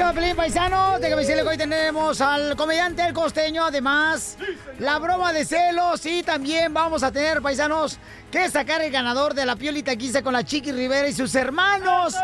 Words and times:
Bienvenidos 0.00 0.08
al 0.08 0.14
show, 0.14 0.14
Pelín 0.14 0.36
Paisano. 0.36 0.98
Déjame 0.98 1.20
decirle 1.20 1.42
que 1.42 1.48
hoy 1.48 1.58
tenemos 1.58 2.20
al 2.22 2.56
comediante 2.56 3.04
El 3.04 3.12
Costeño, 3.12 3.64
además, 3.64 4.38
la 4.78 4.98
broma 4.98 5.30
de 5.30 5.44
celos 5.44 6.06
y 6.06 6.22
también 6.22 6.72
vamos 6.72 7.02
a 7.02 7.12
tener, 7.12 7.42
paisanos, 7.42 7.98
que 8.30 8.48
sacar 8.48 8.80
el 8.80 8.90
ganador 8.90 9.34
de 9.34 9.44
la 9.44 9.56
piolita 9.56 9.94
quince 9.96 10.22
con 10.22 10.32
la 10.32 10.42
Chiqui 10.42 10.72
Rivera 10.72 11.06
y 11.06 11.12
sus 11.12 11.34
hermanos. 11.34 12.14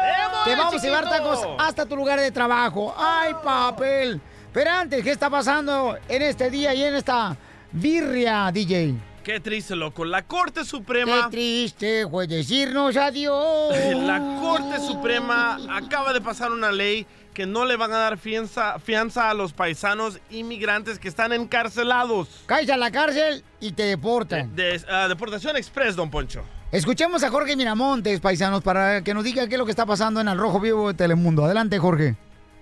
Te 0.47 0.57
vamos 0.57 0.83
a 0.83 0.87
llevar 0.87 1.05
tacos 1.05 1.47
hasta 1.59 1.85
tu 1.85 1.97
lugar 1.97 2.19
de 2.19 2.31
trabajo. 2.31 2.95
¡Ay, 2.97 3.35
papel! 3.45 4.23
Pero 4.55 4.71
antes, 4.71 5.05
¿qué 5.05 5.11
está 5.11 5.29
pasando 5.29 5.99
en 6.09 6.23
este 6.23 6.49
día 6.49 6.73
y 6.73 6.83
en 6.83 6.95
esta 6.95 7.37
birria, 7.73 8.51
DJ? 8.53 8.95
Qué 9.23 9.41
triste, 9.41 9.77
loco. 9.77 10.05
La 10.05 10.23
Corte 10.23 10.65
Suprema. 10.65 11.25
Qué 11.25 11.37
triste 11.37 12.09
fue 12.09 12.27
decirnos 12.27 12.97
adiós. 12.97 13.75
La 13.97 14.21
Corte 14.41 14.79
Suprema 14.79 15.59
acaba 15.69 16.13
de 16.13 16.21
pasar 16.21 16.53
una 16.53 16.71
ley 16.71 17.05
que 17.37 17.45
no 17.45 17.67
le 17.67 17.77
van 17.77 17.93
a 17.93 17.99
dar 17.99 18.17
fianza, 18.17 18.79
fianza 18.79 19.29
a 19.29 19.35
los 19.35 19.53
paisanos 19.53 20.19
inmigrantes 20.31 20.99
que 20.99 21.07
están 21.07 21.35
encarcelados. 21.35 22.29
Caes 22.47 22.71
a 22.71 22.79
la 22.79 22.91
cárcel 22.91 23.45
y 23.61 23.73
te 23.73 23.83
deportan. 23.83 24.57
De, 24.57 24.83
ah, 24.89 25.07
deportación 25.07 25.55
express, 25.59 25.95
don 25.95 26.11
Poncho. 26.11 26.43
Escuchemos 26.73 27.23
a 27.25 27.31
Jorge 27.31 27.55
Miramontes, 27.55 28.21
paisanos, 28.21 28.63
para 28.63 29.03
que 29.03 29.13
nos 29.13 29.23
diga 29.23 29.47
qué 29.49 29.57
es 29.57 29.59
lo 29.59 29.67
que 29.67 29.71
está 29.71 29.85
pasando 29.85 30.19
en 30.23 30.29
el 30.29 30.39
Rojo 30.39 30.61
Vivo 30.61 30.89
de 30.89 30.95
Telemundo. 30.95 31.45
Adelante, 31.45 31.79
Jorge. 31.79 32.17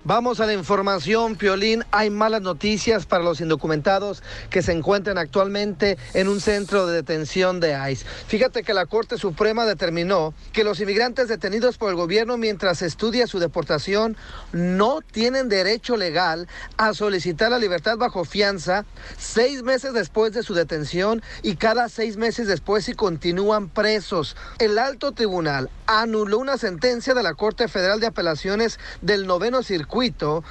Vamos 0.06 0.40
a 0.40 0.44
la 0.44 0.52
información, 0.52 1.34
Piolín. 1.34 1.82
Hay 1.90 2.10
malas 2.10 2.42
noticias 2.42 3.06
para 3.06 3.24
los 3.24 3.40
indocumentados 3.40 4.22
que 4.50 4.60
se 4.60 4.72
encuentran 4.72 5.16
actualmente 5.16 5.96
en 6.12 6.28
un 6.28 6.42
centro 6.42 6.86
de 6.86 6.96
detención 6.96 7.58
de 7.58 7.72
ICE. 7.90 8.04
Fíjate 8.26 8.64
que 8.64 8.74
la 8.74 8.84
Corte 8.84 9.16
Suprema 9.16 9.64
determinó 9.64 10.34
que 10.52 10.62
los 10.62 10.78
inmigrantes 10.80 11.28
detenidos 11.28 11.78
por 11.78 11.88
el 11.88 11.96
gobierno 11.96 12.36
mientras 12.36 12.82
estudia 12.82 13.26
su 13.26 13.38
deportación 13.38 14.18
no 14.52 15.00
tienen 15.00 15.48
derecho 15.48 15.96
legal 15.96 16.48
a 16.76 16.92
solicitar 16.92 17.50
la 17.50 17.58
libertad 17.58 17.96
bajo 17.96 18.26
fianza 18.26 18.84
seis 19.16 19.62
meses 19.62 19.94
después 19.94 20.34
de 20.34 20.42
su 20.42 20.52
detención 20.52 21.22
y 21.42 21.56
cada 21.56 21.88
seis 21.88 22.18
meses 22.18 22.46
después 22.46 22.84
si 22.84 22.92
continúan 22.92 23.70
presos. 23.70 24.36
El 24.58 24.78
alto 24.78 25.12
tribunal 25.12 25.70
anuló 25.86 26.40
una 26.40 26.58
sentencia 26.58 27.14
de 27.14 27.22
la 27.22 27.32
Corte 27.32 27.68
Federal 27.68 28.00
de 28.00 28.08
Apelaciones 28.08 28.78
del 29.00 29.26
noveno 29.26 29.62
circuito 29.62 29.93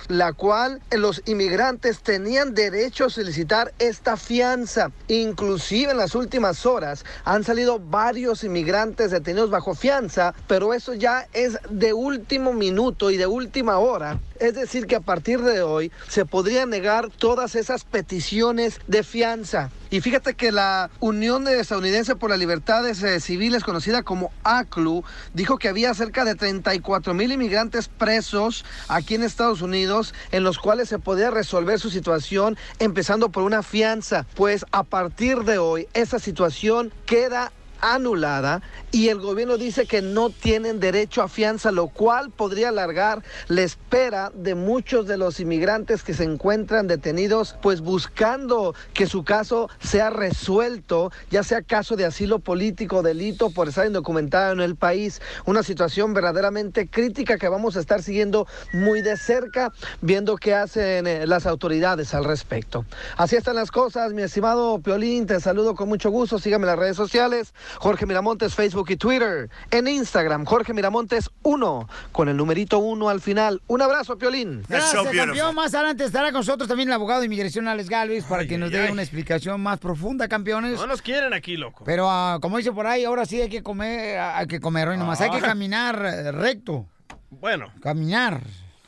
la 0.07 0.31
cual 0.31 0.81
los 0.91 1.21
inmigrantes 1.25 2.01
tenían 2.01 2.53
derecho 2.53 3.05
a 3.05 3.09
solicitar 3.09 3.73
esta 3.77 4.15
fianza. 4.15 4.91
Inclusive 5.09 5.91
en 5.91 5.97
las 5.97 6.15
últimas 6.15 6.65
horas 6.65 7.03
han 7.25 7.43
salido 7.43 7.77
varios 7.79 8.45
inmigrantes 8.45 9.11
detenidos 9.11 9.49
bajo 9.49 9.75
fianza, 9.75 10.33
pero 10.47 10.73
eso 10.73 10.93
ya 10.93 11.27
es 11.33 11.57
de 11.69 11.91
último 11.91 12.53
minuto 12.53 13.11
y 13.11 13.17
de 13.17 13.27
última 13.27 13.79
hora. 13.79 14.19
Es 14.39 14.55
decir, 14.55 14.87
que 14.87 14.95
a 14.95 15.01
partir 15.01 15.41
de 15.41 15.61
hoy 15.61 15.91
se 16.07 16.25
podría 16.25 16.65
negar 16.65 17.09
todas 17.09 17.55
esas 17.55 17.83
peticiones 17.83 18.79
de 18.87 19.03
fianza. 19.03 19.71
Y 19.93 20.01
fíjate 20.01 20.33
que 20.33 20.51
la 20.51 20.89
Unión 21.01 21.47
Estadounidense 21.47 22.15
por 22.15 22.31
las 22.31 22.39
Libertades 22.39 23.03
eh, 23.03 23.19
Civiles, 23.19 23.63
conocida 23.63 24.01
como 24.01 24.31
ACLU, 24.43 25.03
dijo 25.35 25.59
que 25.59 25.67
había 25.67 25.93
cerca 25.93 26.25
de 26.25 26.33
34 26.33 27.13
mil 27.13 27.31
inmigrantes 27.31 27.89
presos 27.89 28.65
aquí 28.87 29.13
en 29.13 29.21
Estados 29.21 29.61
Unidos, 29.61 30.15
en 30.31 30.43
los 30.43 30.57
cuales 30.57 30.89
se 30.89 30.97
podía 30.97 31.29
resolver 31.29 31.79
su 31.79 31.91
situación 31.91 32.57
empezando 32.79 33.29
por 33.29 33.43
una 33.43 33.61
fianza. 33.61 34.25
Pues 34.33 34.65
a 34.71 34.81
partir 34.81 35.43
de 35.43 35.59
hoy, 35.59 35.87
esa 35.93 36.17
situación 36.17 36.91
queda 37.05 37.51
anulada 37.83 38.61
y 38.91 39.09
el 39.09 39.19
gobierno 39.19 39.57
dice 39.57 39.85
que 39.85 40.01
no 40.01 40.29
tienen 40.29 40.79
derecho 40.79 41.21
a 41.21 41.27
fianza, 41.27 41.71
lo 41.71 41.87
cual 41.87 42.31
podría 42.31 42.69
alargar 42.69 43.23
la 43.49 43.61
espera 43.61 44.31
de 44.33 44.55
muchos 44.55 45.05
de 45.05 45.17
los 45.17 45.39
inmigrantes 45.41 46.03
que 46.03 46.13
se 46.13 46.23
encuentran 46.23 46.87
detenidos, 46.87 47.55
pues 47.61 47.81
buscando 47.81 48.73
que 48.93 49.05
su 49.05 49.25
caso 49.25 49.69
sea 49.81 50.09
resuelto, 50.09 51.11
ya 51.29 51.43
sea 51.43 51.61
caso 51.61 51.97
de 51.97 52.05
asilo 52.05 52.39
político, 52.39 53.03
delito 53.03 53.49
por 53.49 53.67
estar 53.67 53.85
indocumentado 53.85 54.53
en 54.53 54.61
el 54.61 54.77
país. 54.77 55.21
Una 55.45 55.61
situación 55.61 56.13
verdaderamente 56.13 56.87
crítica 56.87 57.37
que 57.37 57.49
vamos 57.49 57.75
a 57.75 57.81
estar 57.81 58.01
siguiendo 58.01 58.47
muy 58.71 59.01
de 59.01 59.17
cerca, 59.17 59.73
viendo 60.01 60.37
qué 60.37 60.53
hacen 60.53 61.05
eh, 61.05 61.27
las 61.27 61.45
autoridades 61.45 62.13
al 62.13 62.23
respecto. 62.23 62.85
Así 63.17 63.35
están 63.35 63.55
las 63.55 63.71
cosas, 63.71 64.13
mi 64.13 64.21
estimado 64.21 64.79
Piolín, 64.79 65.25
te 65.25 65.41
saludo 65.41 65.75
con 65.75 65.89
mucho 65.89 66.09
gusto, 66.11 66.39
sígame 66.39 66.63
en 66.63 66.67
las 66.67 66.79
redes 66.79 66.95
sociales. 66.95 67.53
Jorge 67.77 68.05
Miramontes, 68.05 68.55
Facebook 68.55 68.89
y 68.89 68.97
Twitter. 68.97 69.49
En 69.71 69.87
Instagram, 69.87 70.45
Jorge 70.45 70.73
Miramontes 70.73 71.29
1, 71.43 71.89
con 72.11 72.29
el 72.29 72.37
numerito 72.37 72.79
1 72.79 73.09
al 73.09 73.21
final. 73.21 73.61
Un 73.67 73.81
abrazo, 73.81 74.17
Piolín. 74.17 74.63
Gracias, 74.67 75.03
campeón. 75.03 75.55
Más 75.55 75.73
adelante 75.73 76.05
estará 76.05 76.31
con 76.31 76.39
nosotros 76.39 76.67
también 76.67 76.89
el 76.89 76.93
abogado 76.93 77.21
de 77.21 77.27
inmigración, 77.27 77.67
Alex 77.67 77.89
Galvez, 77.89 78.25
para 78.25 78.45
que 78.45 78.57
nos 78.57 78.71
dé 78.71 78.91
una 78.91 79.01
explicación 79.01 79.61
más 79.61 79.79
profunda, 79.79 80.27
campeones. 80.27 80.79
No 80.79 80.87
nos 80.87 81.01
quieren 81.01 81.33
aquí, 81.33 81.57
loco. 81.57 81.83
Pero 81.85 82.09
ah, 82.09 82.39
como 82.41 82.57
dice 82.57 82.71
por 82.71 82.87
ahí, 82.87 83.05
ahora 83.05 83.25
sí 83.25 83.41
hay 83.41 83.49
que 83.49 83.63
comer, 83.63 84.19
hay 84.19 84.47
que 84.47 84.59
comer 84.59 84.89
hoy 84.89 84.97
nomás. 84.97 85.21
Hay 85.21 85.31
que 85.31 85.39
caminar 85.39 86.03
eh, 86.03 86.31
recto. 86.31 86.87
Bueno. 87.29 87.71
Caminar. 87.81 88.41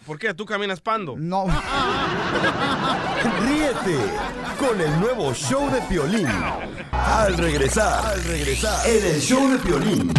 ¿Por 0.05 0.19
qué? 0.19 0.35
¿Tú 0.35 0.45
caminas 0.45 0.81
pando? 0.81 1.15
No. 1.17 1.47
Ríete 3.47 3.97
con 4.59 4.79
el 4.79 4.99
nuevo 4.99 5.33
show 5.33 5.67
de 5.71 5.81
Piolín. 5.81 6.27
Al 6.91 7.35
regresar, 7.35 8.05
al 8.05 8.23
regresar, 8.23 8.87
en 8.87 9.03
el 9.03 9.19
show 9.19 9.49
de 9.49 9.57
Piolín. 9.57 10.13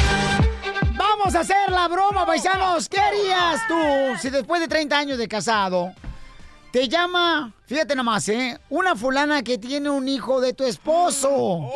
Vamos 0.97 1.37
a 1.37 1.41
hacer 1.41 1.71
la 1.71 1.87
broma, 1.87 2.27
paisanos. 2.27 2.89
¿Qué 2.89 2.99
harías 2.99 3.61
tú 3.69 3.77
si 4.21 4.31
después 4.31 4.61
de 4.61 4.67
30 4.67 4.99
años 4.99 5.19
de 5.19 5.29
casado 5.29 5.93
te 6.73 6.89
llama, 6.89 7.53
fíjate 7.67 7.95
nomás, 7.95 8.29
¿eh? 8.29 8.59
Una 8.71 8.97
fulana 8.97 9.43
que 9.43 9.57
tiene 9.57 9.89
un 9.89 10.09
hijo 10.09 10.41
de 10.41 10.53
tu 10.53 10.65
esposo. 10.65 11.71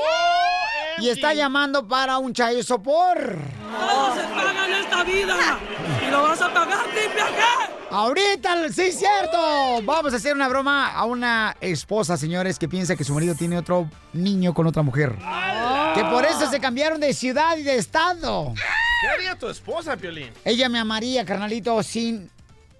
y 0.98 1.08
está 1.08 1.32
llamando 1.32 1.86
para 1.86 2.18
un 2.18 2.34
chayo 2.34 2.62
sopor. 2.64 3.38
Todo 3.78 4.14
se 4.14 4.22
paga 4.34 4.66
en 4.66 4.74
esta 4.74 5.04
vida. 5.04 5.36
Y 6.06 6.10
lo 6.10 6.22
vas 6.22 6.42
a 6.42 6.52
pagar, 6.52 6.84
triple 6.86 7.22
Ahorita, 7.90 8.68
sí, 8.68 8.92
cierto. 8.92 9.82
Vamos 9.82 10.12
a 10.12 10.16
hacer 10.16 10.34
una 10.34 10.48
broma 10.48 10.92
a 10.92 11.04
una 11.06 11.56
esposa, 11.60 12.16
señores, 12.16 12.58
que 12.58 12.68
piensa 12.68 12.94
que 12.94 13.02
su 13.02 13.12
marido 13.12 13.34
tiene 13.34 13.58
otro 13.58 13.90
niño 14.12 14.54
con 14.54 14.66
otra 14.68 14.82
mujer. 14.82 15.16
Que 15.94 16.04
por 16.04 16.24
eso 16.24 16.48
se 16.48 16.60
cambiaron 16.60 17.00
de 17.00 17.12
ciudad 17.12 17.56
y 17.56 17.64
de 17.64 17.76
estado. 17.76 18.54
¿Qué 18.54 19.08
haría 19.08 19.36
tu 19.36 19.48
esposa, 19.48 19.96
Piolín? 19.96 20.30
Ella 20.44 20.68
me 20.68 20.78
amaría, 20.78 21.24
carnalito, 21.24 21.82
sin 21.82 22.30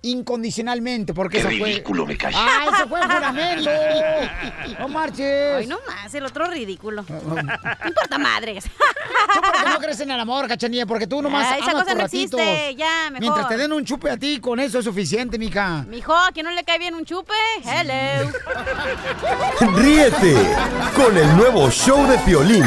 incondicionalmente, 0.02 1.12
porque 1.14 1.38
Qué 1.42 1.48
eso 1.48 1.58
fue... 1.58 1.68
ridículo 1.68 2.06
me 2.06 2.16
cae. 2.16 2.32
¡Ah, 2.34 2.66
eso 2.74 2.88
fue 2.88 3.00
juramento! 3.02 3.70
¡No 4.78 4.88
marches! 4.88 5.56
Ay, 5.58 5.66
no 5.66 5.78
más, 5.86 6.14
el 6.14 6.24
otro 6.24 6.46
ridículo. 6.46 7.04
No 7.08 7.88
importa 7.88 8.18
madres. 8.18 8.64
¿Tú 8.64 9.40
por 9.40 9.52
qué 9.52 9.68
no 9.68 9.78
crees 9.78 10.00
en 10.00 10.10
el 10.10 10.20
amor, 10.20 10.48
cachanilla? 10.48 10.86
Porque 10.86 11.06
tú 11.06 11.20
nomás 11.22 11.46
Ay, 11.52 11.60
esa 11.60 11.70
amas 11.70 11.82
cosa 11.84 11.94
no 11.94 12.00
ratitos. 12.02 12.40
existe, 12.40 12.74
ya, 12.76 13.10
mejor. 13.10 13.20
Mientras 13.20 13.48
te 13.48 13.56
den 13.56 13.72
un 13.72 13.84
chupe 13.84 14.10
a 14.10 14.16
ti, 14.16 14.40
con 14.40 14.58
eso 14.60 14.78
es 14.78 14.84
suficiente, 14.84 15.38
mija. 15.38 15.84
Mijo, 15.88 16.14
¿a 16.14 16.30
quién 16.32 16.46
no 16.46 16.52
le 16.52 16.64
cae 16.64 16.78
bien 16.78 16.94
un 16.94 17.04
chupe? 17.04 17.34
Hello. 17.64 18.30
Ríete 19.76 20.34
con 20.96 21.16
el 21.16 21.36
nuevo 21.36 21.70
show 21.70 22.06
de 22.06 22.16
Piolín. 22.18 22.64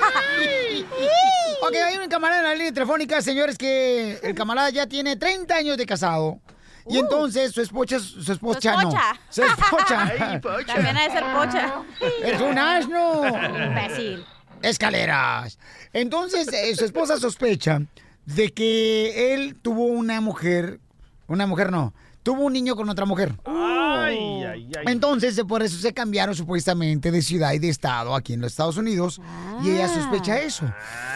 ok, 1.62 1.74
hay 1.86 1.98
un 1.98 2.08
camarada 2.08 2.40
en 2.40 2.48
la 2.48 2.54
línea 2.54 2.72
telefónica, 2.72 3.20
señores, 3.22 3.56
que 3.58 4.18
el 4.22 4.34
camarada 4.34 4.70
ya 4.70 4.86
tiene 4.86 5.16
30 5.16 5.54
años 5.54 5.76
de 5.76 5.86
casado. 5.86 6.40
Y 6.88 6.98
entonces 6.98 7.52
su 7.52 7.60
esposa, 7.60 8.00
su 8.00 8.32
esposa, 8.32 8.82
no. 8.82 8.92
Su 9.28 9.44
esposa. 9.44 10.12
Ay, 10.20 10.40
pocha. 10.40 10.74
También 10.74 10.96
ha 10.96 11.04
de 11.04 11.10
ser 11.10 11.24
pocha. 11.34 11.82
Es 12.24 12.40
un 12.40 12.58
asno. 12.58 13.22
Imbécil. 13.26 14.24
Escaleras. 14.62 15.58
Entonces, 15.92 16.52
eh, 16.52 16.74
su 16.74 16.84
esposa 16.84 17.18
sospecha 17.18 17.80
de 18.26 18.52
que 18.52 19.34
él 19.34 19.56
tuvo 19.60 19.84
una 19.84 20.20
mujer, 20.20 20.80
una 21.26 21.46
mujer 21.46 21.70
no, 21.70 21.94
tuvo 22.22 22.44
un 22.44 22.52
niño 22.52 22.76
con 22.76 22.88
otra 22.88 23.04
mujer. 23.06 23.32
Ay, 23.44 24.44
ay, 24.44 24.72
ay. 24.76 24.84
Entonces, 24.86 25.42
por 25.44 25.62
eso 25.62 25.76
se 25.78 25.92
cambiaron 25.92 26.34
supuestamente 26.34 27.10
de 27.10 27.22
ciudad 27.22 27.52
y 27.52 27.58
de 27.58 27.68
estado 27.68 28.14
aquí 28.14 28.34
en 28.34 28.40
los 28.40 28.52
Estados 28.52 28.76
Unidos. 28.76 29.20
Y 29.62 29.70
ella 29.70 29.88
sospecha 29.88 30.38
eso. 30.40 30.66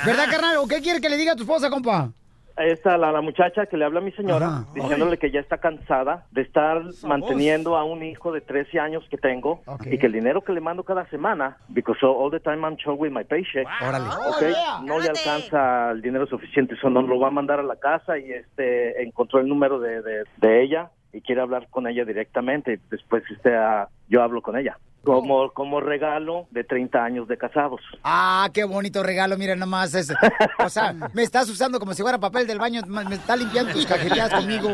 ¿Verdad, 0.05 0.25
carnal? 0.31 0.57
¿O 0.59 0.67
qué 0.67 0.81
quiere 0.81 1.01
que 1.01 1.09
le 1.09 1.17
diga 1.17 1.33
a 1.33 1.37
tu 1.37 1.43
esposa, 1.43 1.71
compa? 1.71 2.11
Esta, 2.57 2.97
la, 2.97 3.11
la 3.11 3.21
muchacha 3.21 3.67
que 3.67 3.77
le 3.77 3.85
habla 3.85 3.99
a 3.99 4.03
mi 4.05 4.13
señora, 4.13 4.47
Ajá. 4.47 4.67
diciéndole 4.77 5.19
que 5.19 5.29
ya 5.33 5.41
está 5.41 5.59
cansada 5.59 6.25
de 6.31 6.43
estar 6.43 6.83
manteniendo 7.03 7.77
a 7.77 7.83
un 7.83 8.05
hijo 8.05 8.31
de 8.31 8.41
13 8.43 8.79
años 8.79 9.03
que 9.11 9.19
tengo 9.19 9.61
Ok. 9.67 9.87
y 9.91 9.99
que 9.99 10.07
el 10.07 10.13
dinero 10.13 10.45
que 10.45 10.53
le 10.53 10.61
mando 10.61 10.85
cada 10.85 11.05
semana, 11.11 11.57
because 11.71 11.99
all 12.07 12.31
the 12.31 12.39
time 12.39 12.65
I'm 12.65 12.77
short 12.77 13.01
with 13.01 13.11
my 13.11 13.25
paycheck, 13.25 13.67
Órale. 13.83 14.07
ok, 14.09 14.85
no 14.85 15.01
le 15.01 15.09
alcanza 15.09 15.91
el 15.91 16.01
dinero 16.01 16.29
suficiente, 16.29 16.75
eso 16.77 16.89
no 16.91 17.03
lo 17.03 17.19
va 17.19 17.27
a 17.27 17.31
mandar 17.33 17.59
a 17.59 17.65
la 17.65 17.75
casa 17.75 18.17
y 18.19 18.31
este 18.31 19.03
encontró 19.03 19.41
el 19.41 19.49
número 19.49 19.81
de, 19.81 20.01
de, 20.03 20.23
de 20.37 20.63
ella 20.63 20.91
y 21.15 21.21
quiere 21.21 21.41
hablar 21.41 21.69
con 21.71 21.87
ella 21.87 22.05
directamente. 22.05 22.81
Después 22.91 23.23
este, 23.31 23.55
ah, 23.55 23.89
yo 24.09 24.23
hablo 24.23 24.43
con 24.43 24.59
ella. 24.59 24.77
Como, 25.05 25.51
como 25.51 25.81
regalo 25.81 26.47
de 26.51 26.65
30 26.65 27.05
años 27.05 27.29
de 27.29 27.37
casados. 27.37 27.81
Ah, 28.03 28.49
qué 28.55 28.65
bonito 28.65 29.03
regalo, 29.03 29.37
mira 29.37 29.55
nomás. 29.55 29.95
ese. 29.95 30.15
O 30.59 30.69
sea, 30.71 30.95
me 31.13 31.23
estás 31.23 31.49
usando 31.51 31.79
como 31.79 31.93
si 31.93 32.01
fuera 32.03 32.19
papel 32.19 32.47
del 32.47 32.59
baño, 32.59 32.81
me 32.87 33.15
está 33.15 33.37
limpiando 33.37 33.73
tus 33.73 33.85
cajeteadas 33.85 34.33
conmigo. 34.33 34.71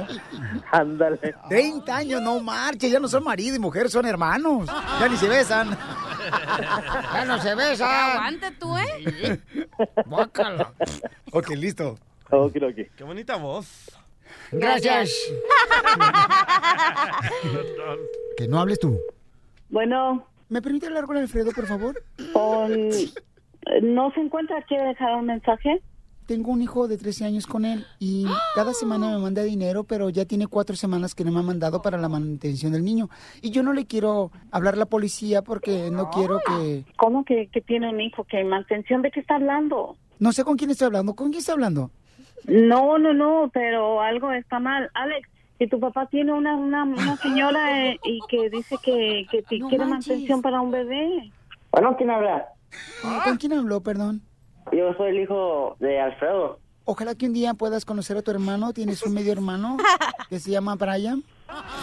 Ándale. 0.70 1.34
30 1.48 1.96
años, 1.96 2.22
no 2.22 2.40
marches, 2.40 2.92
ya 2.92 3.00
no 3.00 3.08
son 3.08 3.24
marido 3.24 3.56
y 3.56 3.58
mujer, 3.58 3.90
son 3.90 4.06
hermanos. 4.06 4.68
Ya 5.00 5.08
ni 5.08 5.16
se 5.16 5.28
besan. 5.28 5.76
Ya 7.12 7.24
no 7.24 7.38
se 7.40 7.54
besan. 7.56 8.10
Aguante 8.10 8.50
tú, 8.52 8.78
¿eh? 8.78 9.40
Bácala. 10.06 10.72
Ok, 11.32 11.50
listo. 11.50 11.98
Ok, 12.30 12.56
ok. 12.62 12.76
Qué 12.96 13.02
bonita 13.04 13.34
voz. 13.34 13.99
Gracias. 14.52 15.10
Que 18.36 18.48
no 18.48 18.58
hables 18.58 18.78
tú. 18.80 18.98
Bueno, 19.68 20.26
¿Me 20.50 20.60
permite 20.60 20.86
hablar 20.88 21.04
con 21.06 21.16
Alfredo, 21.16 21.52
por 21.52 21.66
favor? 21.66 22.02
con... 22.32 22.90
¿no 23.82 24.10
se 24.12 24.20
encuentra? 24.20 24.60
¿Quiere 24.62 24.88
dejar 24.88 25.14
un 25.14 25.26
mensaje? 25.26 25.80
Tengo 26.26 26.50
un 26.50 26.60
hijo 26.60 26.88
de 26.88 26.98
13 26.98 27.24
años 27.24 27.46
con 27.46 27.64
él 27.64 27.86
y 28.00 28.26
cada 28.56 28.72
semana 28.72 29.10
me 29.10 29.18
manda 29.18 29.42
dinero, 29.44 29.84
pero 29.84 30.10
ya 30.10 30.24
tiene 30.24 30.48
cuatro 30.48 30.74
semanas 30.74 31.14
que 31.14 31.24
no 31.24 31.30
me 31.30 31.38
ha 31.38 31.42
mandado 31.42 31.82
para 31.82 31.98
la 31.98 32.08
manutención 32.08 32.72
del 32.72 32.84
niño. 32.84 33.10
Y 33.42 33.50
yo 33.50 33.62
no 33.62 33.72
le 33.72 33.86
quiero 33.86 34.32
hablar 34.50 34.74
a 34.74 34.78
la 34.78 34.86
policía 34.86 35.42
porque 35.42 35.90
no 35.92 36.10
quiero 36.10 36.40
que... 36.44 36.84
¿Cómo 36.96 37.24
que, 37.24 37.48
que 37.48 37.60
tiene 37.60 37.88
un 37.88 38.00
hijo? 38.00 38.24
¿Que 38.24 38.42
mantención 38.42 39.02
de 39.02 39.12
qué 39.12 39.20
está 39.20 39.36
hablando? 39.36 39.96
No 40.18 40.32
sé 40.32 40.42
con 40.42 40.56
quién 40.56 40.70
estoy 40.70 40.86
hablando. 40.86 41.14
¿Con 41.14 41.28
quién 41.30 41.38
estoy 41.38 41.52
hablando? 41.52 41.92
No, 42.46 42.98
no, 42.98 43.12
no, 43.12 43.50
pero 43.52 44.00
algo 44.00 44.32
está 44.32 44.58
mal. 44.58 44.90
Alex, 44.94 45.28
si 45.58 45.66
tu 45.66 45.78
papá 45.78 46.06
tiene 46.06 46.32
una, 46.32 46.56
una, 46.56 46.84
una 46.84 47.16
señora 47.16 47.86
eh, 47.86 47.98
y 48.04 48.20
que 48.28 48.48
dice 48.50 48.76
que, 48.82 49.26
que 49.30 49.42
te 49.42 49.58
No 49.58 49.68
quiere 49.68 49.84
manches. 49.84 50.08
mantención 50.08 50.42
para 50.42 50.60
un 50.60 50.70
bebé. 50.70 51.30
Bueno, 51.72 51.96
¿quién 51.96 52.10
habla? 52.10 52.48
¿Con 53.24 53.36
quién 53.36 53.52
habló, 53.52 53.82
perdón? 53.82 54.22
Yo 54.72 54.94
soy 54.94 55.10
el 55.10 55.20
hijo 55.20 55.76
de 55.80 56.00
Alfredo. 56.00 56.58
Ojalá 56.84 57.14
que 57.14 57.26
un 57.26 57.32
día 57.32 57.54
puedas 57.54 57.84
conocer 57.84 58.16
a 58.16 58.22
tu 58.22 58.30
hermano. 58.30 58.72
¿Tienes 58.72 59.02
un 59.02 59.14
medio 59.14 59.32
hermano 59.32 59.76
que 60.28 60.38
se 60.40 60.50
llama 60.50 60.74
Brian? 60.74 61.22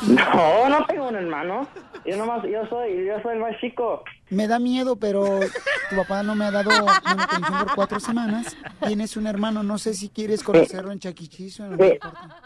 No, 0.07 0.69
no 0.69 0.85
tengo 0.85 1.07
un 1.09 1.15
hermano. 1.15 1.67
Yo 2.05 2.17
nomás, 2.17 2.43
yo 2.43 2.65
soy, 2.67 3.05
yo 3.05 3.21
soy 3.21 3.33
el 3.35 3.39
más 3.39 3.57
chico. 3.59 4.03
Me 4.29 4.47
da 4.47 4.59
miedo, 4.59 4.95
pero 4.95 5.39
tu 5.89 5.95
papá 5.95 6.23
no 6.23 6.35
me 6.35 6.45
ha 6.45 6.51
dado 6.51 6.69
manutención 7.03 7.59
por 7.59 7.75
cuatro 7.75 7.99
semanas. 7.99 8.55
Tienes 8.85 9.17
un 9.17 9.27
hermano, 9.27 9.63
no 9.63 9.77
sé 9.77 9.93
si 9.93 10.09
quieres 10.09 10.43
conocerlo 10.43 10.91
en 10.91 10.99
Chaquichizo. 10.99 11.65
en 11.65 11.77
Mi, 11.77 11.97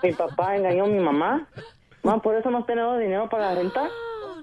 mi 0.03 0.13
papá 0.13 0.55
engañó 0.55 0.85
a 0.85 0.87
mi 0.87 0.99
mamá. 0.99 1.47
Mamá, 2.03 2.21
por 2.21 2.35
eso 2.35 2.49
no 2.49 2.63
tenemos 2.65 2.99
dinero 2.99 3.29
para 3.29 3.53
la 3.53 3.55
renta. 3.61 3.89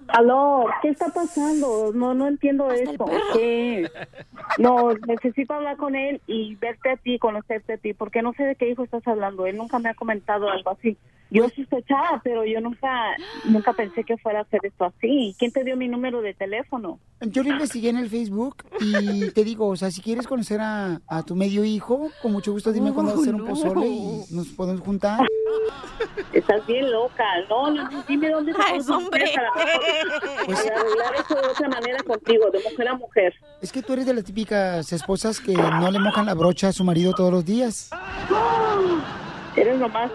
Aló, 0.09 0.67
¿qué 0.83 0.89
está 0.89 1.09
pasando? 1.09 1.93
No, 1.95 2.15
no 2.15 2.27
entiendo 2.27 2.71
esto. 2.71 3.07
¿Qué? 3.33 3.91
No, 4.59 4.93
necesito 5.07 5.55
hablar 5.55 5.77
con 5.77 5.95
él 5.95 6.21
y 6.27 6.57
verte 6.57 6.91
a 6.91 6.97
ti, 6.97 7.19
conocerte 7.19 7.75
a 7.75 7.77
ti, 7.77 7.93
porque 7.93 8.23
no 8.23 8.33
sé 8.33 8.45
de 8.45 8.57
qué 8.57 8.69
hijo 8.69 8.83
estás 8.83 9.07
hablando. 9.07 9.47
Él 9.47 9.57
nunca 9.57 9.79
me 9.79 9.91
ha 9.91 9.95
comentado 9.95 10.49
algo 10.51 10.71
así. 10.71 10.97
Yo 11.31 11.47
sospechaba, 11.55 12.21
pero 12.25 12.45
yo 12.45 12.61
nunca, 12.61 12.89
nunca 13.45 13.73
pensé 13.75 14.03
que 14.03 14.17
fuera 14.17 14.39
a 14.39 14.43
hacer 14.43 14.61
esto 14.65 14.85
así. 14.87 15.35
¿Quién 15.39 15.53
te 15.53 15.63
dio 15.63 15.77
mi 15.77 15.87
número 15.87 16.23
de 16.23 16.33
teléfono? 16.33 16.99
Yo 17.21 17.43
lo 17.43 17.51
investigué 17.51 17.91
en 17.91 17.99
el 17.99 18.09
Facebook 18.09 18.65
y 18.81 19.31
te 19.33 19.45
digo, 19.45 19.69
o 19.69 19.77
sea, 19.77 19.91
si 19.91 20.01
quieres 20.01 20.27
conocer 20.27 20.61
a, 20.61 21.01
a 21.07 21.23
tu 21.25 21.35
medio 21.37 21.65
hijo, 21.65 22.11
con 22.23 22.33
mucho 22.33 22.53
gusto 22.53 22.73
dime 22.73 22.93
cuándo 22.95 23.13
va 23.13 23.19
a 23.19 23.21
hacer 23.21 23.35
un 23.35 23.45
pozole 23.47 23.87
y 23.87 24.25
nos 24.31 24.47
podemos 24.49 24.81
juntar. 24.81 25.27
Estás 26.33 26.65
bien 26.67 26.91
loca. 26.91 27.25
No, 27.51 27.71
no, 27.73 27.91
no, 27.91 28.03
dime 28.09 28.31
dónde 28.31 28.53
te 28.55 28.59
Ay, 28.65 28.79
puedo 28.79 28.97
hombre. 28.97 29.25
para, 29.35 29.51
Pues- 30.47 30.63
para 30.63 30.81
arreglar 30.81 31.15
eso 31.17 31.35
de 31.35 31.47
otra 31.49 31.69
manera 31.69 32.03
contigo, 32.05 32.51
de 32.51 32.61
mujer 32.71 32.89
a 32.89 32.95
mujer. 32.97 33.35
Es 33.61 33.71
que 33.73 33.83
tú 33.83 33.93
eres 33.93 34.07
de 34.07 34.15
las 34.15 34.25
típicas 34.25 34.93
esposas 34.93 35.41
que 35.41 35.53
no 35.55 35.91
le 35.91 35.99
mojan 35.99 36.25
la 36.27 36.35
brocha 36.35 36.69
a 36.69 36.73
su 36.73 36.85
marido 36.85 37.13
todos 37.13 37.33
los 37.33 37.45
días. 37.45 37.91
Eres 39.57 39.79
nomás 39.79 40.11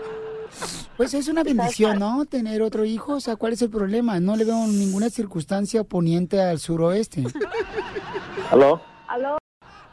Pues 0.98 1.14
es 1.14 1.28
una 1.28 1.44
bendición, 1.44 2.00
¿no? 2.00 2.26
Tener 2.26 2.62
otro 2.62 2.86
hijo, 2.86 3.14
o 3.16 3.20
sea, 3.20 3.36
¿cuál 3.36 3.54
es 3.54 3.62
el 3.62 3.70
problema? 3.70 4.20
No 4.20 4.36
le 4.36 4.46
veo 4.46 4.66
ninguna 4.68 5.10
circunstancia 5.10 5.82
oponiente 5.82 6.42
al 6.42 6.60
suroeste. 6.60 7.24
¿Aló? 8.52 8.82
Aló, 9.08 9.38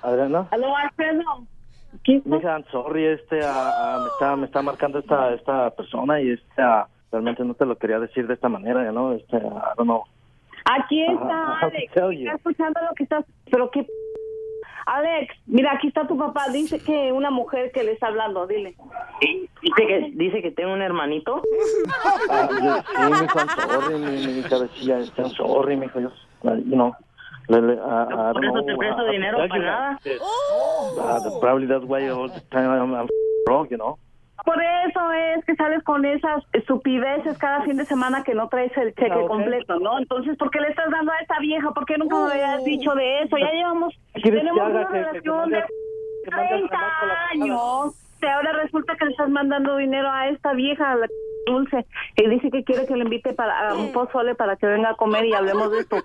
¿Adriana? 0.02 0.48
aló, 0.50 0.76
Alfredo. 0.76 1.46
¿Qué 2.04 2.22
Mija, 2.24 2.52
I'm 2.52 2.64
sorry, 2.70 3.06
este, 3.06 3.40
ah, 3.44 3.72
ah, 3.74 3.98
me, 4.02 4.08
está, 4.08 4.36
me 4.36 4.46
está 4.46 4.62
marcando 4.62 5.00
esta, 5.00 5.34
esta 5.34 5.70
persona 5.70 6.20
y 6.20 6.30
este, 6.30 6.62
ah, 6.62 6.86
realmente 7.10 7.44
no 7.44 7.54
te 7.54 7.66
lo 7.66 7.76
quería 7.76 7.98
decir 7.98 8.26
de 8.26 8.34
esta 8.34 8.48
manera, 8.48 8.90
¿no? 8.92 9.12
Este, 9.12 9.36
I 9.36 9.40
don't 9.76 9.84
know. 9.84 10.04
Aquí 10.64 11.02
está 11.02 11.58
Alex. 11.62 11.92
Está 11.96 12.34
escuchando 12.36 12.80
lo 12.88 12.94
que 12.94 13.02
estás. 13.04 13.24
Pero 13.50 13.70
qué. 13.70 13.86
Alex, 14.90 15.36
mira, 15.46 15.72
aquí 15.72 15.86
está 15.86 16.04
tu 16.08 16.18
papá. 16.18 16.48
Dice 16.52 16.80
que 16.80 17.12
una 17.12 17.30
mujer 17.30 17.70
que 17.70 17.84
le 17.84 17.92
está 17.92 18.08
hablando. 18.08 18.44
Dile. 18.48 18.74
Dice 19.62 19.86
que, 19.86 20.10
dice 20.14 20.42
que 20.42 20.50
tengo 20.50 20.72
un 20.72 20.82
hermanito. 20.82 21.42
Ah, 22.28 22.48
yo, 22.50 22.82
sí, 22.82 23.22
mijo, 23.22 23.38
I'm 23.38 23.48
sorry, 23.70 23.98
mi, 23.98 24.26
mi 24.34 24.42
cabecilla, 24.42 25.04
sorry, 25.36 25.76
mijo, 25.76 26.00
yo, 26.00 26.08
uh, 26.42 26.56
you 26.56 26.74
know, 26.74 26.92
le, 27.48 27.60
le, 27.62 27.78
ah, 27.84 28.30
I 28.30 28.32
Por 28.32 28.44
eso 28.44 28.64
te 28.64 28.76
presto 28.76 29.02
ah, 29.02 29.10
dinero 29.10 29.38
para 29.48 29.58
nada. 29.58 29.98
uh, 30.00 31.40
probably 31.40 31.66
that's 31.66 31.84
why 31.84 32.08
all 32.08 32.28
the 32.28 32.40
time 32.50 32.70
I'm, 32.70 32.94
I'm 32.94 33.08
broke, 33.46 33.70
you 33.70 33.76
know. 33.76 33.96
Por 34.44 34.56
eso 34.62 35.12
es 35.12 35.44
que 35.44 35.54
sales 35.54 35.82
con 35.84 36.04
esas 36.04 36.42
estupideces 36.52 37.36
cada 37.38 37.62
fin 37.62 37.76
de 37.76 37.84
semana 37.84 38.22
que 38.24 38.34
no 38.34 38.48
traes 38.48 38.76
el 38.76 38.94
cheque 38.94 39.12
Ah, 39.12 39.26
completo, 39.28 39.78
¿no? 39.80 39.98
Entonces, 39.98 40.36
¿por 40.38 40.50
qué 40.50 40.60
le 40.60 40.68
estás 40.68 40.90
dando 40.90 41.12
a 41.12 41.18
esta 41.18 41.38
vieja? 41.40 41.70
¿Por 41.72 41.84
qué 41.86 41.98
nunca 41.98 42.16
me 42.16 42.32
habías 42.32 42.64
dicho 42.64 42.94
de 42.94 43.22
eso? 43.22 43.36
Ya 43.36 43.50
llevamos, 43.52 43.94
¿Quieres 44.14 44.40
que 44.42 44.48
tenemos 44.48 44.70
una 44.70 44.88
relación 44.88 45.50
de 45.50 45.64
que 46.24 46.30
mande 46.30 46.54
al 46.54 46.58
30 46.60 46.68
chamaco 46.68 46.84
a 47.02 47.06
la 47.06 47.14
fregada? 47.14 47.28
años. 47.32 47.94
Y 48.22 48.26
ahora 48.26 48.52
resulta 48.52 48.96
que 48.96 49.04
le 49.06 49.10
estás 49.12 49.30
mandando 49.30 49.76
dinero 49.76 50.08
a 50.10 50.28
esta 50.28 50.52
vieja, 50.52 50.92
a 50.92 50.94
la 50.96 51.06
dulce, 51.46 51.86
que 52.16 52.28
dice 52.28 52.50
que 52.50 52.64
quiere 52.64 52.86
que 52.86 52.94
le 52.94 53.04
invite 53.04 53.32
para 53.32 53.70
a 53.70 53.74
un 53.74 53.92
pozole 53.92 54.34
para 54.34 54.56
que 54.56 54.66
venga 54.66 54.90
a 54.90 54.94
comer 54.94 55.24
y 55.24 55.32
hablemos 55.32 55.72
de 55.72 55.78
esto. 55.80 55.96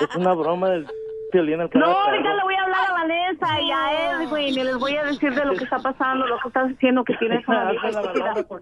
Es 0.00 0.14
una 0.16 0.32
broma 0.34 0.70
del 0.70 0.86
No, 1.32 1.86
ahorita 1.86 2.34
le 2.34 2.42
voy 2.42 2.54
a 2.54 2.62
hablar 2.62 2.80
a 2.88 2.92
Vanessa 2.92 3.60
y 3.60 3.70
a 3.70 4.22
Edwin 4.22 4.48
y 4.48 4.64
les 4.64 4.78
voy 4.78 4.96
a 4.96 5.04
decir 5.04 5.34
de 5.34 5.44
lo 5.44 5.54
que 5.54 5.64
está 5.64 5.78
pasando, 5.78 6.26
lo 6.26 6.38
que 6.38 6.48
estás 6.48 6.72
haciendo, 6.72 7.04
que 7.04 7.14
tienes 7.16 7.46
una 7.48 7.72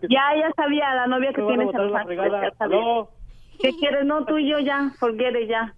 Ya, 0.08 0.35
ya 0.37 0.52
sabía, 0.56 0.94
la 0.94 1.06
novia 1.06 1.32
que 1.32 1.42
tienes 1.42 1.73
en 1.73 1.87
Los 1.87 1.94
Ángeles, 1.94 2.32
ya 2.32 2.50
sabía. 2.58 2.80
¿Qué 3.61 3.70
quieres? 3.78 4.04
No, 4.04 4.25
tú 4.25 4.38
y 4.38 4.49
yo 4.49 4.58
ya, 4.58 4.90
forget 4.99 5.49
ya. 5.49 5.73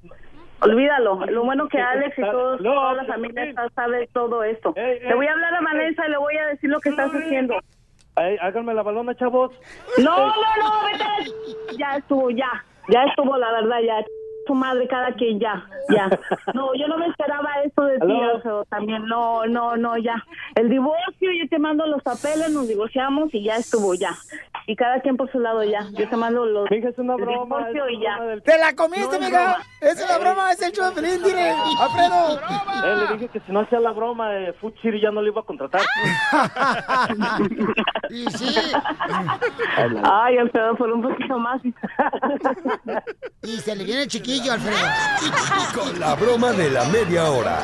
Olvídalo. 0.60 1.24
Lo 1.26 1.44
bueno 1.44 1.68
que 1.68 1.78
Alex 1.80 2.18
y 2.18 2.22
todos, 2.22 2.60
toda 2.60 2.94
la 2.94 3.02
no, 3.02 3.08
familia 3.08 3.54
sabe 3.74 4.08
todo 4.12 4.42
esto. 4.42 4.74
Le 4.76 5.14
voy 5.14 5.26
a 5.26 5.32
hablar 5.32 5.54
a. 5.54 5.60
Vanessa 5.60 6.06
y 6.06 6.10
le 6.10 6.16
voy 6.16 6.36
a 6.36 6.46
decir 6.46 6.70
lo 6.70 6.80
que 6.80 6.88
estás 6.88 7.10
haciendo. 7.12 7.54
Ay, 8.16 8.36
háganme 8.40 8.74
la 8.74 8.82
balona, 8.82 9.14
chavos. 9.14 9.52
No, 9.98 10.18
no, 10.18 10.34
no, 10.34 10.84
vete. 10.86 11.76
Ya 11.78 11.96
estuvo, 11.96 12.30
ya. 12.30 12.50
Ya 12.88 13.04
estuvo, 13.04 13.36
la 13.36 13.52
verdad, 13.52 13.78
ya. 13.86 14.04
Su 14.48 14.54
madre, 14.54 14.88
cada 14.88 15.12
quien, 15.12 15.38
ya, 15.38 15.62
ya. 15.90 16.08
No, 16.54 16.74
yo 16.74 16.88
no 16.88 16.96
me 16.98 17.06
esperaba 17.06 17.48
esto 17.64 17.84
de 17.84 17.98
ti. 17.98 18.20
Alfredo, 18.34 18.64
también. 18.64 19.04
No, 19.06 19.44
no, 19.46 19.76
no, 19.76 19.96
ya. 19.98 20.24
El 20.54 20.70
divorcio, 20.70 21.30
yo 21.32 21.46
te 21.50 21.58
mando 21.58 21.86
los 21.86 22.02
papeles, 22.02 22.50
nos 22.50 22.66
divorciamos 22.66 23.28
y 23.34 23.44
ya 23.44 23.56
estuvo, 23.56 23.94
ya. 23.94 24.16
Y 24.66 24.74
cada 24.74 25.00
quien 25.00 25.18
por 25.18 25.30
su 25.30 25.38
lado, 25.38 25.62
ya. 25.64 25.86
Yo 25.92 26.08
te 26.08 26.16
mando 26.16 26.46
los. 26.46 26.70
Mija, 26.70 26.88
es 26.88 26.98
una 26.98 27.14
el 27.16 27.20
broma. 27.22 27.60
es 27.68 27.74
divorcio 27.74 27.88
y 27.90 28.00
ya. 28.02 28.16
broma 28.16 28.30
del- 28.30 28.42
¡Te 28.42 28.58
la 28.58 28.74
comiste, 28.74 29.18
No, 29.18 29.26
es 29.26 29.30
mija! 29.30 29.56
¡Es 29.82 30.02
una 30.04 30.18
broma! 30.18 30.50
¡Es 30.52 30.62
el 30.62 30.72
show 30.72 30.86
de 30.86 30.92
Pelín, 30.92 31.22
dile! 31.22 31.50
¡Alfredo! 31.50 32.40
Eh, 32.84 32.96
le 32.96 33.06
dije 33.14 33.28
que 33.28 33.40
si 33.40 33.52
no 33.52 33.60
hacía 33.60 33.80
la 33.80 33.90
broma, 33.92 34.34
eh, 34.34 34.54
City 34.82 35.00
ya 35.00 35.10
no 35.10 35.20
le 35.22 35.28
iba 35.30 35.40
a 35.42 35.44
contratar. 35.44 35.82
y 38.10 38.24
sí, 38.30 38.54
Ay, 40.04 40.38
Alfredo, 40.38 40.74
por 40.76 40.90
un 40.90 41.02
poquito 41.02 41.38
más. 41.38 41.60
y 43.42 43.56
se 43.58 43.76
le 43.76 43.84
viene 43.84 44.02
el 44.02 44.08
Alfredo. 44.46 44.78
Con 45.74 45.98
la 45.98 46.14
broma 46.14 46.52
de 46.52 46.70
la 46.70 46.84
media 46.84 47.24
hora. 47.30 47.62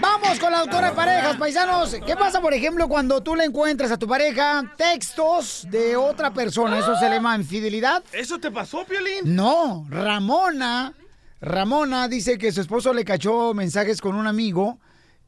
¡Vamos 0.00 0.28
Vamos 0.28 0.40
con 0.40 0.52
la 0.52 0.58
doctora 0.60 0.90
de 0.90 0.94
parejas, 0.94 1.36
paisanos. 1.36 1.96
¿Qué 2.06 2.14
pasa, 2.14 2.42
por 2.42 2.52
ejemplo, 2.52 2.86
cuando 2.86 3.22
tú 3.22 3.34
le 3.34 3.44
encuentras 3.44 3.90
a 3.90 3.96
tu 3.96 4.06
pareja 4.06 4.74
textos 4.76 5.66
de 5.70 5.96
otra 5.96 6.34
persona? 6.34 6.78
¿Eso 6.78 6.94
se 6.96 7.08
le 7.08 7.16
llama 7.16 7.34
infidelidad? 7.34 8.04
¿Eso 8.12 8.38
te 8.38 8.50
pasó, 8.50 8.84
Piolín? 8.84 9.20
No, 9.24 9.86
Ramona. 9.88 10.92
Ramona 11.40 12.08
dice 12.08 12.36
que 12.36 12.52
su 12.52 12.60
esposo 12.60 12.92
le 12.92 13.06
cachó 13.06 13.54
mensajes 13.54 14.02
con 14.02 14.16
un 14.16 14.26
amigo 14.26 14.78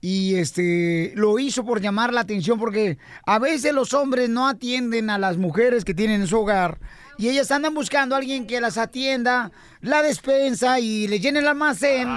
y 0.03 0.35
este 0.35 1.13
lo 1.15 1.39
hizo 1.39 1.65
por 1.65 1.81
llamar 1.81 2.13
la 2.13 2.23
atención 2.23 2.59
porque 2.59 2.99
a 3.25 3.39
veces 3.39 3.73
los 3.73 3.95
hombres 3.95 4.29
no 4.29 4.49
atienden 4.49 5.09
a 5.09 5.19
las 5.19 5.37
mujeres 5.37 5.85
que 5.85 5.95
tienen 5.95 6.23
en 6.23 6.27
su 6.27 6.41
hogar 6.41 6.79
y 7.21 7.29
ellas 7.29 7.51
andan 7.51 7.75
buscando 7.75 8.15
a 8.15 8.19
alguien 8.19 8.47
que 8.47 8.63
las 8.63 8.79
atienda 8.79 9.53
la 9.83 10.03
despensa 10.03 10.81
y 10.81 11.07
le 11.07 11.21
llene 11.21 11.41
el 11.41 11.49
almacén 11.49 12.09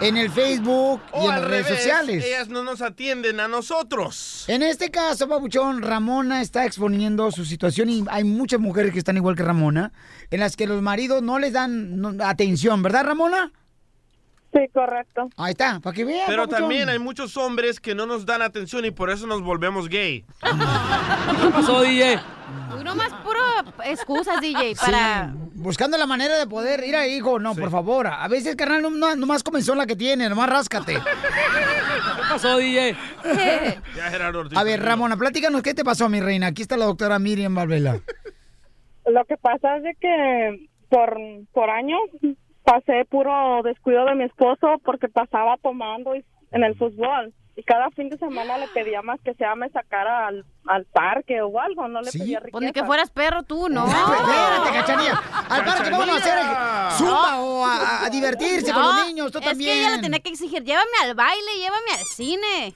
en 0.00 0.16
el 0.16 0.30
Facebook 0.30 1.02
y 1.14 1.24
en 1.24 1.30
las 1.30 1.44
redes 1.44 1.66
revés, 1.66 1.82
sociales. 1.82 2.24
Ellas 2.24 2.48
no 2.48 2.64
nos 2.64 2.80
atienden 2.80 3.40
a 3.40 3.46
nosotros. 3.46 4.46
En 4.48 4.62
este 4.62 4.90
caso, 4.90 5.28
Papuchón, 5.28 5.82
Ramona 5.82 6.40
está 6.40 6.64
exponiendo 6.64 7.30
su 7.30 7.44
situación 7.44 7.90
y 7.90 8.04
hay 8.08 8.24
muchas 8.24 8.58
mujeres 8.58 8.92
que 8.92 8.98
están 8.98 9.18
igual 9.18 9.36
que 9.36 9.42
Ramona, 9.42 9.92
en 10.30 10.40
las 10.40 10.56
que 10.56 10.66
los 10.66 10.80
maridos 10.80 11.22
no 11.22 11.38
les 11.38 11.52
dan 11.52 12.18
atención, 12.22 12.82
¿verdad, 12.82 13.04
Ramona? 13.04 13.52
Sí, 14.56 14.68
correcto. 14.72 15.28
Ahí 15.36 15.50
está, 15.50 15.80
para 15.80 15.94
que 15.94 16.04
vean. 16.04 16.24
Pero 16.26 16.44
papuchón. 16.44 16.60
también 16.60 16.88
hay 16.88 16.98
muchos 16.98 17.36
hombres 17.36 17.78
que 17.78 17.94
no 17.94 18.06
nos 18.06 18.24
dan 18.24 18.40
atención 18.40 18.86
y 18.86 18.90
por 18.90 19.10
eso 19.10 19.26
nos 19.26 19.42
volvemos 19.42 19.88
gay. 19.88 20.24
¿Qué 20.42 21.48
pasó, 21.52 21.82
DJ? 21.82 22.18
Tú 22.70 22.82
nomás 22.82 23.12
puro 23.22 23.40
excusas, 23.84 24.40
DJ, 24.40 24.74
para... 24.76 25.34
buscando 25.54 25.98
la 25.98 26.06
manera 26.06 26.38
de 26.38 26.46
poder 26.46 26.84
ir 26.84 26.96
ahí, 26.96 27.16
hijo. 27.16 27.38
No, 27.38 27.54
por 27.54 27.70
favor. 27.70 28.06
A 28.06 28.26
veces, 28.28 28.56
carnal, 28.56 28.80
no, 28.82 28.90
no- 28.90 29.16
nomás 29.16 29.42
comenzó 29.42 29.74
la 29.74 29.84
que 29.86 29.96
tiene, 29.96 30.28
nomás 30.28 30.48
ráscate. 30.48 30.94
¿Qué 30.94 32.22
pasó, 32.30 32.56
DJ? 32.56 32.96
Ya, 33.96 34.10
Gerardo 34.10 34.40
Ortiz. 34.40 34.56
A 34.58 34.62
ver, 34.64 34.82
Ramona, 34.82 35.16
platícanos, 35.16 35.62
¿qué 35.62 35.74
te 35.74 35.84
pasó, 35.84 36.08
mi 36.08 36.20
reina? 36.20 36.46
Aquí 36.48 36.62
está 36.62 36.76
la 36.76 36.84
doctora 36.86 37.18
Miriam 37.18 37.54
Valvela. 37.54 38.00
Lo 39.06 39.24
que 39.24 39.36
pasa 39.36 39.76
es 39.76 39.82
de 39.82 39.94
que 40.00 40.68
por, 40.88 41.16
por 41.52 41.68
años 41.70 41.98
pasé 42.66 43.04
puro 43.08 43.62
descuido 43.62 44.04
de 44.04 44.14
mi 44.16 44.24
esposo 44.24 44.78
porque 44.84 45.08
pasaba 45.08 45.56
tomando 45.62 46.14
y- 46.16 46.24
en 46.50 46.64
el 46.64 46.76
fútbol. 46.76 47.32
Y 47.58 47.62
cada 47.62 47.88
fin 47.92 48.10
de 48.10 48.18
semana 48.18 48.58
le 48.58 48.68
pedía 48.68 49.00
más 49.00 49.18
que 49.24 49.32
sea 49.32 49.54
me 49.54 49.70
sacara 49.70 50.26
al, 50.26 50.44
al 50.66 50.84
parque 50.84 51.40
o 51.40 51.58
algo, 51.58 51.88
no 51.88 52.02
le 52.02 52.10
pedía 52.12 52.38
riqueza. 52.38 52.52
Pues 52.52 52.64
ni 52.66 52.72
que 52.72 52.84
fueras 52.84 53.08
perro 53.10 53.44
tú, 53.44 53.70
¿no? 53.70 53.86
Espérate, 53.86 54.70
cachanilla. 54.74 55.22
Al 55.48 55.64
parque 55.64 55.90
vamos 55.90 56.08
a 56.10 56.16
hacer 56.16 56.98
zumba 56.98 57.40
o 57.40 57.64
a, 57.64 58.04
a 58.04 58.10
divertirse 58.10 58.70
con 58.74 58.82
los 58.82 59.06
niños, 59.06 59.32
tú 59.32 59.38
es 59.38 59.44
también. 59.46 59.70
que 59.72 59.80
ella 59.86 59.96
le 59.96 60.02
tenía 60.02 60.18
que 60.20 60.28
exigir, 60.28 60.62
llévame 60.64 60.90
al 61.04 61.14
baile, 61.14 61.50
llévame 61.58 61.92
al 61.98 62.04
cine. 62.04 62.74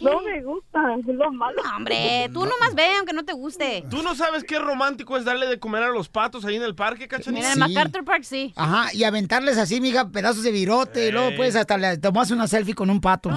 No 0.00 0.20
me 0.20 0.42
gusta, 0.42 0.96
es 0.98 1.06
lo 1.06 1.30
malo. 1.32 1.62
No, 1.62 1.76
hombre, 1.76 2.28
tú 2.32 2.40
nomás 2.40 2.74
ve, 2.74 2.86
aunque 2.98 3.12
no 3.12 3.24
te 3.24 3.32
guste. 3.32 3.84
¿Tú 3.90 4.02
no 4.02 4.14
sabes 4.14 4.44
qué 4.44 4.58
romántico 4.58 5.16
es 5.16 5.24
darle 5.24 5.46
de 5.46 5.58
comer 5.58 5.82
a 5.82 5.88
los 5.90 6.08
patos 6.08 6.44
ahí 6.44 6.56
en 6.56 6.62
el 6.62 6.74
parque, 6.74 7.06
cachanilla? 7.08 7.54
Mira, 7.54 7.66
en 7.66 7.74
MacArthur 7.74 8.04
Park 8.04 8.24
sí. 8.24 8.52
Ajá, 8.56 8.92
y 8.92 9.04
aventarles 9.04 9.58
así, 9.58 9.80
mija, 9.80 10.08
pedazos 10.10 10.42
de 10.42 10.52
virote, 10.52 11.08
y 11.08 11.12
luego 11.12 11.30
pues 11.36 11.54
hasta 11.56 11.78
le 11.78 11.98
tomas 11.98 12.30
una 12.30 12.46
selfie 12.46 12.74
con 12.74 12.90
un 12.90 13.00
pato. 13.00 13.30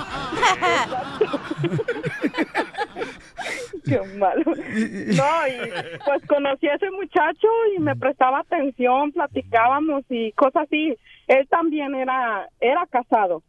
Qué 3.85 4.01
malo. 4.17 4.43
No, 4.45 5.47
y 5.47 5.99
pues 6.03 6.21
conocí 6.27 6.67
a 6.67 6.75
ese 6.75 6.91
muchacho 6.91 7.47
y 7.75 7.79
me 7.79 7.95
prestaba 7.95 8.39
atención, 8.39 9.13
platicábamos 9.13 10.03
y 10.09 10.33
cosas 10.33 10.63
así. 10.63 10.97
Él 11.27 11.47
también 11.49 11.95
era 11.95 12.49
era 12.59 12.85
casado. 12.87 13.43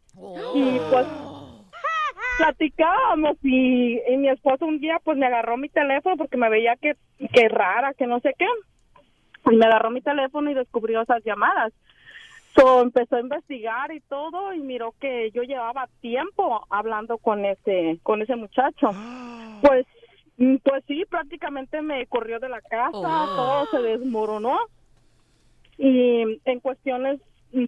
Y 0.55 0.79
pues 0.89 1.05
platicábamos 2.39 3.35
y, 3.43 3.99
y 4.07 4.17
mi 4.17 4.29
esposo 4.29 4.65
un 4.65 4.79
día 4.79 4.97
pues 5.03 5.17
me 5.17 5.25
agarró 5.25 5.57
mi 5.57 5.67
teléfono 5.67 6.15
porque 6.15 6.37
me 6.37 6.49
veía 6.49 6.77
que, 6.77 6.95
que 7.33 7.49
rara, 7.49 7.93
que 7.93 8.07
no 8.07 8.21
sé 8.21 8.33
qué. 8.37 8.47
Y 9.51 9.55
me 9.57 9.65
agarró 9.65 9.91
mi 9.91 10.01
teléfono 10.01 10.49
y 10.49 10.53
descubrió 10.53 11.01
esas 11.01 11.21
llamadas. 11.25 11.73
So, 12.55 12.81
empezó 12.81 13.17
a 13.17 13.21
investigar 13.21 13.93
y 13.93 13.99
todo 14.01 14.53
y 14.53 14.59
miró 14.59 14.93
que 14.99 15.31
yo 15.31 15.43
llevaba 15.43 15.89
tiempo 15.99 16.65
hablando 16.69 17.17
con 17.17 17.43
ese 17.45 17.99
con 18.03 18.21
ese 18.21 18.35
muchacho. 18.35 18.91
Pues 19.61 19.85
mm, 20.37 20.55
pues 20.63 20.85
sí, 20.87 21.03
prácticamente 21.09 21.81
me 21.81 22.07
corrió 22.07 22.39
de 22.39 22.47
la 22.47 22.61
casa, 22.61 22.91
todo 22.91 23.65
se 23.71 23.81
desmoronó. 23.81 24.57
Y 25.77 26.39
en 26.45 26.59
cuestiones 26.61 27.19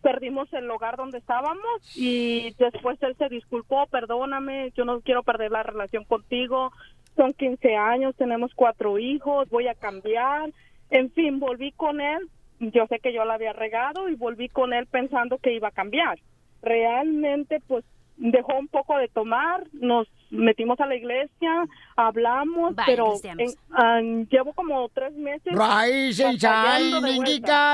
perdimos 0.01 0.51
el 0.53 0.67
lugar 0.67 0.97
donde 0.97 1.17
estábamos 1.17 1.95
y 1.95 2.53
después 2.59 3.01
él 3.01 3.15
se 3.17 3.29
disculpó, 3.29 3.87
perdóname, 3.87 4.71
yo 4.75 4.85
no 4.85 5.01
quiero 5.01 5.23
perder 5.23 5.51
la 5.51 5.63
relación 5.63 6.03
contigo. 6.03 6.71
Son 7.15 7.33
15 7.33 7.75
años, 7.75 8.15
tenemos 8.15 8.53
cuatro 8.55 8.97
hijos, 8.97 9.49
voy 9.49 9.67
a 9.67 9.75
cambiar. 9.75 10.51
En 10.89 11.11
fin, 11.11 11.39
volví 11.39 11.71
con 11.71 11.99
él 11.99 12.29
yo 12.69 12.85
sé 12.87 12.99
que 12.99 13.13
yo 13.13 13.25
la 13.25 13.33
había 13.33 13.53
regado 13.53 14.07
y 14.07 14.15
volví 14.15 14.47
con 14.47 14.73
él 14.73 14.85
pensando 14.85 15.39
que 15.39 15.53
iba 15.53 15.69
a 15.69 15.71
cambiar. 15.71 16.19
Realmente, 16.61 17.59
pues, 17.67 17.83
dejó 18.21 18.53
un 18.59 18.67
poco 18.67 18.97
de 18.97 19.07
tomar, 19.07 19.63
nos 19.73 20.07
metimos 20.29 20.79
a 20.79 20.85
la 20.85 20.95
iglesia, 20.95 21.65
hablamos, 21.95 22.75
Vaya, 22.75 22.85
pero 22.85 23.13
en- 23.23 23.53
ah, 23.73 23.99
llevo 24.29 24.53
como 24.53 24.87
tres 24.89 25.11
meses. 25.13 25.53
Rise 25.53 26.23
and 26.23 26.37
shine, 26.39 26.91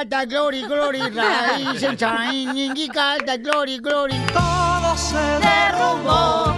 the 0.09 0.25
glory, 0.25 0.61
glory. 0.63 0.99
Rise 1.09 1.83
and 1.87 1.99
shine, 1.99 3.25
the 3.25 3.37
glory, 3.37 3.77
glory. 3.79 4.15
Todo 4.33 4.95
se 4.95 5.17
derrumbó 5.17 6.53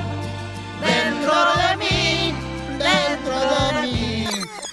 dentro 0.80 1.34
de 1.62 1.78
mí, 1.78 2.34
dentro 2.78 3.40
de 3.40 3.88
mí. 3.88 4.09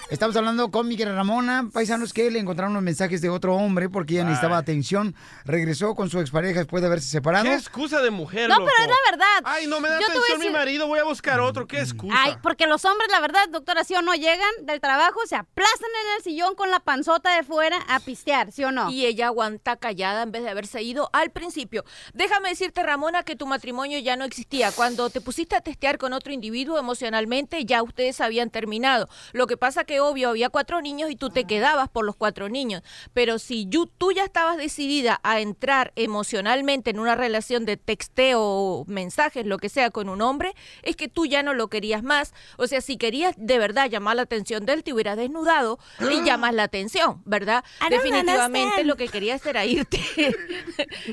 Estamos 0.08 0.36
hablando 0.36 0.70
con 0.70 0.86
Miguel 0.86 1.12
Ramona, 1.16 1.68
paisanos 1.72 2.12
que 2.12 2.30
le 2.30 2.38
encontraron 2.38 2.70
unos 2.70 2.84
mensajes 2.84 3.20
de 3.20 3.28
otro 3.28 3.56
hombre 3.56 3.88
porque 3.88 4.14
ella 4.14 4.22
necesitaba 4.22 4.56
atención. 4.56 5.16
Regresó 5.44 5.96
con 5.96 6.10
su 6.10 6.20
expareja 6.20 6.60
después 6.60 6.80
de 6.80 6.86
haberse 6.86 7.08
separado. 7.08 7.44
¿Qué 7.44 7.54
excusa 7.54 8.00
de 8.00 8.12
mujer, 8.12 8.48
No, 8.48 8.60
loco? 8.60 8.70
pero 8.72 8.84
es 8.84 8.96
la 8.96 9.10
verdad. 9.10 9.42
Ay, 9.44 9.66
no 9.66 9.80
me 9.80 9.88
da 9.88 9.98
Yo 9.98 10.06
atención 10.06 10.38
mi 10.38 10.50
marido, 10.50 10.86
voy 10.86 11.00
a 11.00 11.04
buscar 11.04 11.40
otro. 11.40 11.66
¿Qué 11.66 11.80
excusa? 11.80 12.14
Ay, 12.16 12.36
porque 12.40 12.68
los 12.68 12.84
hombres, 12.84 13.08
la 13.10 13.18
verdad, 13.18 13.48
doctora, 13.50 13.82
sí 13.82 13.94
o 13.96 14.02
no, 14.02 14.14
llegan 14.14 14.48
del 14.62 14.80
trabajo, 14.80 15.18
se 15.26 15.34
aplastan 15.34 15.90
en 15.90 16.16
el 16.18 16.22
sillón 16.22 16.54
con 16.54 16.70
la 16.70 16.78
panzota 16.78 17.34
de 17.34 17.42
fuera 17.42 17.78
a 17.88 17.98
pistear, 17.98 18.52
¿sí 18.52 18.62
o 18.62 18.70
no? 18.70 18.88
Y 18.92 19.06
ella 19.06 19.26
aguanta 19.26 19.74
callada 19.74 20.22
en 20.22 20.30
vez 20.30 20.44
de 20.44 20.50
haberse 20.50 20.82
ido 20.84 21.10
al 21.14 21.30
principio. 21.30 21.84
Déjame 22.14 22.50
decirte, 22.50 22.84
Ramona, 22.84 23.24
que 23.24 23.34
tu 23.34 23.46
matrimonio 23.48 23.98
ya 23.98 24.14
no 24.14 24.24
existía. 24.24 24.70
Cuando 24.70 25.10
te 25.10 25.20
pusiste 25.20 25.56
a 25.56 25.62
testear 25.62 25.98
con 25.98 26.12
otro 26.12 26.32
individuo 26.32 26.78
emocionalmente, 26.78 27.64
ya 27.64 27.82
ustedes 27.82 28.20
habían 28.20 28.50
terminado. 28.50 29.08
Lo 29.32 29.48
que 29.48 29.56
pasa 29.56 29.82
que, 29.82 29.95
obvio, 30.00 30.30
había 30.30 30.50
cuatro 30.50 30.80
niños 30.80 31.10
y 31.10 31.16
tú 31.16 31.30
te 31.30 31.44
quedabas 31.44 31.88
por 31.88 32.04
los 32.04 32.16
cuatro 32.16 32.48
niños. 32.48 32.82
Pero 33.12 33.38
si 33.38 33.68
tú 33.98 34.12
ya 34.12 34.24
estabas 34.24 34.56
decidida 34.56 35.20
a 35.22 35.40
entrar 35.40 35.92
emocionalmente 35.96 36.90
en 36.90 36.98
una 36.98 37.14
relación 37.14 37.64
de 37.64 37.76
texteo, 37.76 38.84
mensajes, 38.86 39.46
lo 39.46 39.58
que 39.58 39.68
sea, 39.68 39.90
con 39.90 40.08
un 40.08 40.22
hombre, 40.22 40.54
es 40.82 40.96
que 40.96 41.08
tú 41.08 41.26
ya 41.26 41.42
no 41.42 41.54
lo 41.54 41.68
querías 41.68 42.02
más. 42.02 42.34
O 42.56 42.66
sea, 42.66 42.80
si 42.80 42.96
querías 42.96 43.34
de 43.36 43.58
verdad 43.58 43.88
llamar 43.88 44.16
la 44.16 44.22
atención 44.22 44.66
de 44.66 44.74
él, 44.74 44.84
te 44.84 44.92
hubieras 44.92 45.16
desnudado 45.16 45.78
y 46.00 46.22
llamas 46.22 46.54
la 46.54 46.64
atención, 46.64 47.22
¿verdad? 47.24 47.64
Don't 47.80 47.92
Definitivamente 47.92 48.84
lo 48.84 48.96
que 48.96 49.08
querías 49.08 49.44
era 49.46 49.64
irte. 49.64 50.00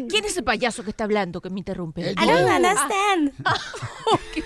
¿Quién 0.09 0.25
es 0.25 0.37
el 0.37 0.43
payaso 0.43 0.83
que 0.83 0.89
está 0.89 1.03
hablando 1.03 1.41
que 1.41 1.49
me 1.49 1.59
interrumpe? 1.59 2.11
I 2.11 2.15
don't 2.15 2.49
understand. 2.49 3.33
Ah, 3.45 3.59
ok. 4.11 4.43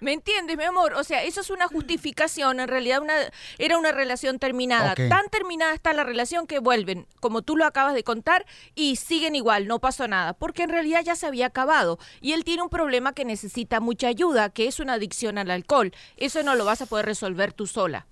¿Me 0.00 0.12
entiendes, 0.12 0.56
mi 0.56 0.64
amor? 0.64 0.94
O 0.94 1.04
sea, 1.04 1.22
eso 1.22 1.40
es 1.40 1.50
una 1.50 1.68
justificación. 1.68 2.60
En 2.60 2.68
realidad 2.68 3.00
una, 3.00 3.14
era 3.58 3.78
una 3.78 3.92
relación 3.92 4.38
terminada. 4.38 4.94
Tan 5.08 5.28
terminada 5.30 5.74
está 5.74 5.92
la 5.92 6.04
relación 6.04 6.46
que 6.46 6.58
vuelven, 6.58 7.06
como 7.20 7.42
tú 7.42 7.56
lo 7.56 7.64
acabas 7.66 7.94
de 7.94 8.04
contar, 8.04 8.46
y 8.74 8.96
siguen 8.96 9.34
igual, 9.34 9.66
no 9.66 9.78
pasó 9.78 10.08
nada. 10.08 10.32
Porque 10.32 10.62
en 10.64 10.70
realidad 10.70 11.02
ya 11.04 11.16
se 11.16 11.26
había 11.26 11.46
acabado. 11.46 11.98
Y 12.20 12.32
él 12.32 12.44
tiene 12.44 12.62
un 12.62 12.68
problema 12.70 13.12
que 13.12 13.24
necesita 13.24 13.80
mucha 13.80 14.08
ayuda, 14.08 14.50
que 14.50 14.66
es 14.66 14.80
una 14.80 14.94
adicción 14.94 15.38
al 15.38 15.50
alcohol. 15.50 15.92
Eso 16.16 16.42
no 16.42 16.54
lo 16.54 16.64
vas 16.64 16.82
a 16.82 16.86
poder 16.86 17.06
resolver 17.06 17.52
tú 17.52 17.66
sola. 17.66 18.06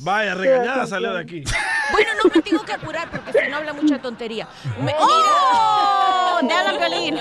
Vaya, 0.00 0.34
regañada 0.34 0.86
salió 0.86 1.14
de 1.14 1.20
aquí. 1.20 1.42
Bueno, 1.90 2.10
no 2.22 2.30
me 2.34 2.42
tengo 2.42 2.62
que 2.64 2.72
apurar 2.74 3.10
porque 3.10 3.32
si 3.32 3.48
no 3.48 3.56
habla 3.56 3.72
mucha 3.72 3.98
tontería. 4.02 4.46
Me- 4.82 4.94
¡Oh! 4.98 6.38
¡Te 6.46 6.52
hablan, 6.52 6.76
Piolín! 6.78 7.18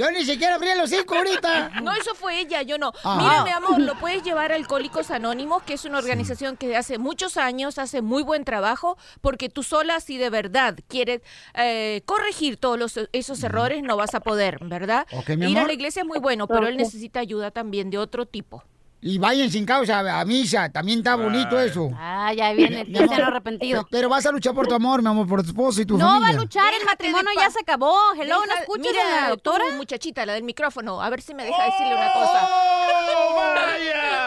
Yo 0.00 0.10
ni 0.10 0.24
siquiera 0.24 0.54
abrí 0.54 0.68
los 0.76 0.90
hocico 0.90 1.14
ahorita. 1.14 1.72
No, 1.82 1.92
eso 1.92 2.14
fue 2.14 2.40
ella, 2.40 2.62
yo 2.62 2.78
no. 2.78 2.90
Ajá. 3.04 3.18
Mira, 3.20 3.44
mi 3.44 3.50
amor, 3.50 3.80
lo 3.80 3.98
puedes 3.98 4.22
llevar 4.22 4.50
a 4.50 4.54
Alcohólicos 4.54 5.10
Anónimos, 5.10 5.62
que 5.62 5.74
es 5.74 5.84
una 5.84 5.98
organización 5.98 6.56
que 6.56 6.74
hace 6.74 6.96
muchos 6.96 7.36
años 7.36 7.76
hace 7.78 8.00
muy 8.00 8.22
buen 8.22 8.44
trabajo, 8.46 8.96
porque 9.20 9.50
tú 9.50 9.62
sola, 9.62 10.00
si 10.00 10.16
de 10.16 10.30
verdad 10.30 10.78
quieres 10.88 11.20
eh, 11.54 12.00
corregir 12.06 12.56
todos 12.56 12.78
los- 12.78 12.98
esos 13.12 13.42
errores, 13.42 13.82
no 13.82 13.98
vas 13.98 14.14
a 14.14 14.20
poder, 14.20 14.58
¿verdad? 14.62 15.06
Ok, 15.12 15.30
mi 15.36 15.50
Ir 15.50 15.58
a 15.58 15.66
la 15.66 15.72
iglesia 15.74 16.00
es 16.00 16.08
muy 16.08 16.18
bueno, 16.18 16.46
pero 16.46 16.60
él 16.68 16.76
necesita 16.78 17.20
ayuda 17.20 17.50
también 17.50 17.90
de 17.90 17.98
otro 17.98 18.24
tipo. 18.24 18.64
Y 19.02 19.16
vayan 19.16 19.50
sin 19.50 19.64
causa 19.64 20.20
a 20.20 20.24
misa, 20.26 20.68
también 20.70 20.98
está 20.98 21.14
bonito 21.16 21.58
eso. 21.58 21.90
Ah, 21.96 22.34
ya 22.34 22.52
viene 22.52 22.82
el 22.82 22.96
amor, 23.02 23.22
arrepentido. 23.22 23.88
Pero 23.90 24.10
vas 24.10 24.26
a 24.26 24.30
luchar 24.30 24.54
por 24.54 24.66
tu 24.68 24.74
amor, 24.74 25.00
mi 25.00 25.08
amor, 25.08 25.26
por 25.26 25.42
tu 25.42 25.48
esposo 25.48 25.80
y 25.80 25.86
tu 25.86 25.96
No 25.96 26.04
va 26.04 26.12
familia. 26.12 26.36
a 26.36 26.40
luchar, 26.42 26.74
el 26.78 26.84
matrimonio 26.84 27.30
ya 27.34 27.50
se 27.50 27.60
acabó. 27.60 27.96
Hello, 28.14 28.36
¿no 28.40 28.74
mira, 28.78 29.00
a 29.18 29.20
la 29.22 29.28
doctora? 29.30 29.64
tú, 29.70 29.76
muchachita, 29.76 30.26
la 30.26 30.34
del 30.34 30.42
micrófono, 30.42 31.00
a 31.00 31.08
ver 31.08 31.22
si 31.22 31.32
me 31.32 31.44
deja 31.44 31.64
decirle 31.64 31.94
una 31.94 32.12
cosa. 32.12 32.48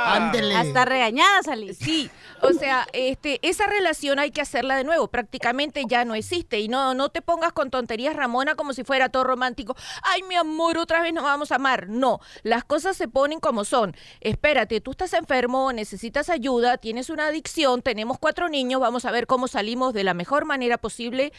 Ándele. 0.06 0.56
Hasta 0.56 0.86
regañada 0.86 1.44
salí. 1.44 1.74
Sí, 1.76 2.10
o 2.44 2.54
sea, 2.54 2.88
este, 2.94 3.40
esa 3.48 3.66
relación 3.68 4.20
hay 4.20 4.32
que 4.32 4.42
hacerla 4.42 4.76
de 4.76 4.84
nuevo. 4.84 5.08
Prácticamente 5.08 5.84
ya 5.88 6.06
no 6.06 6.16
existe. 6.16 6.60
Y 6.60 6.68
no, 6.68 6.94
no 6.94 7.10
te 7.10 7.22
pongas 7.22 7.54
con 7.54 7.70
tonterías, 7.70 8.16
Ramona, 8.16 8.56
como 8.56 8.74
si 8.74 8.84
fuera 8.84 9.10
todo 9.10 9.24
romántico. 9.24 9.76
Ay, 10.04 10.24
mi 10.24 10.36
amor, 10.36 10.78
otra 10.78 11.02
vez 11.02 11.14
nos 11.14 11.24
vamos 11.24 11.52
a 11.52 11.56
amar. 11.56 11.88
No, 11.90 12.20
las 12.44 12.64
cosas 12.64 12.96
se 12.98 13.08
ponen 13.08 13.40
como 13.40 13.66
son. 13.66 13.96
Espérate, 14.22 14.82
tú 14.82 14.92
estás 14.92 15.14
enfermo, 15.14 15.72
necesitas 15.74 16.30
ayuda, 16.30 16.78
tienes 16.78 17.10
una 17.10 17.28
adicción, 17.28 17.82
tenemos 17.82 18.18
cuatro 18.20 18.50
niños, 18.50 18.82
vamos 18.82 19.06
a 19.06 19.12
ver 19.12 19.28
cómo 19.28 19.48
salimos 19.48 19.94
de 19.94 20.04
la 20.04 20.14
mejor 20.14 20.46
manera 20.46 20.78
posible 20.78 21.32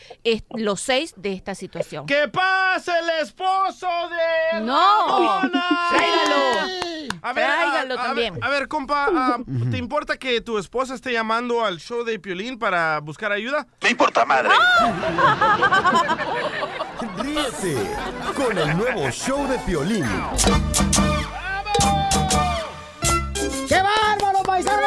los 0.51 0.81
seis 0.81 1.15
de 1.17 1.33
esta 1.33 1.55
situación. 1.55 2.07
¡Que 2.07 2.29
pase 2.29 2.93
el 2.99 3.11
esposo 3.27 3.87
de 4.53 4.61
No. 4.61 5.07
Ramona! 5.07 5.67
Tráigalo. 5.91 7.15
A 7.23 7.33
ver, 7.33 7.45
Tráigalo 7.47 7.95
a- 7.99 8.03
a 8.03 8.07
también. 8.07 8.35
ver, 8.35 8.45
a 8.45 8.49
ver, 8.51 8.69
compa, 8.69 9.09
ah, 9.11 9.39
¿te 9.71 9.79
importa 9.79 10.17
que 10.17 10.41
tu 10.41 10.59
esposa 10.59 10.94
esté 10.95 11.13
llamando 11.13 11.65
al 11.65 11.79
show 11.79 12.05
de 12.05 12.19
Piolín 12.19 12.59
para 12.59 13.01
buscar 13.01 13.33
ayuda? 13.33 13.67
Me 13.83 13.91
importa 13.91 14.25
madre. 14.25 14.51
Ríete 17.19 17.77
con 18.37 18.57
el 18.57 18.77
nuevo 18.77 19.11
show 19.11 19.47
de 19.49 19.59
Piolín. 19.61 20.07
¡Qué 23.69 23.83
bárbaro, 23.83 24.43
paisano! 24.45 24.85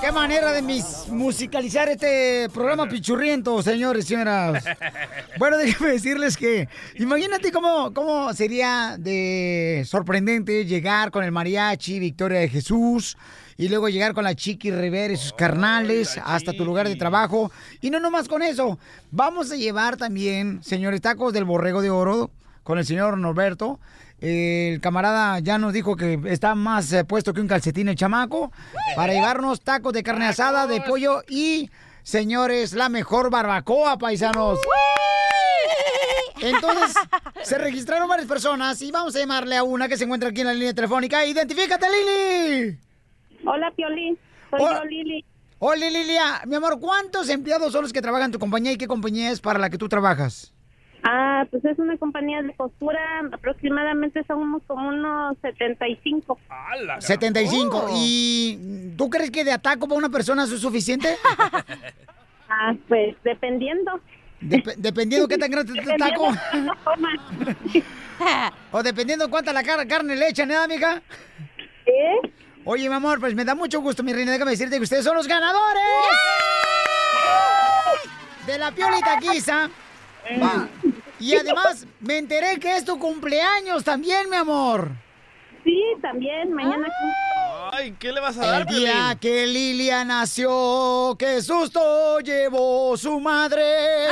¡Qué 0.00 0.12
manera 0.12 0.52
de 0.52 0.62
mis 0.62 1.08
musicalizar 1.08 1.88
este 1.88 2.48
programa 2.54 2.88
pichurriento, 2.88 3.60
señores 3.62 4.04
y 4.04 4.08
señoras! 4.08 4.64
Bueno, 5.38 5.58
déjenme 5.58 5.92
decirles 5.92 6.36
que 6.36 6.68
imagínate 6.94 7.50
cómo, 7.50 7.92
cómo 7.92 8.32
sería 8.32 8.96
de 8.98 9.82
sorprendente 9.86 10.64
llegar 10.64 11.10
con 11.10 11.24
el 11.24 11.32
mariachi 11.32 11.98
Victoria 11.98 12.38
de 12.38 12.48
Jesús 12.48 13.16
y 13.58 13.68
luego 13.68 13.88
llegar 13.88 14.14
con 14.14 14.22
la 14.22 14.36
Chiqui 14.36 14.70
Rivera 14.70 15.12
y 15.12 15.16
sus 15.16 15.32
carnales 15.32 16.18
hasta 16.24 16.52
tu 16.52 16.64
lugar 16.64 16.88
de 16.88 16.94
trabajo. 16.94 17.50
Y 17.80 17.90
no 17.90 17.98
nomás 17.98 18.28
con 18.28 18.40
eso, 18.40 18.78
vamos 19.10 19.50
a 19.50 19.56
llevar 19.56 19.96
también, 19.96 20.62
señores, 20.62 21.00
tacos 21.00 21.32
del 21.32 21.44
borrego 21.44 21.82
de 21.82 21.90
oro 21.90 22.30
con 22.62 22.78
el 22.78 22.86
señor 22.86 23.18
Norberto. 23.18 23.80
El 24.20 24.80
camarada 24.80 25.40
ya 25.40 25.58
nos 25.58 25.72
dijo 25.72 25.96
que 25.96 26.20
está 26.26 26.54
más 26.54 26.92
eh, 26.92 27.04
puesto 27.04 27.34
que 27.34 27.40
un 27.40 27.48
calcetín 27.48 27.88
el 27.88 27.96
chamaco 27.96 28.52
para 28.94 29.12
llevarnos 29.12 29.60
tacos 29.60 29.92
de 29.92 30.04
carne 30.04 30.26
asada, 30.26 30.68
de 30.68 30.80
pollo 30.80 31.22
y, 31.28 31.68
señores, 32.04 32.74
la 32.74 32.88
mejor 32.88 33.28
barbacoa, 33.28 33.98
paisanos. 33.98 34.60
Entonces, 36.40 36.94
se 37.42 37.58
registraron 37.58 38.08
varias 38.08 38.28
personas 38.28 38.80
y 38.82 38.92
vamos 38.92 39.16
a 39.16 39.18
llamarle 39.18 39.56
a 39.56 39.64
una 39.64 39.88
que 39.88 39.96
se 39.96 40.04
encuentra 40.04 40.28
aquí 40.28 40.42
en 40.42 40.46
la 40.46 40.54
línea 40.54 40.74
telefónica. 40.74 41.26
¡Identifícate, 41.26 41.86
Lili! 41.88 42.87
Hola, 43.44 43.70
Piolín. 43.76 44.18
Soy 44.50 44.60
Hola. 44.60 44.80
yo, 44.82 44.88
Lili. 44.88 45.24
Hola, 45.60 45.90
Lilia. 45.90 46.42
Mi 46.46 46.56
amor, 46.56 46.78
¿cuántos 46.80 47.28
empleados 47.28 47.72
son 47.72 47.82
los 47.82 47.92
que 47.92 48.02
trabajan 48.02 48.26
en 48.26 48.32
tu 48.32 48.38
compañía 48.38 48.72
y 48.72 48.76
qué 48.76 48.86
compañía 48.86 49.30
es 49.30 49.40
para 49.40 49.58
la 49.58 49.70
que 49.70 49.78
tú 49.78 49.88
trabajas? 49.88 50.52
Ah, 51.04 51.44
pues 51.50 51.64
es 51.64 51.78
una 51.78 51.96
compañía 51.96 52.42
de 52.42 52.54
costura. 52.54 53.00
Aproximadamente 53.32 54.22
somos 54.26 54.62
como 54.66 54.88
unos 54.88 55.36
75. 55.42 56.38
75. 56.98 57.86
¿Y 57.94 58.92
tú 58.96 59.08
crees 59.08 59.30
que 59.30 59.44
de 59.44 59.52
ataco 59.52 59.86
para 59.88 59.98
una 59.98 60.08
persona 60.08 60.44
eso 60.44 60.54
es 60.54 60.60
suficiente? 60.60 61.16
Ah, 62.50 62.74
pues 62.88 63.14
dependiendo. 63.24 64.00
Dep- 64.40 64.76
dependiendo 64.78 65.28
qué 65.28 65.36
tan 65.36 65.50
grande 65.50 65.78
es 65.78 65.84
tu 65.86 65.96
taco. 65.98 66.28
o 68.72 68.82
dependiendo 68.82 69.28
cuánta 69.28 69.52
la 69.52 69.62
car- 69.62 69.86
carne 69.86 70.16
le 70.16 70.30
echan, 70.30 70.50
¿eh, 70.50 70.56
amiga? 70.56 71.02
¿Eh? 71.84 72.32
Oye, 72.70 72.86
mi 72.86 72.94
amor, 72.94 73.18
pues 73.18 73.34
me 73.34 73.46
da 73.46 73.54
mucho 73.54 73.80
gusto, 73.80 74.02
mi 74.02 74.12
reina. 74.12 74.30
Déjame 74.30 74.50
decirte 74.50 74.76
que 74.76 74.82
ustedes 74.82 75.02
son 75.02 75.16
los 75.16 75.26
ganadores. 75.26 75.82
De 78.44 78.58
la 78.58 78.70
piolita 78.72 79.14
Taquiza. 79.14 79.70
Va. 80.42 80.68
Y 81.18 81.34
además, 81.34 81.86
me 82.00 82.18
enteré 82.18 82.60
que 82.60 82.76
es 82.76 82.84
tu 82.84 82.98
cumpleaños 82.98 83.82
también, 83.84 84.28
mi 84.28 84.36
amor. 84.36 84.90
Sí, 85.64 85.82
también. 86.02 86.52
Mañana. 86.52 86.88
Ay, 87.72 87.96
¿qué 87.98 88.12
le 88.12 88.20
vas 88.20 88.36
a 88.36 88.44
dar, 88.46 88.60
El 88.60 88.66
día 88.66 88.92
Piolín? 88.92 89.18
que 89.18 89.46
Lilia 89.46 90.04
nació, 90.04 91.16
qué 91.18 91.40
susto 91.40 92.20
llevó 92.20 92.98
su 92.98 93.18
madre. 93.18 94.08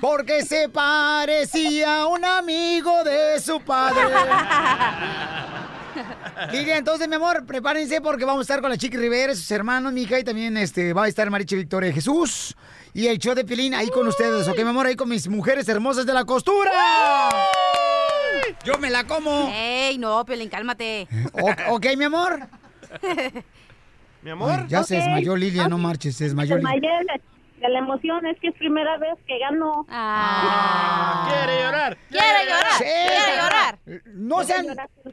Porque 0.00 0.42
se 0.42 0.68
parecía 0.68 2.00
a 2.00 2.06
un 2.08 2.24
amigo 2.24 3.04
de 3.04 3.38
su 3.38 3.60
padre. 3.60 4.02
Lilia, 6.52 6.76
entonces, 6.76 7.08
mi 7.08 7.14
amor, 7.16 7.44
prepárense 7.46 8.00
porque 8.00 8.24
vamos 8.24 8.40
a 8.40 8.42
estar 8.42 8.60
con 8.60 8.70
la 8.70 8.76
Chiqui 8.76 8.96
Rivera, 8.96 9.34
sus 9.34 9.50
hermanos, 9.50 9.92
mi 9.92 10.02
hija, 10.02 10.18
y 10.18 10.24
también 10.24 10.56
este, 10.56 10.92
va 10.92 11.04
a 11.04 11.08
estar 11.08 11.28
Mariche 11.30 11.56
Victoria 11.56 11.92
Jesús. 11.92 12.54
Y 12.94 13.06
el 13.06 13.18
show 13.18 13.34
de 13.34 13.44
Pilín 13.44 13.74
ahí 13.74 13.88
con 13.88 14.06
ustedes, 14.06 14.46
¿ok, 14.48 14.56
mi 14.56 14.68
amor? 14.68 14.86
Ahí 14.86 14.96
con 14.96 15.08
mis 15.08 15.26
mujeres 15.28 15.68
hermosas 15.68 16.04
de 16.04 16.12
la 16.12 16.24
costura. 16.24 16.70
Yo 18.64 18.78
me 18.78 18.90
la 18.90 19.04
como. 19.06 19.50
Ey, 19.54 19.98
no, 19.98 20.24
Piolín, 20.24 20.48
cálmate. 20.48 21.08
O- 21.32 21.74
ok, 21.74 21.86
mi 21.96 22.04
amor. 22.04 22.40
Mi 24.22 24.30
amor. 24.30 24.52
Ay, 24.60 24.66
ya 24.68 24.84
se 24.84 24.94
Ok. 24.96 25.00
desmayó 25.02 25.34
Lilia, 25.34 25.66
no 25.66 25.78
marches, 25.78 26.14
se 26.14 26.24
desmayó 26.24 26.56
Lilia. 26.56 26.70
De, 27.62 27.68
la 27.68 27.78
emoción. 27.78 28.26
Es 28.26 28.38
que 28.40 28.48
es 28.48 28.54
primera 28.54 28.98
vez 28.98 29.14
que 29.26 29.38
gano. 29.38 29.86
Ah. 29.88 31.26
Quiere 31.28 31.62
llorar. 31.62 31.98
Quiere 32.08 32.44
llorar, 32.46 32.78
Sí. 32.78 32.84
quiere 32.84 33.36
llorar. 33.42 33.78
No 34.14 34.44
sean... 34.44 34.66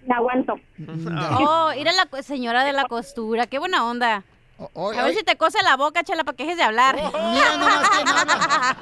Me 0.05 0.15
aguanto. 0.15 0.55
Oh, 1.39 1.71
ir 1.73 1.87
a 1.87 1.93
la 1.93 2.23
señora 2.23 2.63
de 2.63 2.73
la 2.73 2.85
costura, 2.85 3.47
qué 3.47 3.59
buena 3.59 3.85
onda. 3.85 4.23
a 4.59 5.03
ver 5.03 5.13
si 5.13 5.23
te 5.23 5.37
cose 5.37 5.61
la 5.63 5.77
boca, 5.77 6.03
chela, 6.03 6.23
para 6.23 6.35
que 6.35 6.43
dejes 6.43 6.57
de 6.57 6.63
hablar. 6.63 6.95
Mira 6.95 7.57
nomás 7.57 7.89
quién 7.89 8.07
habla. 8.07 8.77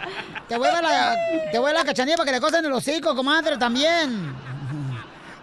Te 0.48 0.58
voy 0.58 0.70
a 0.70 0.82
la, 0.82 1.16
te 1.52 1.60
voy 1.60 1.70
a 1.72 1.74
dar 1.74 1.84
la 1.84 1.86
cachanilla 1.86 2.18
para 2.18 2.28
que 2.28 2.36
le 2.36 2.42
cosen 2.42 2.66
el 2.66 2.72
hocico, 2.72 3.16
comadre, 3.16 3.58
también. 3.58 4.34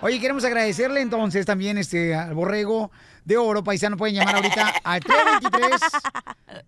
Oye, 0.00 0.20
queremos 0.20 0.44
agradecerle 0.44 1.00
entonces 1.00 1.46
también 1.46 1.78
este 1.78 2.14
al 2.14 2.34
borrego 2.34 2.90
de 3.24 3.36
oro, 3.36 3.64
paisano, 3.64 3.96
pueden 3.96 4.16
llamar 4.16 4.36
ahorita 4.36 4.74
al 4.84 5.00
323 5.00 5.80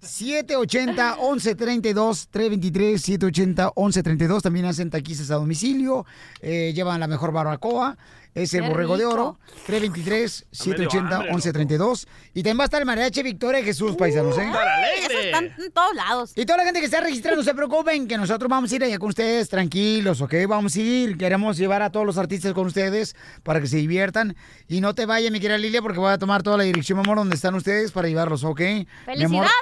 780 0.01 1.17
1132 1.17 2.29
323 2.29 3.03
780 3.03 3.73
1132 3.77 4.43
también 4.43 4.67
hacen 4.67 4.91
taquizas 4.91 5.31
a 5.31 5.35
domicilio, 5.35 6.07
eh, 6.41 6.73
llevan 6.75 7.01
la 7.01 7.07
mejor 7.07 7.33
barbacoa, 7.33 7.97
es 8.37 8.53
el 8.53 8.63
Qué 8.63 8.69
borrego 8.69 8.99
de 8.99 9.07
oro, 9.07 9.39
323 9.67 10.47
780 10.51 11.17
hambre, 11.17 11.31
1132 11.31 12.07
y 12.35 12.43
también 12.43 12.59
va 12.59 12.63
a 12.63 12.67
estar 12.67 12.81
el 12.83 12.87
mariachi 12.87 13.23
Victoria 13.23 13.65
Jesús, 13.65 13.97
paisanos, 13.97 14.37
¿eh? 14.37 14.53
Esos 14.99 15.25
están 15.25 15.47
en 15.59 15.73
todos 15.73 15.95
lados. 15.95 16.33
Y 16.37 16.45
toda 16.45 16.59
la 16.59 16.65
gente 16.65 16.81
que 16.81 16.87
está 16.87 17.01
registrada, 17.01 17.37
no 17.37 17.43
se 17.43 17.55
preocupen, 17.55 18.07
que 18.07 18.19
nosotros 18.19 18.49
vamos 18.51 18.71
a 18.71 18.77
ir 18.77 18.85
allá 18.85 18.99
con 18.99 19.09
ustedes 19.09 19.49
tranquilos, 19.49 20.21
¿ok? 20.21 20.35
Vamos 20.47 20.77
a 20.77 20.81
ir, 20.81 21.17
queremos 21.17 21.57
llevar 21.57 21.81
a 21.81 21.91
todos 21.91 22.05
los 22.05 22.19
artistas 22.19 22.53
con 22.53 22.67
ustedes 22.67 23.17
para 23.43 23.61
que 23.61 23.67
se 23.67 23.79
diviertan. 23.79 24.37
Y 24.69 24.83
no 24.83 24.95
te 24.95 25.07
vayas, 25.07 25.33
mi 25.33 25.41
querida 25.41 25.57
Lilia, 25.57 25.81
porque 25.81 25.99
voy 25.99 26.13
a 26.13 26.19
tomar 26.19 26.43
toda 26.43 26.59
la 26.59 26.65
dirección, 26.65 26.99
mi 26.99 27.05
amor, 27.05 27.17
donde 27.17 27.37
están 27.37 27.55
ustedes 27.55 27.91
para 27.91 28.07
llevarlos, 28.07 28.45
¿ok? 28.45 28.61
Mi 28.61 28.67
amor, 28.77 28.87
¡Felicidades! 29.07 29.53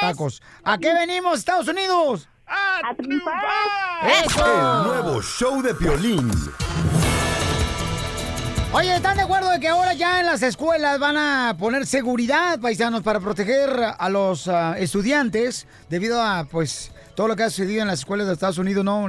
tacos. 0.00 0.42
¿A 0.64 0.76
qué 0.78 0.92
venimos, 0.92 1.38
Estados 1.38 1.68
Unidos? 1.68 2.28
¡A 2.46 2.80
El 2.98 3.08
nuevo 4.86 5.22
show 5.22 5.62
de 5.62 5.74
Piolín. 5.74 6.30
Oye, 8.76 8.92
¿están 8.96 9.16
de 9.16 9.22
acuerdo 9.22 9.50
de 9.52 9.60
que 9.60 9.68
ahora 9.68 9.94
ya 9.94 10.18
en 10.18 10.26
las 10.26 10.42
escuelas 10.42 10.98
van 10.98 11.16
a 11.16 11.56
poner 11.56 11.86
seguridad, 11.86 12.58
paisanos, 12.58 13.02
para 13.02 13.20
proteger 13.20 13.70
a 13.96 14.08
los 14.08 14.48
ah, 14.48 14.74
estudiantes 14.76 15.68
debido 15.88 16.20
a, 16.20 16.42
pues, 16.50 16.90
todo 17.14 17.28
lo 17.28 17.36
que 17.36 17.44
ha 17.44 17.50
sucedido 17.50 17.82
en 17.82 17.86
las 17.86 18.00
escuelas 18.00 18.26
de 18.26 18.32
Estados 18.32 18.58
Unidos, 18.58 18.84
¿no? 18.84 19.08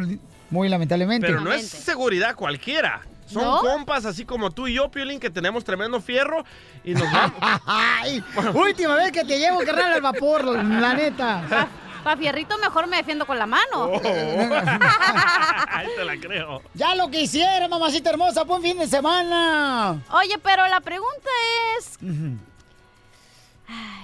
Muy 0.52 0.70
lamentablemente. 0.70 1.26
Pero 1.26 1.42
no 1.42 1.52
es 1.52 1.68
seguridad 1.68 2.36
cualquiera. 2.36 3.02
Son 3.26 3.44
¿No? 3.44 3.62
compas 3.62 4.06
así 4.06 4.24
como 4.24 4.52
tú 4.52 4.68
y 4.68 4.76
yo, 4.76 4.92
Piolín, 4.92 5.20
que 5.20 5.32
tenemos 5.32 5.64
tremendo 5.64 6.00
fierro 6.00 6.46
y 6.84 6.94
nos 6.94 7.12
vamos. 7.12 7.34
Ay, 7.66 8.24
última 8.54 8.94
vez 8.94 9.12
que 9.12 9.24
te 9.24 9.40
llevo, 9.40 9.62
carnal, 9.66 9.94
al 9.94 10.02
vapor, 10.02 10.46
la 10.46 10.94
neta. 10.94 11.68
Pa' 12.06 12.16
fierrito 12.16 12.56
mejor 12.60 12.86
me 12.86 12.98
defiendo 12.98 13.26
con 13.26 13.40
la 13.40 13.48
mano. 13.48 13.86
Ahí 15.72 15.88
te 15.96 16.06
la 16.06 16.16
creo. 16.22 16.62
Ya 16.76 16.94
lo 16.94 17.10
que 17.10 17.22
hiciera, 17.22 17.68
mamacita 17.68 18.12
hermosa, 18.12 18.44
buen 18.44 18.62
fin 18.62 18.78
de 18.78 18.86
semana. 18.86 20.04
Oye, 20.12 20.38
pero 20.38 20.68
la 20.68 20.82
pregunta 20.82 21.30
es, 21.80 21.98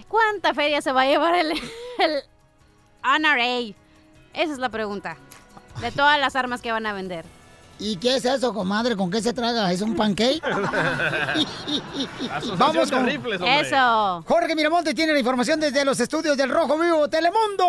¿cuánta 0.08 0.56
feria 0.56 0.82
se 0.82 0.92
va 0.92 1.04
a 1.04 1.06
llevar 1.06 1.36
el, 1.36 1.52
el 1.52 2.24
NRA? 3.04 3.76
Esa 4.34 4.52
es 4.52 4.58
la 4.58 4.70
pregunta. 4.70 5.18
De 5.80 5.92
todas 5.92 6.20
las 6.20 6.36
armas 6.36 6.64
que 6.64 6.72
van 6.72 6.88
a 6.88 6.94
vender. 6.94 7.24
¿Y 7.82 7.96
qué 7.96 8.16
es 8.18 8.26
eso, 8.26 8.54
comadre? 8.54 8.96
¿Con 8.96 9.10
qué 9.10 9.24
se 9.24 9.34
traga? 9.34 9.74
¿Es 9.74 9.82
un 9.82 9.96
pancake? 9.96 10.40
Rifles, 13.04 13.42
hombre. 13.42 13.62
Eso. 13.62 14.24
Jorge 14.28 14.56
Miramonte 14.56 14.94
tiene 14.94 15.14
la 15.14 15.20
información 15.20 15.60
desde 15.60 15.84
los 15.84 16.00
estudios 16.00 16.38
del 16.38 16.52
Rojo 16.52 16.78
Vivo 16.78 17.10
Telemundo. 17.10 17.66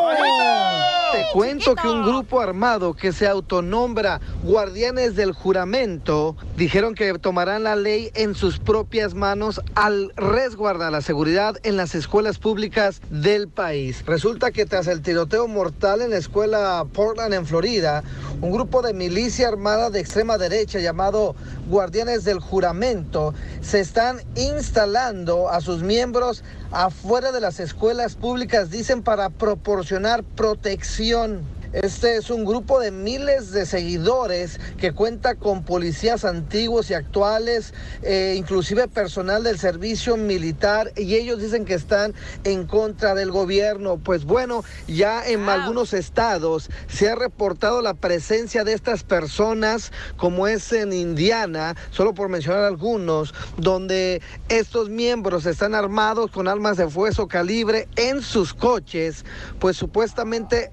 Te 1.13 1.25
cuento 1.33 1.75
que 1.75 1.89
un 1.89 2.05
grupo 2.05 2.43
armado 2.43 2.93
que 2.93 3.13
se 3.13 3.27
autonombra 3.27 4.21
Guardianes 4.43 5.17
del 5.17 5.33
Juramento 5.33 6.37
dijeron 6.57 6.95
que 6.95 7.19
tomarán 7.19 7.63
la 7.63 7.75
ley 7.75 8.11
en 8.15 8.35
sus 8.35 8.59
propias 8.59 9.15
manos 9.15 9.63
al 9.75 10.13
resguardar 10.17 10.93
la 10.93 11.01
seguridad 11.01 11.57
en 11.63 11.79
las 11.79 11.95
escuelas 11.95 12.39
públicas 12.39 13.01
del 13.09 13.49
país. 13.49 14.05
Resulta 14.05 14.51
que 14.51 14.67
tras 14.67 14.89
el 14.89 15.01
tiroteo 15.01 15.49
mortal 15.49 16.03
en 16.03 16.11
la 16.11 16.19
escuela 16.19 16.85
Portland 16.93 17.33
en 17.33 17.47
Florida, 17.47 18.05
un 18.43 18.53
grupo 18.53 18.83
de 18.83 18.93
milicia 18.93 19.49
armada 19.49 19.89
de 19.89 20.02
extrema 20.03 20.37
derecha 20.37 20.79
llamado 20.81 21.35
Guardianes 21.69 22.25
del 22.25 22.41
Juramento 22.41 23.35
se 23.61 23.81
están 23.81 24.21
instalando 24.35 25.49
a 25.49 25.61
sus 25.61 25.83
miembros 25.83 26.45
afuera 26.71 27.33
de 27.33 27.41
las 27.41 27.61
escuelas 27.61 28.17
públicas, 28.17 28.71
dicen, 28.71 29.03
para 29.03 29.31
proporcionar 29.31 30.23
protección. 30.23 31.43
Este 31.73 32.17
es 32.17 32.29
un 32.29 32.45
grupo 32.45 32.81
de 32.81 32.91
miles 32.91 33.51
de 33.51 33.65
seguidores 33.65 34.61
que 34.77 34.93
cuenta 34.93 35.37
con 35.37 35.65
policías 35.65 36.27
antiguos 36.27 36.91
y 36.91 36.95
actuales, 36.95 37.73
eh, 38.03 38.35
inclusive 38.37 38.89
personal 38.89 39.43
del 39.43 39.59
servicio 39.59 40.19
militar, 40.19 40.93
y 40.97 41.15
ellos 41.15 41.41
dicen 41.41 41.65
que 41.65 41.73
están 41.73 42.13
en 42.45 42.67
contra 42.67 43.15
del 43.15 43.31
gobierno. 43.31 43.97
Pues 43.97 44.27
bueno, 44.27 44.65
ya 44.87 45.27
en 45.27 45.49
algunos 45.49 45.95
estados 45.95 46.69
se 46.89 47.09
ha 47.09 47.15
reportado 47.15 47.81
la 47.81 47.95
presencia 47.95 48.65
de 48.65 48.75
estas 48.75 49.03
personas, 49.03 49.93
como 50.19 50.49
es 50.49 50.73
en 50.75 50.93
Indiana, 50.93 51.75
solo 51.91 52.13
por 52.13 52.29
mencionar 52.29 52.65
algunos, 52.65 53.33
donde 53.57 54.21
estos 54.51 54.91
miembros 54.91 55.47
están 55.47 55.75
armados 55.75 56.31
con 56.31 56.49
armas 56.49 56.77
de 56.77 56.91
fuego 56.91 57.29
calibre 57.29 57.89
en 57.97 58.21
sus 58.21 58.53
coches, 58.53 59.25
pues 59.59 59.79
supuestamente 59.79 60.71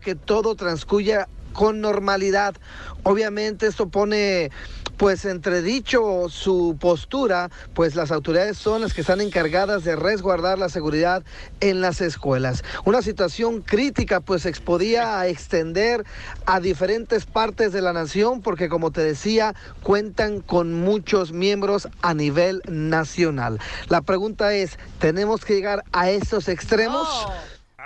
que 0.00 0.14
todo 0.14 0.54
transcurra 0.54 1.28
con 1.52 1.80
normalidad. 1.80 2.54
Obviamente 3.02 3.66
esto 3.66 3.88
pone 3.88 4.50
pues 4.96 5.24
entredicho 5.24 6.28
su 6.28 6.76
postura, 6.78 7.50
pues 7.74 7.96
las 7.96 8.12
autoridades 8.12 8.56
son 8.56 8.80
las 8.80 8.94
que 8.94 9.00
están 9.00 9.20
encargadas 9.20 9.82
de 9.82 9.96
resguardar 9.96 10.56
la 10.58 10.68
seguridad 10.68 11.24
en 11.60 11.80
las 11.80 12.00
escuelas. 12.00 12.62
Una 12.84 13.02
situación 13.02 13.60
crítica 13.62 14.20
pues 14.20 14.42
se 14.42 14.52
podía 14.52 15.26
extender 15.26 16.04
a 16.46 16.60
diferentes 16.60 17.26
partes 17.26 17.72
de 17.72 17.82
la 17.82 17.92
nación 17.92 18.40
porque 18.40 18.68
como 18.68 18.92
te 18.92 19.00
decía, 19.00 19.54
cuentan 19.82 20.40
con 20.40 20.72
muchos 20.72 21.32
miembros 21.32 21.88
a 22.00 22.14
nivel 22.14 22.62
nacional. 22.68 23.58
La 23.88 24.00
pregunta 24.00 24.54
es, 24.54 24.78
¿tenemos 25.00 25.44
que 25.44 25.54
llegar 25.56 25.82
a 25.92 26.08
estos 26.10 26.48
extremos? 26.48 27.08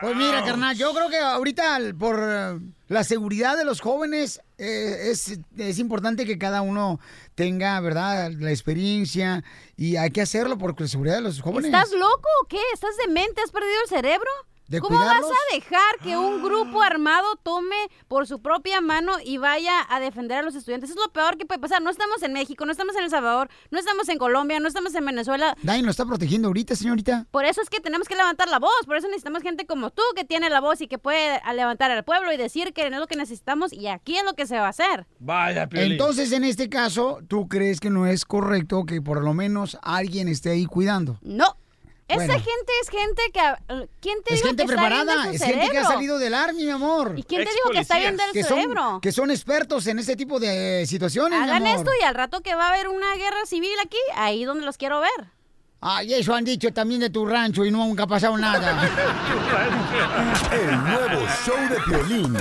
Pues 0.00 0.16
mira, 0.16 0.44
carnal, 0.44 0.76
yo 0.76 0.92
creo 0.94 1.08
que 1.08 1.18
ahorita 1.18 1.78
por 1.98 2.20
eh, 2.22 2.60
la 2.86 3.02
seguridad 3.02 3.56
de 3.56 3.64
los 3.64 3.80
jóvenes 3.80 4.40
eh, 4.56 5.10
es, 5.10 5.40
es 5.56 5.78
importante 5.78 6.24
que 6.24 6.38
cada 6.38 6.62
uno 6.62 7.00
tenga, 7.34 7.80
¿verdad?, 7.80 8.30
la 8.38 8.50
experiencia 8.50 9.42
y 9.76 9.96
hay 9.96 10.10
que 10.10 10.20
hacerlo 10.20 10.56
por 10.56 10.80
la 10.80 10.86
seguridad 10.86 11.16
de 11.16 11.22
los 11.22 11.40
jóvenes. 11.40 11.72
¿Estás 11.72 11.90
loco 11.92 12.28
o 12.42 12.46
qué? 12.46 12.60
¿Estás 12.74 12.96
demente? 13.06 13.40
¿Has 13.42 13.50
perdido 13.50 13.74
el 13.84 13.88
cerebro? 13.88 14.30
¿De 14.68 14.80
¿Cómo 14.80 14.96
cuidarlos? 14.98 15.30
vas 15.30 15.38
a 15.50 15.54
dejar 15.54 15.98
que 16.02 16.16
un 16.18 16.42
grupo 16.42 16.82
armado 16.82 17.26
tome 17.42 17.74
por 18.06 18.26
su 18.26 18.40
propia 18.42 18.80
mano 18.82 19.12
y 19.24 19.38
vaya 19.38 19.72
a 19.88 19.98
defender 19.98 20.38
a 20.38 20.42
los 20.42 20.54
estudiantes? 20.54 20.90
Es 20.90 20.96
lo 20.96 21.10
peor 21.10 21.38
que 21.38 21.46
puede 21.46 21.58
pasar. 21.58 21.80
No 21.80 21.88
estamos 21.90 22.22
en 22.22 22.34
México, 22.34 22.66
no 22.66 22.72
estamos 22.72 22.94
en 22.96 23.04
El 23.04 23.10
Salvador, 23.10 23.48
no 23.70 23.78
estamos 23.78 24.08
en 24.10 24.18
Colombia, 24.18 24.60
no 24.60 24.68
estamos 24.68 24.94
en 24.94 25.06
Venezuela. 25.06 25.56
Nadie 25.62 25.80
nos 25.82 25.92
está 25.92 26.04
protegiendo 26.04 26.48
ahorita, 26.48 26.76
señorita. 26.76 27.26
Por 27.30 27.46
eso 27.46 27.62
es 27.62 27.70
que 27.70 27.80
tenemos 27.80 28.08
que 28.08 28.14
levantar 28.14 28.48
la 28.48 28.58
voz, 28.58 28.70
por 28.84 28.96
eso 28.98 29.06
necesitamos 29.08 29.42
gente 29.42 29.64
como 29.66 29.90
tú 29.90 30.02
que 30.14 30.24
tiene 30.24 30.50
la 30.50 30.60
voz 30.60 30.80
y 30.82 30.86
que 30.86 30.98
puede 30.98 31.36
a- 31.42 31.52
levantar 31.54 31.90
al 31.90 32.04
pueblo 32.04 32.30
y 32.32 32.36
decir 32.36 32.74
que 32.74 32.86
es 32.86 32.92
lo 32.92 33.06
que 33.06 33.16
necesitamos 33.16 33.72
y 33.72 33.86
aquí 33.88 34.18
es 34.18 34.24
lo 34.24 34.34
que 34.34 34.46
se 34.46 34.56
va 34.58 34.66
a 34.66 34.70
hacer. 34.70 35.06
Vaya, 35.18 35.66
Piolín. 35.68 35.92
Entonces, 35.92 36.30
en 36.32 36.44
este 36.44 36.68
caso, 36.68 37.20
¿tú 37.26 37.48
crees 37.48 37.80
que 37.80 37.88
no 37.88 38.06
es 38.06 38.26
correcto 38.26 38.84
que 38.84 39.00
por 39.00 39.24
lo 39.24 39.32
menos 39.32 39.78
alguien 39.82 40.28
esté 40.28 40.50
ahí 40.50 40.66
cuidando? 40.66 41.18
No. 41.22 41.56
Esa 42.08 42.16
Bueno. 42.16 42.32
gente 42.34 42.72
es 42.82 42.88
gente 42.88 43.22
que... 43.34 43.40
eh, 43.40 43.88
¿Quién 44.00 44.22
te 44.24 44.32
Es 44.34 44.36
dijo 44.40 44.48
gente 44.48 44.64
que 44.66 44.72
está 44.74 44.88
bien 44.88 44.96
preparada, 45.04 45.24
su 45.24 45.30
es 45.30 45.42
gente 45.42 45.58
que 45.60 45.66
ha 45.66 45.68
cerebro? 45.68 45.88
salido 45.90 46.18
del 46.18 46.34
army, 46.34 46.64
mi 46.64 46.70
amor. 46.70 47.12
¿Y 47.16 47.22
quién 47.22 47.44
te 47.44 47.50
dijo 47.52 47.70
que 47.70 47.80
está 47.80 47.98
bien 47.98 48.16
del 48.16 48.32
que 48.32 48.42
cerebro? 48.44 48.82
Son, 48.82 49.00
que 49.02 49.12
son 49.12 49.30
expertos 49.30 49.86
en 49.88 49.98
ese 49.98 50.16
tipo 50.16 50.40
de 50.40 50.84
situaciones, 50.86 51.38
mi 51.38 51.44
Hagan 51.44 51.66
amor. 51.66 51.78
esto 51.78 51.90
y 52.00 52.04
al 52.04 52.14
rato 52.14 52.40
que 52.40 52.54
va 52.54 52.68
a 52.68 52.72
haber 52.72 52.88
una 52.88 53.14
guerra 53.16 53.44
civil 53.46 53.70
aquí, 53.84 53.98
ahí 54.16 54.44
donde 54.44 54.64
los 54.64 54.78
quiero 54.78 55.00
ver. 55.00 55.10
Ay, 55.80 56.14
eso 56.14 56.34
han 56.34 56.44
dicho 56.44 56.72
también 56.72 57.00
de 57.00 57.10
tu 57.10 57.24
rancho 57.24 57.64
y 57.64 57.70
nunca 57.70 58.02
ha 58.04 58.06
pasado 58.08 58.36
nada. 58.36 58.82
El 60.50 60.84
nuevo 60.84 61.26
show 61.44 61.56
de 61.68 61.76
Piolín. 61.86 62.36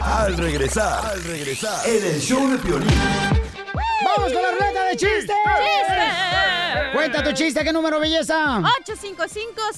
Al 0.00 0.36
regresar, 0.38 1.04
al 1.06 1.22
regresar, 1.24 1.86
en 1.86 2.04
el 2.06 2.20
show 2.20 2.48
de 2.48 2.56
Piolín. 2.58 2.88
¡Vamos 4.16 4.32
con 4.32 4.42
la 4.42 4.50
ruleta 4.50 4.84
de 4.84 4.96
chistes! 4.96 5.26
¡Chiste! 5.26 6.92
Cuenta 6.92 7.22
tu 7.22 7.32
chiste, 7.32 7.62
¿qué 7.64 7.72
número, 7.72 8.00
belleza? 8.00 8.60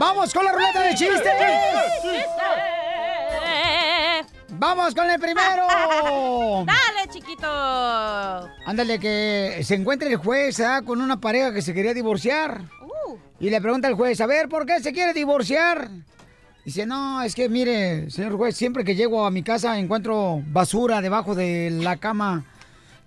¡Vamos 0.04 0.34
con 0.34 0.44
la 0.44 0.52
ruleta 0.52 0.82
de 0.82 0.96
chistes! 0.96 1.32
¡Vamos 4.50 4.94
con 4.94 5.10
el 5.10 5.18
primero! 5.18 5.66
¡Dale, 6.66 7.10
chiquito! 7.10 7.48
Ándale, 8.66 9.00
que 9.00 9.62
se 9.64 9.76
encuentra 9.76 10.10
el 10.10 10.18
juez 10.18 10.60
¿ah? 10.60 10.82
con 10.86 11.00
una 11.00 11.22
pareja 11.22 11.54
que 11.54 11.62
se 11.62 11.74
quería 11.74 11.94
divorciar. 11.94 12.64
Uh. 12.82 13.16
Y 13.40 13.50
le 13.50 13.62
pregunta 13.62 13.88
al 13.88 13.94
juez, 13.94 14.20
a 14.20 14.26
ver, 14.26 14.50
¿por 14.50 14.66
qué 14.66 14.82
se 14.82 14.92
quiere 14.92 15.14
divorciar? 15.14 15.90
Dice, 16.66 16.86
no, 16.86 17.22
es 17.22 17.34
que 17.34 17.48
mire, 17.48 18.10
señor 18.10 18.36
juez, 18.36 18.58
siempre 18.58 18.84
que 18.84 18.96
llego 18.96 19.26
a 19.26 19.32
mi 19.32 19.42
casa 19.42 19.80
encuentro 19.80 20.44
basura 20.48 21.00
debajo 21.00 21.34
de 21.34 21.70
la 21.70 21.96
cama 21.96 22.44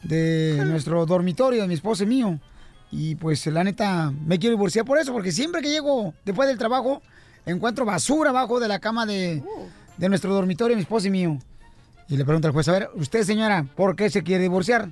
de 0.03 0.63
nuestro 0.67 1.05
dormitorio, 1.05 1.61
de 1.61 1.69
mi 1.69 1.75
esposo 1.75 2.05
y 2.05 2.07
mío. 2.07 2.41
Y 2.91 3.17
pues 3.17 3.47
la 3.47 3.65
neta, 3.65 4.13
me 4.25 4.39
quiero 4.39 4.57
divorciar 4.57 4.85
por 4.85 4.99
eso, 4.99 5.13
porque 5.13 5.33
siempre 5.33 5.61
que 5.61 5.71
llego 5.71 6.15
después 6.25 6.49
del 6.49 6.59
trabajo, 6.59 7.03
encuentro 7.45 7.85
basura 7.85 8.31
abajo 8.31 8.61
de 8.61 8.69
la 8.69 8.79
cama 8.79 9.07
de, 9.07 9.43
de 9.97 10.09
nuestro 10.09 10.33
dormitorio, 10.33 10.77
mi 10.77 10.83
esposo 10.83 11.09
y 11.09 11.11
mío. 11.11 11.39
Y 12.09 12.17
le 12.17 12.25
pregunta 12.25 12.49
al 12.49 12.55
juez, 12.55 12.69
a 12.69 12.73
ver, 12.73 12.91
usted 12.95 13.25
señora, 13.25 13.67
¿por 13.75 13.97
qué 13.97 14.09
se 14.11 14.23
quiere 14.23 14.45
divorciar? 14.45 14.91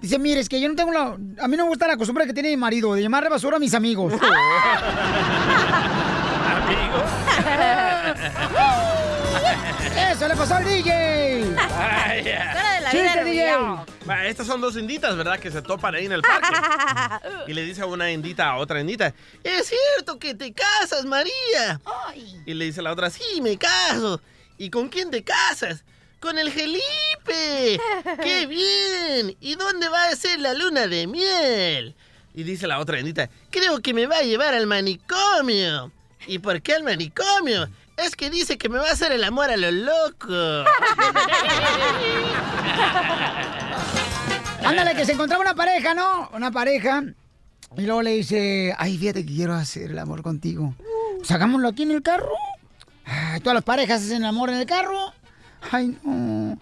Dice, 0.00 0.18
mire, 0.18 0.40
es 0.40 0.48
que 0.48 0.60
yo 0.60 0.68
no 0.68 0.74
tengo 0.74 0.92
la... 0.92 1.16
A 1.40 1.48
mí 1.48 1.56
no 1.56 1.64
me 1.64 1.68
gusta 1.68 1.86
la 1.86 1.96
costumbre 1.96 2.26
que 2.26 2.34
tiene 2.34 2.50
mi 2.50 2.56
marido 2.56 2.94
de 2.94 3.02
llamarle 3.02 3.28
basura 3.28 3.56
a 3.56 3.60
mis 3.60 3.74
amigos. 3.74 4.12
¡Eso 10.10 10.28
le 10.28 10.36
pasó 10.36 10.54
al 10.56 10.64
DJ! 10.64 11.54
Vaya. 11.56 12.63
¡Chiste, 12.90 13.24
DJ! 13.24 13.52
Va, 14.08 14.26
Estas 14.26 14.46
son 14.46 14.60
dos 14.60 14.76
inditas, 14.76 15.16
¿verdad? 15.16 15.38
Que 15.38 15.50
se 15.50 15.62
topan 15.62 15.94
ahí 15.94 16.06
en 16.06 16.12
el 16.12 16.22
parque. 16.22 16.48
Y 17.46 17.52
le 17.52 17.62
dice 17.62 17.82
a 17.82 17.86
una 17.86 18.10
indita 18.10 18.50
a 18.50 18.56
otra 18.56 18.80
indita, 18.80 19.14
es 19.42 19.66
cierto 19.68 20.18
que 20.18 20.34
te 20.34 20.52
casas, 20.52 21.04
María. 21.04 21.80
Y 22.46 22.54
le 22.54 22.66
dice 22.66 22.80
la 22.82 22.92
otra, 22.92 23.10
sí, 23.10 23.40
me 23.42 23.56
caso. 23.58 24.20
¿Y 24.56 24.70
con 24.70 24.88
quién 24.88 25.10
te 25.10 25.22
casas? 25.22 25.84
Con 26.20 26.38
el 26.38 26.50
Felipe. 26.50 26.80
¡Qué 28.22 28.46
bien! 28.46 29.36
¿Y 29.40 29.56
dónde 29.56 29.88
va 29.88 30.04
a 30.08 30.16
ser 30.16 30.40
la 30.40 30.54
luna 30.54 30.86
de 30.86 31.06
miel? 31.06 31.94
Y 32.34 32.42
dice 32.42 32.66
la 32.66 32.78
otra 32.80 32.98
indita, 32.98 33.28
creo 33.50 33.80
que 33.80 33.94
me 33.94 34.06
va 34.06 34.18
a 34.18 34.22
llevar 34.22 34.54
al 34.54 34.66
manicomio. 34.66 35.92
¿Y 36.26 36.38
por 36.38 36.60
qué 36.62 36.74
al 36.74 36.82
manicomio? 36.82 37.68
Es 37.96 38.16
que 38.16 38.30
dice 38.30 38.58
que 38.58 38.68
me 38.68 38.78
va 38.78 38.88
a 38.88 38.92
hacer 38.92 39.12
el 39.12 39.24
amor 39.24 39.50
a 39.50 39.56
lo 39.56 39.70
loco. 39.70 40.28
Ándale, 44.64 44.94
que 44.94 45.04
se 45.04 45.12
encontraba 45.12 45.42
una 45.42 45.54
pareja, 45.54 45.94
¿no? 45.94 46.28
Una 46.32 46.50
pareja. 46.50 47.04
Y 47.76 47.82
luego 47.82 48.02
le 48.02 48.12
dice, 48.12 48.74
ay, 48.78 48.98
fíjate 48.98 49.24
que 49.24 49.32
quiero 49.32 49.54
hacer 49.54 49.90
el 49.90 49.98
amor 49.98 50.22
contigo. 50.22 50.74
Pues 51.18 51.30
hagámoslo 51.30 51.68
aquí 51.68 51.84
en 51.84 51.92
el 51.92 52.02
carro. 52.02 52.32
Ay, 53.04 53.40
todas 53.40 53.54
las 53.54 53.64
parejas 53.64 54.02
hacen 54.02 54.18
el 54.18 54.28
amor 54.28 54.50
en 54.50 54.56
el 54.56 54.66
carro. 54.66 55.12
Ay, 55.70 55.96
no. 56.02 56.58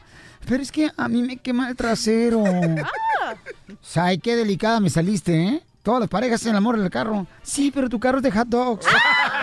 Pero 0.46 0.62
es 0.62 0.72
que 0.72 0.90
a 0.96 1.08
mí 1.08 1.22
me 1.22 1.36
quema 1.36 1.68
el 1.68 1.76
trasero. 1.76 2.44
Ay, 3.94 4.18
qué 4.18 4.36
delicada 4.36 4.80
me 4.80 4.90
saliste, 4.90 5.34
¿eh? 5.34 5.62
Todas 5.82 6.00
las 6.00 6.08
parejas 6.08 6.40
hacen 6.40 6.50
el 6.50 6.58
amor 6.58 6.76
en 6.76 6.84
el 6.84 6.90
carro. 6.90 7.26
Sí, 7.42 7.70
pero 7.74 7.88
tu 7.88 7.98
carro 7.98 8.18
es 8.18 8.22
de 8.22 8.30
hot 8.30 8.48
dogs. 8.48 8.86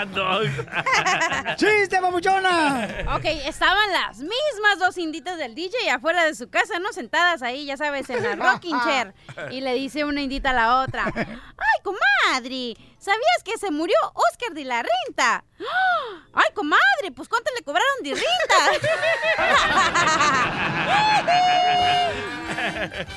¡Chiste, 1.56 2.00
papuchona! 2.00 2.88
Ok, 3.16 3.24
estaban 3.24 3.92
las 3.92 4.18
mismas 4.18 4.78
dos 4.78 4.96
inditas 4.96 5.36
del 5.36 5.54
DJ 5.54 5.90
afuera 5.90 6.24
de 6.24 6.34
su 6.34 6.48
casa, 6.48 6.78
¿no? 6.78 6.92
Sentadas 6.92 7.42
ahí, 7.42 7.66
ya 7.66 7.76
sabes, 7.76 8.08
en 8.08 8.22
la 8.22 8.34
rocking 8.36 8.80
chair. 8.80 9.12
Y 9.50 9.60
le 9.60 9.74
dice 9.74 10.04
una 10.04 10.22
indita 10.22 10.50
a 10.50 10.54
la 10.54 10.80
otra, 10.80 11.04
¡ay, 11.14 11.82
comadre! 11.82 12.76
¿Sabías 12.98 13.42
que 13.44 13.58
se 13.58 13.70
murió 13.70 13.96
Oscar 14.14 14.54
de 14.54 14.64
la 14.64 14.82
Renta? 14.82 15.44
¡Ah! 15.60 16.22
¡Ay, 16.34 16.48
comadre! 16.54 17.12
Pues 17.14 17.28
¿cuánto 17.28 17.50
le 17.56 17.62
cobraron 17.62 18.02
de 18.02 18.14
renta? 18.14 18.26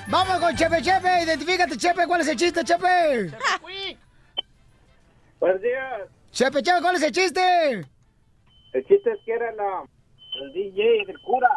Vamos 0.08 0.39
con 0.39 0.56
Chepe 0.56 0.82
Chepe, 0.82 1.24
identifícate 1.24 1.78
Chepe, 1.78 2.08
¿cuál 2.08 2.22
es 2.22 2.28
el 2.28 2.36
chiste, 2.38 2.63
Chepe? 2.63 3.32
Buenos 5.39 5.62
días. 5.62 6.02
Chepe 6.34 6.62
Chepe, 6.63 6.82
¿cuál 6.82 6.96
es 6.96 7.04
el 7.04 7.12
chiste? 7.12 7.41
El 8.74 8.86
chiste 8.88 9.12
es 9.12 9.19
que 9.26 9.34
era 9.34 9.52
la, 9.54 9.84
el 10.41 10.52
DJ 10.54 11.06
del 11.06 11.19
cura. 11.22 11.48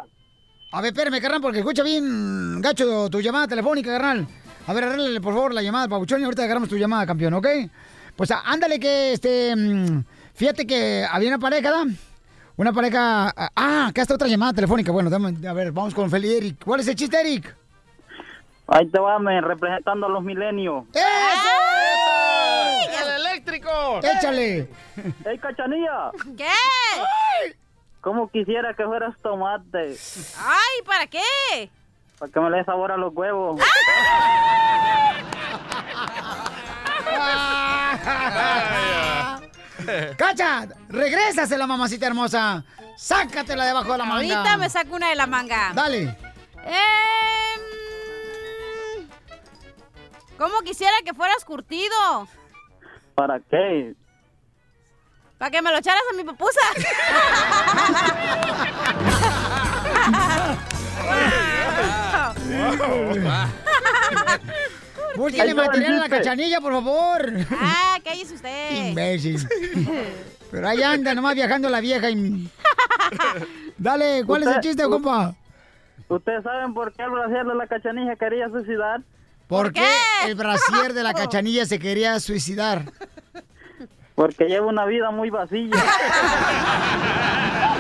A 0.73 0.83
ver, 0.83 0.93
espérame, 0.93 1.21
carnal, 1.21 1.41
porque 1.41 1.61
escucha 1.61 1.83
bien 1.83 2.61
gacho 2.61 3.09
tu 3.09 3.21
llamada 3.21 3.49
telefónica, 3.49 3.91
carnal. 3.93 4.27
A 4.67 4.73
ver, 4.75 4.85
arréglale, 4.85 5.21
por 5.21 5.33
favor, 5.33 5.55
la 5.55 5.63
llamada, 5.63 5.89
Pabuchón, 5.89 6.21
y 6.21 6.25
ahorita 6.25 6.45
agarramos 6.45 6.69
tu 6.69 6.77
llamada, 6.77 7.07
campeón, 7.07 7.33
¿ok? 7.35 7.47
Pues 8.17 8.31
ándale 8.31 8.79
que, 8.79 9.13
este, 9.13 9.55
mm, 9.57 10.05
fíjate 10.35 10.67
que 10.67 11.07
había 11.11 11.29
una 11.29 11.39
pareja, 11.39 11.71
¿da? 11.71 11.85
Una 12.57 12.73
pareja... 12.73 13.33
Ah, 13.55 13.87
acá 13.89 14.03
está 14.03 14.15
otra 14.15 14.29
llamada 14.29 14.53
telefónica. 14.55 14.91
Bueno, 14.91 15.09
dame- 15.11 15.47
a 15.47 15.53
ver, 15.53 15.73
vamos 15.73 15.95
con 15.95 16.11
Feli 16.11 16.35
Eric. 16.35 16.65
¿Cuál 16.65 16.81
es 16.81 16.89
el 16.89 16.97
chiste, 16.97 17.21
Eric? 17.21 17.55
Ahí 18.67 18.89
te 18.89 18.99
va, 18.99 19.19
me 19.19 19.41
representando 19.41 20.07
a 20.07 20.09
los 20.09 20.25
milenios. 20.25 20.85
¡El 20.95 21.03
¡Échale! 24.03 24.69
¡Ey, 25.25 25.39
cachanilla! 25.39 26.11
¿Qué? 26.37 26.49
¿Cómo 28.01 28.29
quisiera 28.31 28.75
que 28.75 28.85
fueras 28.85 29.15
tomate? 29.23 29.97
¡Ay, 30.39 30.83
¿para 30.85 31.07
qué? 31.07 31.71
Para 32.19 32.33
que 32.33 32.41
me 32.41 32.51
le 32.51 32.57
dé 32.59 32.65
sabor 32.65 32.93
a 32.93 32.97
los 32.97 33.15
huevos. 33.15 33.61
¡Cacha! 40.17 40.67
¡Regrésasela, 40.89 41.67
mamacita 41.67 42.07
hermosa! 42.07 42.65
¡Sácatela 42.97 43.65
debajo 43.67 43.93
de 43.93 43.99
la 43.99 44.05
manga! 44.05 44.37
Ahorita 44.37 44.57
me 44.57 44.71
saco 44.71 44.97
una 44.97 45.11
de 45.11 45.15
la 45.17 45.27
manga. 45.27 45.73
Dale. 45.75 46.17
Em, 46.65 47.61
¿Cómo 50.39 50.61
quisiera 50.61 50.95
que 51.05 51.13
fueras 51.15 51.45
curtido? 51.45 52.29
¿Para 53.17 53.41
qué? 53.41 53.95
Para 55.39 55.51
que 55.51 55.63
me 55.63 55.71
lo 55.71 55.79
echaras 55.79 56.03
a 56.13 56.17
mi 56.17 56.23
papusa. 56.25 56.61
Búsquele 65.17 65.55
material 65.55 65.95
a 65.95 65.99
la 66.01 66.09
cachanilla, 66.09 66.61
por 66.61 66.73
favor. 66.73 67.33
Ah, 67.53 67.99
cállese 68.05 68.35
usted. 68.35 68.89
Imbécil. 68.89 69.39
Pero 70.51 70.69
ahí 70.69 70.83
anda, 70.83 71.15
nomás 71.15 71.35
viajando 71.35 71.69
la 71.69 71.81
vieja. 71.81 72.11
y- 72.11 72.49
Dale, 73.79 74.25
¿cuál 74.27 74.43
es 74.43 74.49
el 74.49 74.55
Usted- 74.57 74.69
chiste, 74.71 74.83
compa? 74.85 75.35
¿Ustedes 76.09 76.43
saben 76.45 76.73
por 76.75 76.93
qué 76.93 77.03
el 77.03 77.11
brasier 77.11 77.45
de 77.47 77.55
la 77.55 77.67
cachanilla 77.67 78.15
quería 78.17 78.49
suicidar? 78.49 79.01
¿Por 79.47 79.73
qué 79.73 79.87
el 80.27 80.35
brasier 80.35 80.93
de 80.93 81.03
la 81.03 81.15
cachanilla 81.15 81.67
se 81.67 81.79
quería 81.79 82.19
suicidar? 82.19 82.91
Porque 84.15 84.47
lleva 84.47 84.67
una 84.67 84.87
vida 84.87 85.11
muy 85.11 85.31
vacía. 85.31 85.71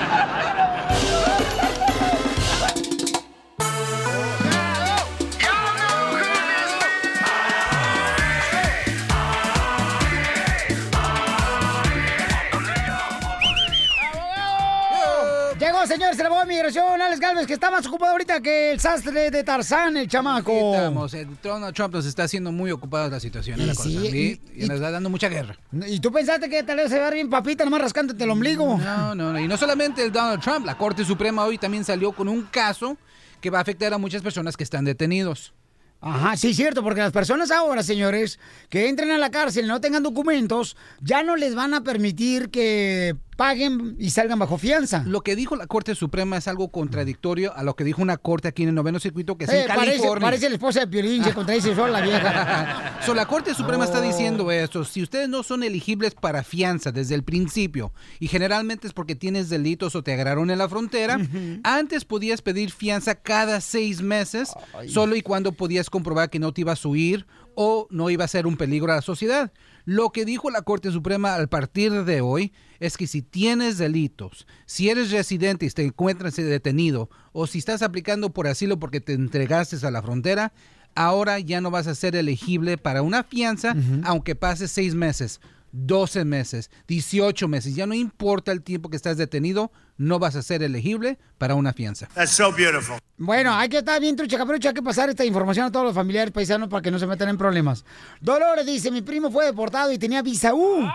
Llegó, 15.96 16.12
señor, 16.12 16.16
se 16.16 16.22
le 16.22 16.28
va 16.28 16.42
a 16.42 16.44
migración, 16.44 17.00
Alex 17.00 17.20
Galvez, 17.20 17.46
que 17.46 17.54
está 17.54 17.70
más 17.70 17.86
ocupado 17.86 18.12
ahorita 18.12 18.40
que 18.40 18.72
el 18.72 18.80
sastre 18.80 19.30
de 19.30 19.42
Tarzán, 19.42 19.96
el 19.96 20.08
chamaco. 20.08 20.74
Estamos, 20.74 21.14
el 21.14 21.28
Donald 21.42 21.74
Trump 21.74 21.94
nos 21.94 22.04
está 22.04 22.24
haciendo 22.24 22.52
muy 22.52 22.70
ocupado 22.70 23.08
la 23.08 23.18
situación 23.18 23.60
en 23.60 23.68
la 23.68 23.74
cosa, 23.74 23.88
sí, 23.88 24.40
y, 24.54 24.62
y 24.62 24.66
nos 24.66 24.76
está 24.76 24.90
dando 24.90 25.08
mucha 25.08 25.28
guerra. 25.28 25.58
¿Y 25.86 26.00
tú 26.00 26.12
pensaste 26.12 26.50
que 26.50 26.62
tal 26.62 26.76
vez 26.76 26.90
se 26.90 26.98
va 26.98 27.10
bien 27.10 27.30
papita, 27.30 27.64
nomás 27.64 27.80
rascándote 27.80 28.22
el 28.24 28.30
ombligo? 28.30 28.76
No, 28.76 29.14
no, 29.14 29.32
no. 29.32 29.40
Y 29.40 29.48
no 29.48 29.56
solamente 29.56 30.02
el 30.02 30.12
Donald 30.12 30.42
Trump, 30.42 30.66
la 30.66 30.76
Corte 30.76 31.04
Suprema 31.04 31.44
hoy 31.44 31.56
también 31.56 31.84
salió 31.84 32.12
con 32.12 32.28
un 32.28 32.42
caso 32.42 32.98
que 33.40 33.48
va 33.48 33.58
a 33.58 33.62
afectar 33.62 33.94
a 33.94 33.98
muchas 33.98 34.22
personas 34.22 34.56
que 34.56 34.64
están 34.64 34.84
detenidos. 34.84 35.54
Ajá, 36.00 36.36
sí, 36.36 36.52
cierto, 36.52 36.82
porque 36.82 37.00
las 37.00 37.12
personas 37.12 37.50
ahora, 37.50 37.82
señores, 37.82 38.38
que 38.68 38.88
entren 38.88 39.10
a 39.12 39.18
la 39.18 39.30
cárcel 39.30 39.64
y 39.64 39.68
no 39.68 39.80
tengan 39.80 40.02
documentos, 40.02 40.76
ya 41.00 41.22
no 41.22 41.36
les 41.36 41.54
van 41.54 41.72
a 41.72 41.82
permitir 41.82 42.50
que 42.50 43.16
paguen 43.36 43.96
y 43.98 44.10
salgan 44.10 44.38
bajo 44.38 44.58
fianza. 44.58 45.02
Lo 45.06 45.20
que 45.20 45.36
dijo 45.36 45.56
la 45.56 45.66
Corte 45.66 45.94
Suprema 45.94 46.38
es 46.38 46.48
algo 46.48 46.68
contradictorio 46.70 47.54
a 47.54 47.62
lo 47.62 47.76
que 47.76 47.84
dijo 47.84 48.02
una 48.02 48.16
corte 48.16 48.48
aquí 48.48 48.62
en 48.62 48.70
el 48.70 48.74
noveno 48.74 48.98
circuito 48.98 49.36
que 49.36 49.44
es 49.44 49.50
Eh, 49.50 49.62
en 49.62 49.68
parece, 49.68 49.96
California. 49.98 50.26
parece 50.26 50.48
la 50.48 50.54
esposa 50.56 50.80
de 50.80 50.86
Piolín, 50.88 51.22
se 51.22 51.32
contradice 51.34 51.74
sola 51.74 52.00
la 52.00 52.06
vieja. 52.06 52.92
So, 53.06 53.14
la 53.14 53.26
Corte 53.26 53.54
Suprema 53.54 53.84
está 53.84 54.00
diciendo 54.00 54.50
esto. 54.50 54.84
Si 54.84 55.00
ustedes 55.02 55.28
no 55.28 55.42
son 55.44 55.62
elegibles 55.62 56.14
para 56.14 56.42
fianza 56.42 56.90
desde 56.90 57.14
el 57.14 57.22
principio, 57.22 57.92
y 58.18 58.26
generalmente 58.26 58.86
es 58.88 58.92
porque 58.92 59.14
tienes 59.14 59.48
delitos 59.48 59.94
o 59.94 60.02
te 60.02 60.12
agarraron 60.12 60.50
en 60.50 60.58
la 60.58 60.68
frontera, 60.68 61.18
antes 61.62 62.04
podías 62.04 62.42
pedir 62.42 62.72
fianza 62.72 63.14
cada 63.14 63.60
seis 63.60 64.00
meses, 64.02 64.50
solo 64.88 65.14
y 65.14 65.22
cuando 65.22 65.52
podías 65.52 65.88
comprobar 65.90 66.30
que 66.30 66.38
no 66.40 66.52
te 66.52 66.62
ibas 66.62 66.84
a 66.84 66.88
huir 66.88 67.26
o 67.56 67.88
no 67.90 68.10
iba 68.10 68.24
a 68.24 68.28
ser 68.28 68.46
un 68.46 68.56
peligro 68.56 68.92
a 68.92 68.96
la 68.96 69.02
sociedad. 69.02 69.52
Lo 69.84 70.10
que 70.10 70.24
dijo 70.24 70.50
la 70.50 70.62
Corte 70.62 70.92
Suprema 70.92 71.34
al 71.34 71.48
partir 71.48 72.04
de 72.04 72.20
hoy 72.20 72.52
es 72.78 72.96
que 72.96 73.06
si 73.06 73.22
tienes 73.22 73.78
delitos, 73.78 74.46
si 74.66 74.90
eres 74.90 75.10
residente 75.10 75.66
y 75.66 75.70
te 75.70 75.84
encuentras 75.84 76.36
detenido, 76.36 77.10
o 77.32 77.46
si 77.46 77.58
estás 77.58 77.82
aplicando 77.82 78.30
por 78.30 78.46
asilo 78.46 78.78
porque 78.78 79.00
te 79.00 79.14
entregaste 79.14 79.84
a 79.84 79.90
la 79.90 80.02
frontera, 80.02 80.52
ahora 80.94 81.38
ya 81.40 81.60
no 81.60 81.70
vas 81.70 81.86
a 81.86 81.94
ser 81.94 82.14
elegible 82.14 82.78
para 82.78 83.02
una 83.02 83.24
fianza, 83.24 83.74
aunque 84.04 84.34
pases 84.34 84.70
seis 84.70 84.94
meses, 84.94 85.40
12 85.72 86.24
meses, 86.24 86.70
18 86.88 87.48
meses, 87.48 87.74
ya 87.74 87.86
no 87.86 87.94
importa 87.94 88.52
el 88.52 88.62
tiempo 88.62 88.88
que 88.88 88.96
estás 88.96 89.16
detenido, 89.16 89.70
no 89.98 90.18
vas 90.18 90.36
a 90.36 90.42
ser 90.42 90.62
elegible 90.62 91.18
para 91.38 91.54
una 91.54 91.72
fianza. 91.72 92.08
That's 92.14 92.30
so 92.30 92.52
beautiful. 92.52 92.98
Bueno, 93.18 93.52
hay 93.54 93.68
que 93.68 93.78
estar 93.78 94.00
bien 94.00 94.16
trucha, 94.16 94.38
hay 94.38 94.74
que 94.74 94.82
pasar 94.82 95.08
esta 95.08 95.24
información 95.24 95.66
a 95.66 95.72
todos 95.72 95.86
los 95.86 95.94
familiares 95.94 96.32
paisanos 96.32 96.68
para 96.68 96.82
que 96.82 96.90
no 96.90 96.98
se 96.98 97.06
metan 97.06 97.28
en 97.28 97.38
problemas. 97.38 97.84
Dolores 98.20 98.66
dice, 98.66 98.90
mi 98.90 99.02
primo 99.02 99.30
fue 99.30 99.46
deportado 99.46 99.92
y 99.92 99.98
tenía 99.98 100.22
visa 100.22 100.54
U. 100.54 100.86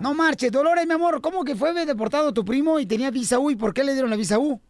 No 0.00 0.14
marches, 0.14 0.52
Dolores, 0.52 0.86
mi 0.86 0.94
amor, 0.94 1.20
¿cómo 1.20 1.44
que 1.44 1.56
fue 1.56 1.72
deportado 1.84 2.32
tu 2.32 2.44
primo 2.44 2.78
y 2.78 2.86
tenía 2.86 3.10
visa 3.10 3.38
U? 3.38 3.50
¿Y 3.50 3.56
por 3.56 3.74
qué 3.74 3.84
le 3.84 3.92
dieron 3.92 4.10
la 4.10 4.16
visa 4.16 4.38
U? 4.38 4.60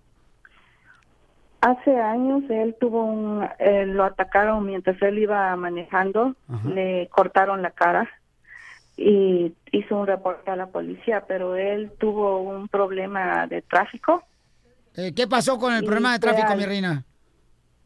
Hace 1.61 1.99
años 1.99 2.45
él 2.49 2.77
tuvo 2.79 3.05
un, 3.05 3.49
eh, 3.59 3.87
lo 3.87 4.05
atacaron 4.05 4.65
mientras 4.67 5.01
él 5.03 5.19
iba 5.19 5.55
manejando, 5.57 6.37
le 6.65 7.09
cortaron 7.09 7.63
la 7.63 7.71
cara 7.71 8.09
y 8.97 9.55
hizo 9.73 9.97
un 9.99 10.07
reporte 10.07 10.51
a 10.51 10.57
la 10.57 10.67
policía, 10.69 11.25
pero 11.27 11.55
él 11.57 11.93
tuvo 11.99 12.41
un 12.41 12.69
problema 12.69 13.47
de 13.47 13.63
tráfico. 13.63 14.23
Eh, 14.97 15.13
¿Qué 15.15 15.27
pasó 15.27 15.59
con 15.59 15.75
el 15.75 15.83
Y 15.83 15.87
problema 15.87 16.13
de 16.15 16.19
tráfico, 16.19 16.53
al- 16.53 16.59
mi 16.59 16.65
reina? 16.65 17.05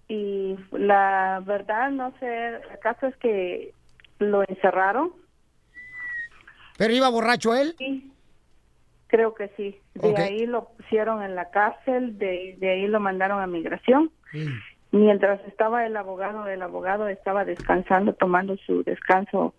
Y 0.08 0.56
la 0.72 1.42
verdad, 1.44 1.90
no 1.90 2.12
sé, 2.18 2.48
el 2.48 2.78
caso 2.80 3.06
es 3.06 3.16
que 3.16 3.74
lo 4.18 4.42
encerraron. 4.48 5.12
¿Pero 6.78 6.92
iba 6.94 7.08
borracho 7.08 7.54
él? 7.54 7.74
Sí, 7.78 8.12
creo 9.08 9.34
que 9.34 9.48
sí. 9.56 9.78
De 9.94 10.16
ahí 10.16 10.46
lo 10.46 10.68
pusieron 10.76 11.22
en 11.22 11.34
la 11.34 11.50
cárcel, 11.50 12.18
de, 12.18 12.56
de 12.58 12.70
ahí 12.70 12.86
lo 12.86 13.00
mandaron 13.00 13.40
a 13.40 13.46
migración. 13.46 14.10
Mientras 14.92 15.40
estaba 15.46 15.86
el 15.86 15.96
abogado, 15.96 16.46
el 16.48 16.62
abogado 16.62 17.06
estaba 17.08 17.44
descansando, 17.44 18.12
tomando 18.14 18.56
su 18.58 18.82
descanso, 18.82 19.54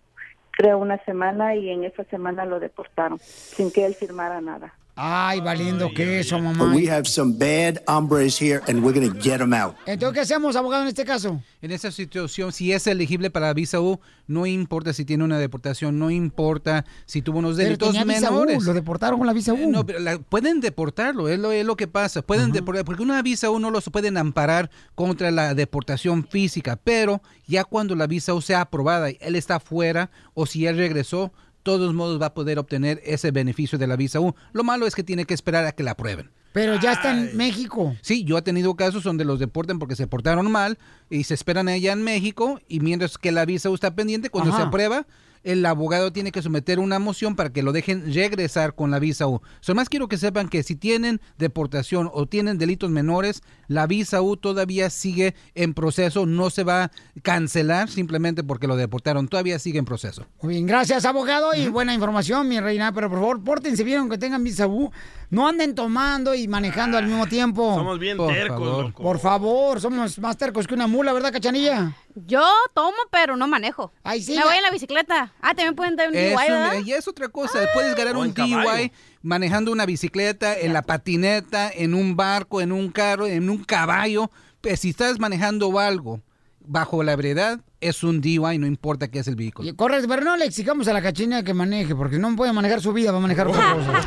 creo, 0.52 0.78
una 0.78 0.98
semana 1.04 1.54
y 1.54 1.70
en 1.70 1.84
esa 1.84 2.04
semana 2.04 2.44
lo 2.44 2.60
deportaron, 2.60 3.18
sin 3.18 3.70
que 3.70 3.84
él 3.84 3.94
firmara 3.94 4.40
nada. 4.40 4.74
Ay, 4.94 5.40
valiendo 5.40 5.88
queso, 5.94 6.38
mamá. 6.38 6.66
But 6.66 6.74
we 6.76 6.86
have 6.90 7.06
some 7.08 7.32
bad 7.38 7.82
hombres 7.88 8.38
here 8.38 8.60
and 8.68 8.84
we're 8.84 8.92
going 8.92 9.10
to 9.10 9.18
get 9.22 9.38
them 9.38 9.54
out. 9.54 9.74
Entonces, 9.86 10.12
¿qué 10.14 10.20
hacemos, 10.20 10.54
abogado, 10.54 10.82
en 10.82 10.88
este 10.88 11.06
caso? 11.06 11.40
En 11.62 11.70
esa 11.70 11.90
situación, 11.90 12.52
si 12.52 12.72
es 12.72 12.86
elegible 12.86 13.30
para 13.30 13.46
la 13.46 13.54
visa 13.54 13.80
U, 13.80 14.00
no 14.26 14.44
importa 14.44 14.92
si 14.92 15.06
tiene 15.06 15.24
una 15.24 15.38
deportación, 15.38 15.98
no 15.98 16.10
importa 16.10 16.84
si 17.06 17.22
tuvo 17.22 17.38
unos 17.38 17.56
Pero 17.56 17.68
delitos 17.68 17.88
tenía 17.92 18.04
visa 18.04 18.30
U, 18.30 18.40
menores. 18.40 18.62
lo 18.64 18.74
deportaron 18.74 19.18
con 19.18 19.26
la 19.26 19.32
visa 19.32 19.54
U. 19.54 19.70
No, 19.70 19.86
pero 19.86 19.98
la- 19.98 20.18
pueden 20.18 20.60
deportarlo, 20.60 21.26
es 21.30 21.38
lo, 21.38 21.52
es 21.52 21.64
lo 21.64 21.74
que 21.74 21.88
pasa. 21.88 22.20
Pueden 22.20 22.52
deportar, 22.52 22.84
porque 22.84 23.02
una 23.02 23.22
visa 23.22 23.48
U 23.50 23.58
no 23.58 23.70
los 23.70 23.84
pueden 23.88 24.18
amparar 24.18 24.70
contra 24.94 25.30
la 25.30 25.54
deportación 25.54 26.26
física, 26.28 26.76
pero 26.76 27.22
ya 27.46 27.64
cuando 27.64 27.96
la 27.96 28.06
visa 28.06 28.34
U 28.34 28.42
sea 28.42 28.60
aprobada, 28.60 29.10
y 29.10 29.16
él 29.22 29.36
está 29.36 29.58
fuera 29.58 30.10
o 30.34 30.44
si 30.44 30.66
él 30.66 30.76
regresó, 30.76 31.32
todos 31.62 31.94
modos 31.94 32.20
va 32.20 32.26
a 32.26 32.34
poder 32.34 32.58
obtener 32.58 33.00
ese 33.04 33.30
beneficio 33.30 33.78
de 33.78 33.86
la 33.86 33.96
visa 33.96 34.20
U. 34.20 34.34
Lo 34.52 34.64
malo 34.64 34.86
es 34.86 34.94
que 34.94 35.02
tiene 35.02 35.24
que 35.24 35.34
esperar 35.34 35.64
a 35.66 35.72
que 35.72 35.82
la 35.82 35.92
aprueben. 35.92 36.30
Pero 36.52 36.78
ya 36.78 36.92
está 36.92 37.10
en 37.10 37.36
México. 37.36 37.96
Sí, 38.02 38.24
yo 38.24 38.36
he 38.36 38.42
tenido 38.42 38.74
casos 38.74 39.04
donde 39.04 39.24
los 39.24 39.38
deportan 39.38 39.78
porque 39.78 39.96
se 39.96 40.06
portaron 40.06 40.50
mal 40.50 40.78
y 41.08 41.24
se 41.24 41.34
esperan 41.34 41.68
allá 41.68 41.92
en 41.92 42.02
México 42.02 42.60
y 42.68 42.80
mientras 42.80 43.16
que 43.16 43.32
la 43.32 43.46
visa 43.46 43.70
U 43.70 43.74
está 43.74 43.94
pendiente, 43.94 44.28
cuando 44.28 44.54
se 44.54 44.62
aprueba, 44.62 45.06
el 45.44 45.64
abogado 45.66 46.12
tiene 46.12 46.30
que 46.30 46.42
someter 46.42 46.78
una 46.78 46.98
moción 46.98 47.36
para 47.36 47.52
que 47.52 47.62
lo 47.62 47.72
dejen 47.72 48.12
regresar 48.12 48.74
con 48.74 48.90
la 48.90 48.98
visa 48.98 49.26
U. 49.26 49.40
So, 49.60 49.74
más 49.74 49.88
quiero 49.88 50.08
que 50.08 50.18
sepan 50.18 50.48
que 50.48 50.62
si 50.62 50.76
tienen 50.76 51.20
deportación 51.38 52.10
o 52.12 52.26
tienen 52.26 52.58
delitos 52.58 52.90
menores, 52.90 53.42
la 53.72 53.86
visa 53.86 54.22
U 54.22 54.36
todavía 54.36 54.90
sigue 54.90 55.34
en 55.54 55.74
proceso, 55.74 56.26
no 56.26 56.50
se 56.50 56.64
va 56.64 56.84
a 56.84 56.90
cancelar 57.22 57.88
simplemente 57.88 58.42
porque 58.44 58.66
lo 58.66 58.76
deportaron, 58.76 59.28
todavía 59.28 59.58
sigue 59.58 59.78
en 59.78 59.84
proceso. 59.84 60.26
Muy 60.42 60.54
bien, 60.54 60.66
gracias, 60.66 61.04
abogado, 61.04 61.54
y 61.54 61.68
buena 61.68 61.94
información, 61.94 62.48
mi 62.48 62.60
reina. 62.60 62.92
Pero 62.92 63.08
por 63.08 63.18
favor, 63.20 63.42
pórtense 63.44 63.84
bien, 63.84 64.00
aunque 64.00 64.18
tengan 64.18 64.42
visa 64.44 64.66
U. 64.66 64.90
No 65.30 65.48
anden 65.48 65.74
tomando 65.74 66.34
y 66.34 66.46
manejando 66.46 66.98
al 66.98 67.06
mismo 67.06 67.26
tiempo. 67.26 67.74
Somos 67.74 67.98
bien 67.98 68.18
Por 68.18 68.32
tercos, 68.34 68.58
favor. 68.58 68.84
loco. 68.84 69.02
Por 69.02 69.18
favor, 69.18 69.80
somos 69.80 70.18
más 70.18 70.36
tercos 70.36 70.66
que 70.66 70.74
una 70.74 70.86
mula, 70.86 71.12
¿verdad, 71.14 71.32
cachanilla? 71.32 71.96
Yo 72.26 72.44
tomo, 72.74 72.96
pero 73.10 73.34
no 73.36 73.48
manejo. 73.48 73.92
Ay, 74.02 74.22
sí, 74.22 74.32
Me 74.32 74.36
ya- 74.38 74.44
voy 74.44 74.56
en 74.56 74.62
la 74.62 74.70
bicicleta. 74.70 75.32
Ah, 75.40 75.54
también 75.54 75.74
pueden 75.74 75.96
dar 75.96 76.08
un 76.08 76.14
DUI, 76.14 76.84
y 76.86 76.92
es 76.92 77.08
otra 77.08 77.28
cosa, 77.28 77.60
puedes 77.72 77.94
ganar 77.96 78.14
O 78.16 78.20
un. 78.20 78.34
DUI 78.34 78.92
manejando 79.22 79.72
una 79.72 79.86
bicicleta, 79.86 80.58
en 80.58 80.72
la 80.72 80.82
patineta, 80.82 81.70
en 81.74 81.94
un 81.94 82.16
barco, 82.16 82.60
en 82.60 82.72
un 82.72 82.90
carro, 82.90 83.26
en 83.26 83.48
un 83.50 83.64
caballo. 83.64 84.30
Pues, 84.60 84.80
si 84.80 84.90
estás 84.90 85.18
manejando 85.18 85.78
algo 85.78 86.20
bajo 86.64 87.02
la 87.02 87.12
ebriedad, 87.12 87.60
es 87.80 88.04
un 88.04 88.20
DUI, 88.20 88.58
no 88.58 88.66
importa 88.66 89.08
qué 89.08 89.18
es 89.18 89.26
el 89.26 89.34
vehículo. 89.34 89.68
Y 89.68 89.74
correcto, 89.74 90.06
pero 90.08 90.22
no 90.22 90.36
le 90.36 90.44
exigamos 90.44 90.86
a 90.86 90.92
la 90.92 91.02
cachanilla 91.02 91.42
que 91.42 91.54
maneje, 91.54 91.94
porque 91.96 92.18
no 92.18 92.34
puede 92.36 92.52
manejar 92.52 92.80
su 92.80 92.92
vida, 92.92 93.10
va 93.10 93.18
a 93.18 93.20
manejar 93.20 93.48
otra 93.48 93.74
cosa. 93.74 94.00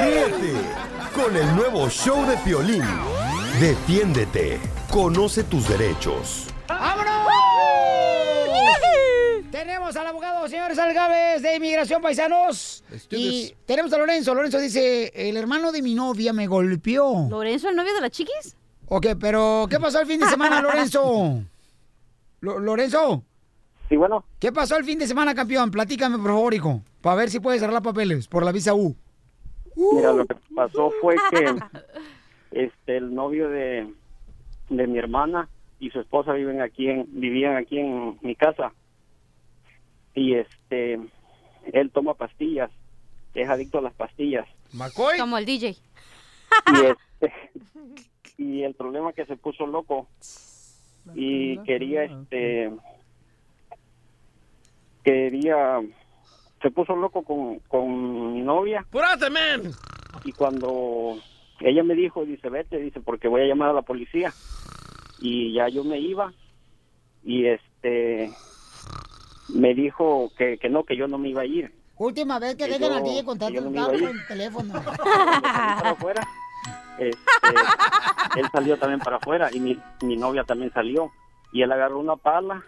Ríete 0.00 0.52
con 1.14 1.36
el 1.36 1.54
nuevo 1.54 1.88
show 1.88 2.26
de 2.26 2.36
Piolín. 2.38 2.82
Defiéndete. 3.60 4.58
Conoce 4.90 5.44
tus 5.44 5.68
derechos. 5.68 6.48
¡Vámonos! 6.68 7.14
Tenemos 9.54 9.94
al 9.96 10.08
abogado, 10.08 10.48
señores 10.48 10.76
Algaves, 10.80 11.40
de 11.40 11.54
Inmigración 11.54 12.02
Paisanos. 12.02 12.82
Y 13.10 13.54
tenemos 13.66 13.92
a 13.92 13.98
Lorenzo. 13.98 14.34
Lorenzo 14.34 14.58
dice, 14.58 15.12
el 15.14 15.36
hermano 15.36 15.70
de 15.70 15.80
mi 15.80 15.94
novia 15.94 16.32
me 16.32 16.48
golpeó. 16.48 17.28
¿Lorenzo, 17.30 17.68
el 17.68 17.76
novio 17.76 17.94
de 17.94 18.00
la 18.00 18.10
chiquis? 18.10 18.56
Ok, 18.88 19.06
pero 19.20 19.66
¿qué 19.70 19.78
pasó 19.78 20.00
el 20.00 20.08
fin 20.08 20.18
de 20.18 20.26
semana, 20.26 20.60
Lorenzo? 20.60 21.40
Lo- 22.40 22.58
Lorenzo. 22.58 23.22
Sí, 23.88 23.94
bueno. 23.94 24.24
¿Qué 24.40 24.50
pasó 24.50 24.76
el 24.76 24.82
fin 24.84 24.98
de 24.98 25.06
semana, 25.06 25.36
campeón? 25.36 25.70
Platícame, 25.70 26.18
por 26.18 26.32
favor, 26.32 26.52
hijo. 26.52 26.82
Para 27.00 27.14
ver 27.14 27.30
si 27.30 27.38
puedes 27.38 27.62
arreglar 27.62 27.84
papeles 27.84 28.26
por 28.26 28.44
la 28.44 28.50
visa 28.50 28.74
U. 28.74 28.96
Mira, 29.76 30.12
lo 30.12 30.26
que 30.26 30.34
pasó 30.52 30.90
fue 31.00 31.14
que 31.30 31.54
este 32.50 32.96
el 32.96 33.14
novio 33.14 33.48
de, 33.48 33.86
de 34.68 34.86
mi 34.88 34.98
hermana 34.98 35.48
y 35.78 35.90
su 35.90 36.00
esposa 36.00 36.32
viven 36.32 36.60
aquí 36.60 36.88
en 36.90 37.06
vivían 37.08 37.56
aquí 37.56 37.78
en 37.78 38.18
mi 38.20 38.34
casa. 38.34 38.72
Y 40.14 40.34
este 40.34 41.00
él 41.72 41.90
toma 41.90 42.14
pastillas, 42.14 42.70
es 43.34 43.48
adicto 43.48 43.78
a 43.78 43.82
las 43.82 43.94
pastillas. 43.94 44.46
¿Macoy? 44.72 45.18
Como 45.18 45.38
el 45.38 45.44
DJ. 45.44 45.70
Y 45.70 45.76
este 46.86 47.32
y 48.36 48.62
el 48.62 48.74
problema 48.74 49.10
es 49.10 49.16
que 49.16 49.26
se 49.26 49.36
puso 49.36 49.66
loco 49.66 50.08
y 51.14 51.58
quería 51.58 52.04
este 52.04 52.70
quería 55.02 55.80
se 56.62 56.70
puso 56.70 56.96
loco 56.96 57.22
con, 57.22 57.58
con 57.60 58.32
mi 58.32 58.40
novia 58.40 58.84
¡Purate, 58.90 59.30
man! 59.30 59.72
y 60.24 60.32
cuando 60.32 61.18
ella 61.60 61.82
me 61.82 61.94
dijo, 61.94 62.24
dice, 62.24 62.48
vete, 62.48 62.78
dice, 62.78 63.00
porque 63.00 63.28
voy 63.28 63.42
a 63.42 63.46
llamar 63.46 63.70
a 63.70 63.74
la 63.74 63.82
policía. 63.82 64.32
Y 65.20 65.52
ya 65.54 65.68
yo 65.68 65.84
me 65.84 65.98
iba 65.98 66.32
y 67.22 67.46
este 67.46 68.30
me 69.48 69.74
dijo 69.74 70.30
que, 70.36 70.58
que 70.58 70.68
no, 70.68 70.84
que 70.84 70.96
yo 70.96 71.06
no 71.08 71.18
me 71.18 71.28
iba 71.30 71.42
a 71.42 71.46
ir. 71.46 71.72
Última 71.96 72.38
vez 72.38 72.56
que 72.56 72.64
Que 72.64 72.72
dejen 72.72 72.88
yo- 72.90 72.94
al 72.96 73.02
DJ 73.04 73.24
contar 73.24 73.52
iba 73.52 73.86
a 73.86 73.94
ir. 73.94 74.02
el 74.04 74.26
teléfono. 74.26 74.72
para 75.02 75.90
afuera. 75.90 76.26
Este, 76.98 78.40
él 78.40 78.46
salió 78.52 78.78
también 78.78 79.00
para 79.00 79.16
afuera 79.16 79.50
y 79.52 79.60
mi, 79.60 79.78
mi 80.02 80.16
novia 80.16 80.44
también 80.44 80.72
salió. 80.72 81.10
Y 81.52 81.62
él 81.62 81.70
agarró 81.70 81.98
una 82.00 82.16
pala 82.16 82.62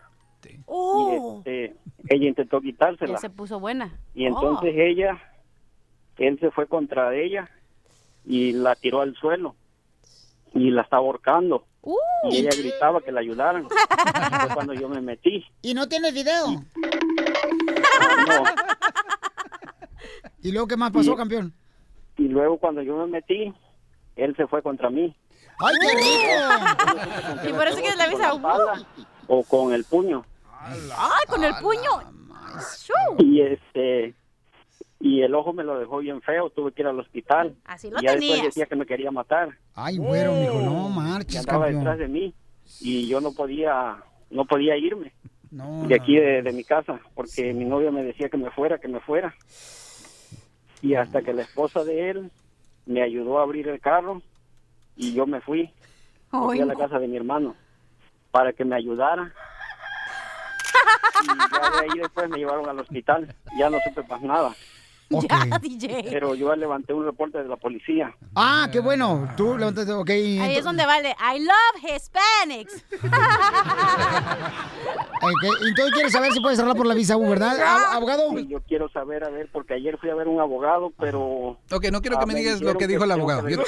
Oh, 0.66 1.42
y 1.44 1.50
este, 1.50 1.76
ella 2.08 2.28
intentó 2.28 2.58
ya 2.60 2.64
quitársela. 2.66 3.18
se 3.18 3.30
puso 3.30 3.58
buena. 3.58 3.98
Y 4.14 4.26
entonces 4.26 4.74
ella, 4.76 5.18
él 6.18 6.38
se 6.38 6.52
fue 6.52 6.68
contra 6.68 7.12
ella 7.16 7.50
y 8.24 8.52
la 8.52 8.76
tiró 8.76 9.00
al 9.00 9.16
suelo 9.16 9.56
y 10.54 10.70
la 10.70 10.82
estaba 10.82 11.02
ahorcando. 11.02 11.64
Uh. 11.88 11.96
Y 12.30 12.38
ella 12.38 12.50
gritaba 12.50 13.00
que 13.00 13.12
la 13.12 13.20
ayudaran. 13.20 13.64
Y 13.64 14.40
fue 14.46 14.54
cuando 14.54 14.74
yo 14.74 14.88
me 14.88 15.00
metí. 15.00 15.44
¿Y 15.62 15.72
no 15.72 15.88
tienes 15.88 16.12
video? 16.12 16.48
No. 16.48 16.64
¿Y 20.42 20.50
luego 20.50 20.66
qué 20.66 20.76
más 20.76 20.90
pasó, 20.90 21.12
Y- 21.12 21.16
campeón? 21.16 21.54
Y 22.18 22.28
luego 22.28 22.58
cuando 22.58 22.82
yo 22.82 22.96
me 22.96 23.06
metí, 23.06 23.54
él 24.16 24.34
se 24.36 24.46
fue 24.48 24.62
contra 24.62 24.90
mí. 24.90 25.14
¡Ay, 25.58 25.74
qué 25.80 25.88
rico! 25.96 27.48
Y 27.48 27.52
por 27.52 27.68
eso 27.68 27.76
que 27.80 27.94
la 27.96 28.08
visa. 28.08 28.30
Con 28.30 28.42
la 28.42 28.48
pala 28.48 28.86
o 29.28 29.42
con 29.44 29.72
el 29.72 29.84
puño. 29.84 30.24
¡Ay, 30.60 31.26
con 31.28 31.44
el 31.44 31.54
puño! 31.56 31.90
Y 33.18 33.42
este 33.42 34.14
y 34.98 35.22
el 35.22 35.34
ojo 35.34 35.52
me 35.52 35.62
lo 35.64 35.78
dejó 35.78 35.98
bien 35.98 36.20
feo, 36.22 36.50
tuve 36.50 36.72
que 36.72 36.82
ir 36.82 36.88
al 36.88 36.98
hospital. 36.98 37.54
Así 37.64 37.90
lo 37.90 37.98
y 38.00 38.04
ya 38.04 38.12
después 38.16 38.42
decía 38.44 38.66
que 38.66 38.76
me 38.76 38.86
quería 38.86 39.10
matar. 39.10 39.50
Ay, 39.74 39.98
güero, 39.98 40.32
mijo, 40.32 40.60
no 40.60 40.88
Y 40.90 40.92
marches, 40.94 41.36
andaba 41.40 41.66
detrás 41.66 41.84
campeón. 41.98 41.98
de 42.12 42.20
mí 42.20 42.34
y 42.80 43.06
yo 43.08 43.20
no 43.20 43.32
podía 43.32 43.96
no 44.30 44.44
podía 44.44 44.76
irme 44.76 45.12
No, 45.52 45.86
de 45.86 45.94
aquí 45.94 46.16
de, 46.16 46.42
de 46.42 46.52
mi 46.52 46.64
casa 46.64 47.00
porque 47.14 47.52
mi 47.54 47.64
novia 47.64 47.90
me 47.92 48.02
decía 48.02 48.28
que 48.28 48.36
me 48.36 48.50
fuera, 48.50 48.78
que 48.78 48.88
me 48.88 49.00
fuera. 49.00 49.34
Y 50.82 50.94
hasta 50.94 51.22
que 51.22 51.32
la 51.32 51.42
esposa 51.42 51.84
de 51.84 52.10
él 52.10 52.30
me 52.86 53.02
ayudó 53.02 53.38
a 53.38 53.42
abrir 53.42 53.68
el 53.68 53.80
carro 53.80 54.22
y 54.96 55.12
yo 55.14 55.26
me 55.26 55.40
fui, 55.40 55.70
me 56.32 56.40
fui 56.40 56.56
Ay, 56.56 56.60
a 56.62 56.66
la 56.66 56.72
no. 56.74 56.78
casa 56.78 56.98
de 56.98 57.06
mi 57.08 57.16
hermano 57.16 57.54
para 58.30 58.52
que 58.52 58.64
me 58.64 58.76
ayudara. 58.76 59.32
Y 61.22 61.26
ya 61.26 61.70
de 61.70 61.78
ahí 61.92 61.98
después 62.00 62.28
me 62.28 62.38
llevaron 62.38 62.68
al 62.68 62.78
hospital, 62.78 63.34
ya 63.58 63.70
no 63.70 63.78
supe 63.86 64.02
más 64.06 64.20
nada. 64.22 64.54
Ya, 65.28 65.58
DJ. 65.58 66.08
Pero 66.10 66.34
yo 66.34 66.54
levanté 66.56 66.92
un 66.92 67.04
reporte 67.04 67.38
de 67.38 67.48
la 67.48 67.56
policía. 67.56 68.14
Ah, 68.34 68.68
qué 68.72 68.80
bueno. 68.80 69.28
Tú 69.36 69.56
levantaste, 69.56 69.92
ok. 69.92 70.10
Ahí 70.10 70.56
es 70.56 70.64
donde 70.64 70.84
vale. 70.84 71.14
I 71.20 71.38
love 71.38 71.82
Hispanics. 71.82 72.84
Entonces 75.66 75.92
quieres 75.94 76.12
saber 76.12 76.32
si 76.32 76.40
puedes 76.40 76.58
arreglar 76.58 76.76
por 76.76 76.86
la 76.86 76.94
visa 76.94 77.16
U, 77.16 77.28
¿verdad? 77.28 77.56
Ab- 77.58 77.96
Abogado. 77.96 78.38
Y 78.38 78.46
yo 78.48 78.60
quiero 78.62 78.88
saber, 78.90 79.24
a 79.24 79.30
ver, 79.30 79.48
porque 79.52 79.74
ayer 79.74 79.96
fui 79.98 80.10
a 80.10 80.14
ver 80.14 80.28
un 80.28 80.40
abogado, 80.40 80.92
pero... 80.98 81.58
Ok, 81.70 81.86
no 81.90 82.00
quiero 82.00 82.18
que 82.18 82.24
Ah, 82.24 82.26
me 82.26 82.34
digas 82.34 82.60
lo 82.60 82.72
que 82.72 82.78
que 82.80 82.86
dijo 82.88 83.04
el 83.04 83.10
abogado. 83.12 83.48
Yo- 83.48 83.62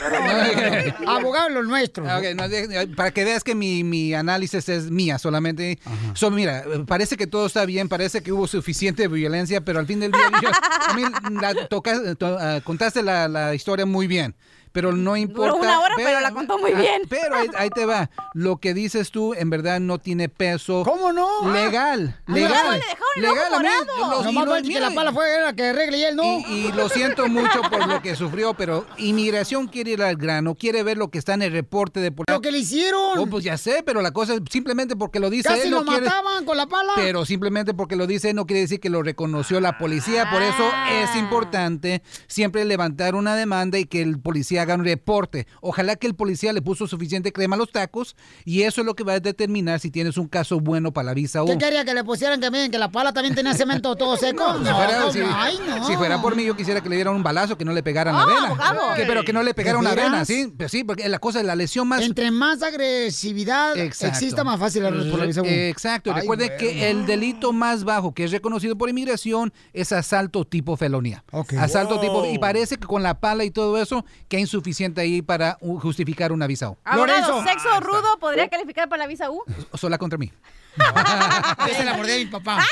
Abogado 1.06 1.48
los 1.50 1.66
nuestros. 1.66 2.06
Ah, 2.08 2.18
ok, 2.18 2.24
no, 2.36 2.96
para 2.96 3.10
que 3.10 3.24
veas 3.24 3.42
que 3.44 3.54
mi, 3.54 3.84
mi 3.84 4.14
análisis 4.14 4.68
es 4.68 4.90
mía 4.90 5.18
solamente. 5.18 5.78
So, 6.14 6.30
mira, 6.30 6.64
parece 6.86 7.16
que 7.16 7.26
todo 7.26 7.46
está 7.46 7.64
bien, 7.64 7.88
parece 7.88 8.22
que 8.22 8.32
hubo 8.32 8.46
suficiente 8.46 9.08
violencia, 9.08 9.60
pero 9.62 9.78
al 9.78 9.86
fin 9.86 10.00
del 10.00 10.12
día, 10.12 10.30
yo- 10.42 10.48
a 10.88 10.94
mí 10.94 11.02
la 11.40 11.66
toca- 11.68 12.14
to- 12.14 12.36
ah, 12.38 12.60
contaste 12.62 13.02
la, 13.02 13.28
la 13.28 13.54
historia 13.54 13.86
muy 13.86 14.06
bien. 14.06 14.34
Pero 14.78 14.92
no 14.92 15.16
importa. 15.16 15.54
una 15.54 15.80
hora, 15.80 15.94
pero 15.96 16.20
la 16.20 16.30
contó 16.30 16.56
muy 16.56 16.72
bien. 16.72 17.02
Pero 17.08 17.34
ahí, 17.34 17.48
ahí 17.56 17.68
te 17.70 17.84
va. 17.84 18.10
Lo 18.32 18.58
que 18.58 18.74
dices 18.74 19.10
tú, 19.10 19.34
en 19.34 19.50
verdad, 19.50 19.80
no 19.80 19.98
tiene 19.98 20.28
peso. 20.28 20.84
¿Cómo 20.84 21.12
no? 21.12 21.50
Legal. 21.52 22.16
Ah, 22.28 22.32
legal. 22.32 22.80
no, 23.16 23.20
le 23.22 23.28
ojo 23.28 23.38
legal. 23.40 23.54
a 23.54 23.58
mí, 23.58 23.68
los- 23.98 24.26
y 24.30 24.34
no- 24.34 24.44
falta 24.46 24.68
que 24.68 24.80
la 24.80 24.90
pala 24.92 25.12
fue 25.12 25.40
la 25.42 25.52
que 25.52 25.64
arregle 25.64 25.98
y 25.98 26.04
él 26.04 26.14
no. 26.16 26.22
Y, 26.22 26.44
y 26.68 26.72
lo 26.72 26.88
siento 26.88 27.26
mucho 27.28 27.60
por 27.62 27.88
lo 27.88 28.00
que 28.00 28.14
sufrió, 28.14 28.54
pero 28.54 28.86
inmigración 28.98 29.66
quiere 29.66 29.92
ir 29.92 30.02
al 30.02 30.14
grano, 30.16 30.54
quiere 30.54 30.82
ver 30.84 30.96
lo 30.96 31.08
que 31.10 31.18
está 31.18 31.34
en 31.34 31.42
el 31.42 31.52
reporte 31.52 31.98
de 32.00 32.12
policía. 32.12 32.34
Lo 32.36 32.40
que 32.40 32.52
le 32.52 32.58
hicieron. 32.58 33.18
Oh, 33.18 33.26
pues 33.26 33.42
ya 33.42 33.56
sé, 33.58 33.82
pero 33.84 34.00
la 34.00 34.12
cosa 34.12 34.34
es 34.34 34.40
simplemente 34.50 34.94
porque 34.94 35.18
lo 35.18 35.28
dice 35.30 35.48
Casi 35.48 35.62
él 35.62 35.70
no 35.70 35.82
lo 35.82 35.86
quiere- 35.90 36.06
mataban 36.06 36.44
con 36.44 36.56
la 36.56 36.66
pala. 36.66 36.92
Pero 36.94 37.24
simplemente 37.24 37.74
porque 37.74 37.96
lo 37.96 38.06
dice 38.06 38.32
no 38.34 38.46
quiere 38.46 38.60
decir 38.60 38.78
que 38.78 38.90
lo 38.90 39.02
reconoció 39.02 39.60
la 39.60 39.76
policía. 39.78 40.30
Por 40.30 40.42
eso 40.42 40.70
es 41.02 41.16
importante 41.16 42.02
siempre 42.26 42.64
levantar 42.64 43.14
una 43.14 43.34
demanda 43.34 43.78
y 43.78 43.84
que 43.86 44.02
el 44.02 44.18
policía 44.20 44.64
haga 44.72 44.80
un 44.80 44.84
reporte. 44.84 45.46
Ojalá 45.60 45.96
que 45.96 46.06
el 46.06 46.14
policía 46.14 46.52
le 46.52 46.62
puso 46.62 46.86
suficiente 46.86 47.32
crema 47.32 47.56
a 47.56 47.58
los 47.58 47.70
tacos 47.72 48.16
y 48.44 48.62
eso 48.62 48.80
es 48.82 48.86
lo 48.86 48.94
que 48.94 49.04
va 49.04 49.14
a 49.14 49.20
determinar 49.20 49.80
si 49.80 49.90
tienes 49.90 50.16
un 50.16 50.28
caso 50.28 50.60
bueno 50.60 50.92
para 50.92 51.06
la 51.06 51.14
visa 51.14 51.42
U. 51.42 51.46
¿Qué 51.46 51.58
quería 51.58 51.84
que 51.84 51.94
le 51.94 52.04
pusieran 52.04 52.40
también? 52.40 52.70
¿Que 52.70 52.78
la 52.78 52.90
pala 52.90 53.12
también 53.12 53.34
tenía 53.34 53.54
cemento 53.54 53.94
todo 53.96 54.16
seco? 54.18 54.58
Si 54.58 54.64
No, 54.64 54.76
fuera, 54.76 55.00
¿cómo? 55.00 55.12
si- 55.12 55.20
Ay, 55.24 55.58
no. 55.66 55.86
si 55.86 55.96
fuera 55.96 56.20
por 56.20 56.36
mí, 56.36 56.44
yo 56.44 56.56
quisiera 56.56 56.80
que 56.82 56.88
le 56.88 56.96
dieran 56.96 57.14
un 57.14 57.22
balazo, 57.22 57.56
que 57.56 57.64
no 57.64 57.72
le 57.72 57.82
pegaran 57.82 58.14
la 58.14 58.22
Ah, 58.22 58.26
vena. 58.26 58.94
Que- 58.96 59.04
pero 59.06 59.24
que 59.24 59.32
no 59.32 59.42
le 59.42 59.54
pegaran 59.54 59.80
¿De 59.82 59.86
una 59.92 59.94
vena? 60.02 60.24
¿sí? 60.24 60.52
Pues 60.56 60.70
sí, 60.70 60.84
porque 60.84 61.08
la 61.08 61.18
cosa 61.18 61.40
es 61.40 61.46
la 61.46 61.56
lesión 61.56 61.88
más... 61.88 62.02
Entre 62.02 62.30
más 62.30 62.62
agresividad 62.62 63.76
Exacto. 63.76 64.14
exista, 64.16 64.44
más 64.44 64.58
fácil 64.58 64.82
la 64.82 64.90
por 64.90 65.18
la 65.18 65.26
visa 65.26 65.42
U. 65.42 65.46
Exacto. 65.46 66.12
Ay, 66.14 66.26
bueno. 66.26 66.44
que 66.58 66.90
el 66.90 67.06
delito 67.06 67.52
más 67.52 67.84
bajo 67.84 68.12
que 68.12 68.24
es 68.24 68.30
reconocido 68.32 68.76
por 68.76 68.88
inmigración 68.88 69.52
es 69.72 69.92
asalto 69.92 70.44
tipo 70.44 70.76
felonía. 70.76 71.24
Asalto 71.58 71.94
Wow. 71.94 72.00
tipo... 72.02 72.26
Y 72.26 72.38
parece 72.38 72.76
que 72.76 72.86
con 72.86 73.02
la 73.02 73.18
pala 73.20 73.44
y 73.44 73.50
todo 73.50 73.80
eso, 73.80 74.04
que 74.28 74.38
es 74.40 74.42
insuficiente 74.58 75.00
ahí 75.00 75.22
para 75.22 75.56
justificar 75.60 76.32
una 76.32 76.46
visa 76.46 76.70
U. 76.70 76.76
Abogado, 76.84 77.42
sexo 77.44 77.80
rudo 77.80 78.18
podría 78.18 78.48
calificar 78.48 78.88
para 78.88 79.04
la 79.04 79.06
visa 79.06 79.30
U. 79.30 79.42
Sola 79.74 79.98
contra 79.98 80.18
mí. 80.18 80.32
Esa 80.76 81.78
es 81.78 81.84
la 81.84 81.94
mordida 81.94 82.14
de 82.14 82.24
mi 82.24 82.30
papá. 82.30 82.64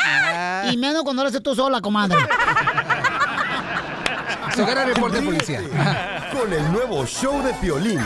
Y 0.71 0.77
menos 0.77 1.03
cuando 1.03 1.23
lo 1.23 1.29
haces 1.29 1.43
tú 1.43 1.55
sola, 1.55 1.81
comadre. 1.81 2.19
Se 4.55 4.63
el 4.63 4.95
reporte 4.95 5.21
de 5.21 5.27
policía. 5.27 5.61
Con 6.33 6.53
el 6.53 6.73
nuevo 6.73 7.05
show 7.07 7.43
de 7.43 7.53
Piolín. 7.55 8.01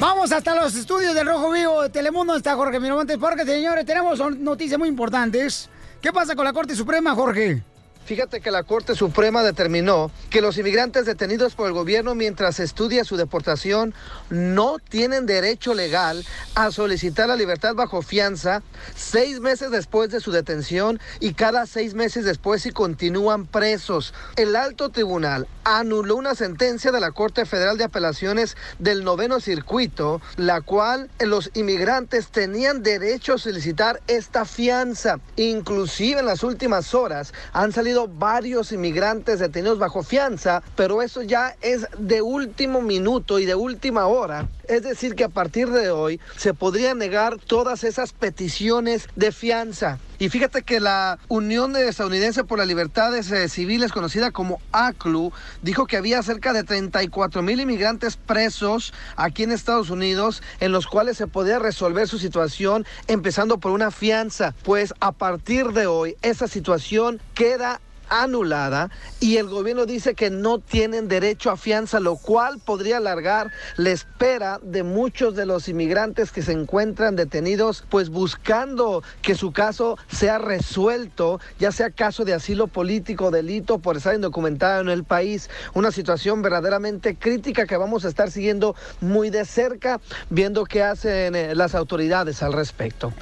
Vamos 0.00 0.32
hasta 0.32 0.54
los 0.56 0.74
estudios 0.74 1.14
del 1.14 1.26
Rojo 1.26 1.52
Vivo 1.52 1.82
de 1.82 1.88
Telemundo. 1.90 2.34
Está 2.34 2.56
Jorge 2.56 2.80
Miramontes, 2.80 3.18
porque 3.18 3.44
señores, 3.44 3.86
tenemos 3.86 4.18
noticias 4.38 4.78
muy 4.78 4.88
importantes. 4.88 5.70
¿Qué 6.00 6.12
pasa 6.12 6.34
con 6.34 6.44
la 6.44 6.52
Corte 6.52 6.74
Suprema, 6.74 7.14
Jorge? 7.14 7.62
Fíjate 8.04 8.40
que 8.40 8.50
la 8.50 8.64
Corte 8.64 8.96
Suprema 8.96 9.44
determinó 9.44 10.10
que 10.28 10.40
los 10.40 10.58
inmigrantes 10.58 11.06
detenidos 11.06 11.54
por 11.54 11.68
el 11.68 11.72
gobierno 11.72 12.16
mientras 12.16 12.58
estudia 12.58 13.04
su 13.04 13.16
deportación 13.16 13.94
no 14.28 14.78
tienen 14.80 15.24
derecho 15.24 15.72
legal 15.72 16.24
a 16.56 16.72
solicitar 16.72 17.28
la 17.28 17.36
libertad 17.36 17.76
bajo 17.76 18.02
fianza 18.02 18.62
seis 18.96 19.38
meses 19.38 19.70
después 19.70 20.10
de 20.10 20.20
su 20.20 20.32
detención 20.32 20.98
y 21.20 21.34
cada 21.34 21.64
seis 21.66 21.94
meses 21.94 22.24
después 22.24 22.62
si 22.62 22.72
continúan 22.72 23.46
presos. 23.46 24.14
El 24.34 24.56
alto 24.56 24.88
tribunal 24.88 25.46
anuló 25.62 26.16
una 26.16 26.34
sentencia 26.34 26.90
de 26.90 26.98
la 26.98 27.12
Corte 27.12 27.46
Federal 27.46 27.78
de 27.78 27.84
Apelaciones 27.84 28.56
del 28.80 29.04
noveno 29.04 29.38
circuito, 29.38 30.20
la 30.36 30.60
cual 30.60 31.08
los 31.20 31.50
inmigrantes 31.54 32.28
tenían 32.28 32.82
derecho 32.82 33.34
a 33.34 33.38
solicitar 33.38 34.02
esta 34.08 34.44
fianza. 34.44 35.20
Inclusive 35.36 36.18
en 36.18 36.26
las 36.26 36.42
últimas 36.42 36.94
horas 36.94 37.32
han 37.52 37.70
salido 37.70 37.91
varios 38.08 38.72
inmigrantes 38.72 39.38
detenidos 39.38 39.78
bajo 39.78 40.02
fianza, 40.02 40.62
pero 40.76 41.02
eso 41.02 41.22
ya 41.22 41.56
es 41.60 41.86
de 41.98 42.22
último 42.22 42.80
minuto 42.80 43.38
y 43.38 43.46
de 43.46 43.54
última 43.54 44.06
hora. 44.06 44.48
Es 44.68 44.82
decir, 44.82 45.14
que 45.14 45.24
a 45.24 45.28
partir 45.28 45.70
de 45.70 45.90
hoy 45.90 46.20
se 46.36 46.54
podría 46.54 46.94
negar 46.94 47.38
todas 47.38 47.84
esas 47.84 48.12
peticiones 48.12 49.08
de 49.16 49.32
fianza. 49.32 49.98
Y 50.18 50.28
fíjate 50.28 50.62
que 50.62 50.78
la 50.78 51.18
Unión 51.26 51.74
Estadounidense 51.74 52.44
por 52.44 52.58
las 52.58 52.68
Libertades 52.68 53.30
eh, 53.32 53.48
Civiles, 53.48 53.90
conocida 53.90 54.30
como 54.30 54.60
ACLU, 54.70 55.32
dijo 55.62 55.86
que 55.86 55.96
había 55.96 56.22
cerca 56.22 56.52
de 56.52 56.62
34 56.62 57.42
mil 57.42 57.60
inmigrantes 57.60 58.16
presos 58.16 58.94
aquí 59.16 59.42
en 59.42 59.50
Estados 59.50 59.90
Unidos, 59.90 60.42
en 60.60 60.70
los 60.70 60.86
cuales 60.86 61.16
se 61.16 61.26
podía 61.26 61.58
resolver 61.58 62.06
su 62.06 62.18
situación 62.18 62.86
empezando 63.08 63.58
por 63.58 63.72
una 63.72 63.90
fianza. 63.90 64.54
Pues 64.62 64.94
a 65.00 65.10
partir 65.10 65.72
de 65.72 65.86
hoy, 65.86 66.16
esa 66.22 66.46
situación 66.46 67.20
queda 67.34 67.80
anulada 68.12 68.90
y 69.20 69.38
el 69.38 69.48
gobierno 69.48 69.86
dice 69.86 70.14
que 70.14 70.28
no 70.28 70.58
tienen 70.58 71.08
derecho 71.08 71.50
a 71.50 71.56
fianza, 71.56 71.98
lo 71.98 72.16
cual 72.16 72.58
podría 72.58 72.98
alargar 72.98 73.50
la 73.76 73.90
espera 73.90 74.60
de 74.62 74.82
muchos 74.82 75.34
de 75.34 75.46
los 75.46 75.68
inmigrantes 75.68 76.30
que 76.30 76.42
se 76.42 76.52
encuentran 76.52 77.16
detenidos, 77.16 77.84
pues 77.88 78.10
buscando 78.10 79.02
que 79.22 79.34
su 79.34 79.52
caso 79.52 79.96
sea 80.10 80.38
resuelto, 80.38 81.40
ya 81.58 81.72
sea 81.72 81.90
caso 81.90 82.24
de 82.24 82.34
asilo 82.34 82.66
político, 82.66 83.30
delito 83.30 83.78
por 83.78 83.96
estar 83.96 84.14
indocumentado 84.14 84.82
en 84.82 84.90
el 84.90 85.04
país, 85.04 85.48
una 85.72 85.90
situación 85.90 86.42
verdaderamente 86.42 87.16
crítica 87.16 87.66
que 87.66 87.78
vamos 87.78 88.04
a 88.04 88.08
estar 88.08 88.30
siguiendo 88.30 88.76
muy 89.00 89.30
de 89.30 89.46
cerca, 89.46 90.00
viendo 90.28 90.64
qué 90.64 90.82
hacen 90.82 91.34
eh, 91.34 91.54
las 91.54 91.74
autoridades 91.74 92.42
al 92.42 92.52
respecto. 92.52 93.12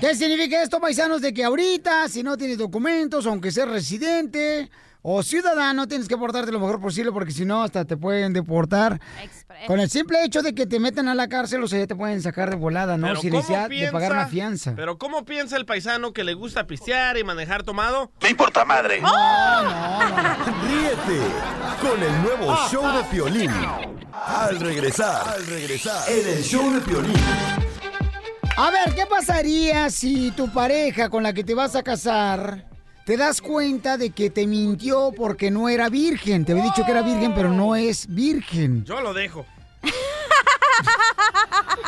¿Qué 0.00 0.14
significa 0.14 0.62
esto, 0.62 0.80
paisanos? 0.80 1.20
De 1.20 1.32
que 1.32 1.44
ahorita, 1.44 2.08
si 2.08 2.22
no 2.22 2.36
tienes 2.36 2.58
documentos, 2.58 3.26
aunque 3.26 3.50
seas 3.50 3.68
residente 3.68 4.70
o 5.04 5.22
ciudadano, 5.24 5.88
tienes 5.88 6.06
que 6.06 6.16
portarte 6.16 6.52
lo 6.52 6.60
mejor 6.60 6.80
posible 6.80 7.10
porque 7.10 7.32
si 7.32 7.44
no, 7.44 7.62
hasta 7.64 7.84
te 7.84 7.96
pueden 7.96 8.32
deportar. 8.32 9.00
Con 9.66 9.80
el 9.80 9.90
simple 9.90 10.22
hecho 10.24 10.42
de 10.42 10.54
que 10.54 10.66
te 10.66 10.78
metan 10.80 11.08
a 11.08 11.14
la 11.14 11.28
cárcel, 11.28 11.62
o 11.62 11.68
sea, 11.68 11.80
ya 11.80 11.86
te 11.86 11.94
pueden 11.96 12.22
sacar 12.22 12.50
de 12.50 12.56
volada, 12.56 12.96
¿no? 12.96 13.08
Pero 13.08 13.20
Sin 13.20 13.30
¿cómo 13.30 13.42
necesidad 13.42 13.68
de 13.68 13.90
pagar 13.92 14.10
piensa- 14.10 14.14
una 14.22 14.28
fianza. 14.28 14.72
Pero 14.76 14.98
¿cómo 14.98 15.24
piensa 15.24 15.56
el 15.56 15.66
paisano 15.66 16.12
que 16.12 16.22
le 16.24 16.34
gusta 16.34 16.66
pistear 16.66 17.16
y 17.18 17.24
manejar 17.24 17.62
tomado? 17.64 18.12
Me 18.22 18.30
importa 18.30 18.64
madre. 18.64 19.00
No, 19.00 19.10
no, 19.62 19.62
no. 19.62 20.36
Ríete 20.68 21.20
con 21.80 22.02
el 22.02 22.22
nuevo 22.22 22.56
show 22.70 22.96
de 22.96 23.04
Piolín. 23.04 23.50
Al 24.24 24.60
regresar, 24.60 25.28
al 25.28 25.46
regresar, 25.46 26.08
en 26.10 26.28
el 26.28 26.42
show 26.44 26.72
de 26.72 26.80
Piolín. 26.80 27.14
A 28.56 28.70
ver, 28.70 28.94
¿qué 28.94 29.06
pasaría 29.06 29.88
si 29.88 30.30
tu 30.32 30.48
pareja 30.52 31.08
con 31.08 31.22
la 31.22 31.32
que 31.32 31.42
te 31.42 31.54
vas 31.54 31.74
a 31.74 31.82
casar 31.82 32.66
te 33.06 33.16
das 33.16 33.40
cuenta 33.40 33.96
de 33.96 34.10
que 34.10 34.30
te 34.30 34.46
mintió 34.46 35.10
porque 35.16 35.50
no 35.50 35.68
era 35.68 35.88
virgen? 35.88 36.44
Te 36.44 36.52
había 36.52 36.64
dicho 36.64 36.84
que 36.84 36.90
era 36.92 37.02
virgen, 37.02 37.34
pero 37.34 37.50
no 37.50 37.74
es 37.74 38.06
virgen. 38.06 38.84
Yo 38.84 39.00
lo 39.00 39.14
dejo. 39.14 39.46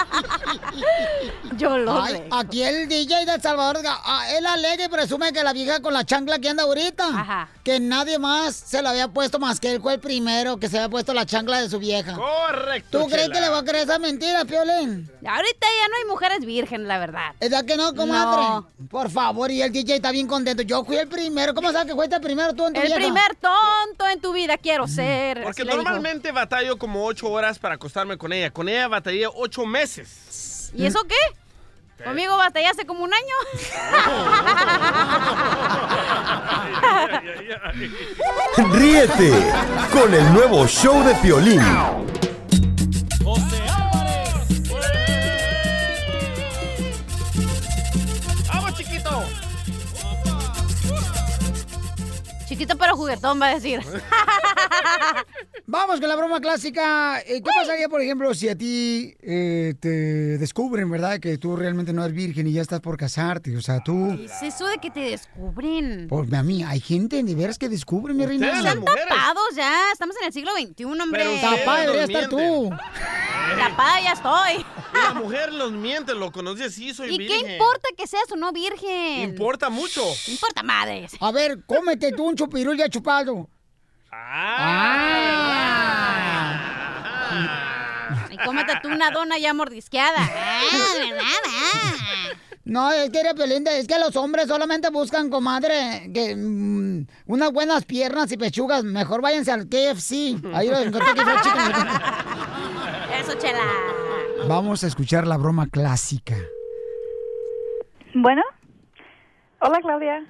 Yo 1.57 1.79
lo 1.79 2.03
Ay, 2.03 2.15
dejo. 2.15 2.35
Aquí 2.37 2.63
el 2.63 2.89
DJ 2.89 3.27
de 3.27 3.35
El 3.35 3.43
Salvador, 3.43 3.79
ah, 3.87 4.27
él 4.37 4.47
alega 4.47 4.85
y 4.85 4.89
presume 4.89 5.33
que 5.33 5.43
la 5.43 5.53
vieja 5.53 5.81
con 5.81 5.93
la 5.93 6.05
chancla 6.05 6.39
que 6.39 6.49
anda 6.49 6.65
ahorita, 6.65 7.49
que 7.63 7.81
nadie 7.81 8.19
más 8.19 8.55
se 8.55 8.83
la 8.83 8.91
había 8.91 9.09
puesto 9.09 9.39
más 9.39 9.61
que 9.61 9.73
él 9.73 9.81
fue 9.81 9.95
el 9.95 10.01
primero 10.01 10.57
que 10.59 10.69
se 10.69 10.79
había 10.79 10.89
puesto 10.89 11.15
la 11.15 11.27
chancla 11.27 11.61
de 11.61 11.69
su 11.69 11.79
vieja. 11.79 12.15
Correcto. 12.15 12.99
¿Tú 13.01 13.07
crees 13.07 13.25
Chela. 13.29 13.35
que 13.35 13.41
le 13.43 13.49
va 13.51 13.59
a 13.59 13.65
creer 13.65 13.85
esa 13.85 13.99
mentira, 13.99 14.45
Piolín? 14.45 15.11
Ahorita 15.27 15.67
ya 15.81 15.89
no 15.89 15.97
hay 15.99 16.05
mujeres 16.09 16.41
virgen, 16.45 16.89
la 16.89 16.99
verdad. 16.99 17.33
¿Es 17.41 17.51
verdad 17.51 17.65
que 17.65 17.77
no, 17.77 17.95
comadre? 17.95 18.43
No. 18.43 18.69
Por 18.89 19.11
favor, 19.11 19.51
y 19.51 19.63
el 19.63 19.73
DJ 19.73 19.97
está 19.97 20.11
bien 20.11 20.27
contento. 20.27 20.63
Yo 20.63 20.85
fui 20.85 20.97
el 20.97 21.09
primero. 21.09 21.55
¿Cómo 21.55 21.71
sabes 21.73 21.87
que 21.87 21.95
fuiste 21.95 22.17
el 22.17 22.23
primero 22.23 22.53
tú 22.55 22.67
en 22.67 22.73
tu 22.75 22.81
El 22.81 22.87
vieja? 22.87 23.01
primer 23.01 23.37
tonto 23.37 24.07
en 24.13 24.21
tu 24.21 24.33
vida 24.33 24.59
quiero 24.59 24.87
ser. 24.89 25.43
Porque 25.45 25.65
normalmente 25.65 26.33
batallo 26.33 26.77
como 26.79 27.05
ocho 27.05 27.31
horas 27.31 27.59
para 27.59 27.77
acostarme 27.77 28.19
con 28.19 28.33
ella. 28.33 28.51
Con 28.51 28.69
ella 28.69 28.89
batallé 28.89 29.27
ocho 29.33 29.65
meses. 29.67 29.94
¿Y 30.75 30.87
eso 30.87 31.05
qué? 31.05 31.15
Conmigo 32.05 32.37
batallaste 32.37 32.85
como 32.87 33.05
un 33.05 33.15
año. 33.15 33.35
Ríete 38.73 39.33
con 39.93 40.13
el 40.13 40.33
nuevo 40.33 40.67
show 40.67 41.05
de 41.05 41.15
Piolín. 41.17 41.63
Chiquito 52.55 52.79
pero 52.79 52.97
juguetón 52.97 53.43
va 53.43 53.49
a 53.49 53.55
decir. 53.57 53.81
Vamos 55.67 55.99
con 55.99 56.09
la 56.09 56.15
broma 56.15 56.41
clásica. 56.41 57.19
Eh, 57.21 57.43
¿Qué 57.43 57.51
pasaría, 57.61 57.89
por 57.89 58.01
ejemplo, 58.01 58.33
si 58.33 58.49
a 58.49 58.57
ti 58.57 59.13
eh, 59.23 59.75
te 59.81 60.39
descubren, 60.39 60.89
verdad, 60.89 61.19
que 61.19 61.37
tú 61.37 61.57
realmente 61.57 61.93
no 61.93 62.05
eres 62.05 62.15
virgen 62.15 62.47
y 62.47 62.53
ya 62.53 62.63
estás 62.63 62.79
por 62.79 62.97
casarte? 62.97 63.57
O 63.57 63.61
sea, 63.61 63.83
tú... 63.83 64.13
Es 64.13 64.41
eso 64.43 64.69
de 64.69 64.79
que 64.79 64.91
te 64.91 65.01
descubren. 65.01 66.07
Por 66.07 66.33
a 66.33 66.43
mí, 66.45 66.63
hay 66.63 66.79
gente 66.79 67.21
de 67.21 67.35
veras 67.35 67.59
que 67.59 67.69
descubre, 67.69 68.15
mi 68.15 68.25
reina. 68.25 68.57
Están 68.57 68.85
tapados 68.85 69.57
ya. 69.57 69.91
Estamos 69.93 70.15
en 70.21 70.27
el 70.29 70.33
siglo 70.33 70.53
XXI, 70.53 70.85
hombre. 70.85 71.25
Pero 71.25 71.41
Tapada 71.41 71.81
debería 71.81 72.03
nos 72.03 72.11
estar 72.11 72.29
tú. 72.29 72.71
Tapada 73.59 74.01
ya 74.01 74.13
estoy. 74.13 74.65
Y 74.95 74.97
la 74.97 75.15
mujer 75.15 75.53
los 75.53 75.73
miente, 75.73 76.15
lo 76.15 76.31
conoce 76.31 76.65
así, 76.65 76.95
soy 76.95 77.15
¿Y 77.15 77.19
virgen. 77.19 77.47
qué 77.47 77.53
importa 77.55 77.89
que 77.97 78.07
seas 78.07 78.31
o 78.31 78.37
no 78.37 78.53
virgen? 78.53 79.23
Importa 79.23 79.71
mucho. 79.71 80.03
Importa 80.29 80.63
madres. 80.63 81.13
A 81.19 81.33
ver, 81.33 81.65
cómete 81.67 82.13
tú 82.13 82.25
un 82.29 82.37
chupirul 82.45 82.77
ya 82.77 82.89
chupado. 82.89 83.49
Ah, 84.13 84.61
Y 88.31 88.37
cómete 88.37 88.75
tú 88.83 88.89
una 88.89 89.11
dona 89.11 89.39
ya 89.39 89.55
mordisqueada. 89.55 90.19
No, 92.67 92.91
es 92.91 93.11
que 93.11 93.21
eres 93.21 93.35
Piolín, 93.35 93.67
es 93.67 93.87
que 93.87 93.99
los 93.99 94.17
hombres 94.17 94.49
solamente 94.49 94.89
buscan, 94.89 95.29
comadre, 95.29 96.11
que 96.15 96.35
mm, 96.35 97.07
unas 97.27 97.53
buenas 97.53 97.85
piernas 97.85 98.33
y 98.33 98.39
pechugas. 98.39 98.83
Mejor 98.85 99.21
váyanse 99.21 99.53
al 99.53 99.69
KFC. 99.69 100.41
Ahí 100.55 100.71
lo 100.71 100.79
encontré 100.79 101.11
aquí 101.11 101.21
fried 101.21 101.41
chicken. 101.43 101.73
Eso, 103.21 103.35
chela. 103.35 103.65
Vamos 104.49 104.83
a 104.83 104.87
escuchar 104.87 105.27
la 105.27 105.37
broma 105.37 105.67
clásica. 105.67 106.37
Bueno. 108.15 108.41
Hola, 109.61 109.79
Claudia. 109.83 110.25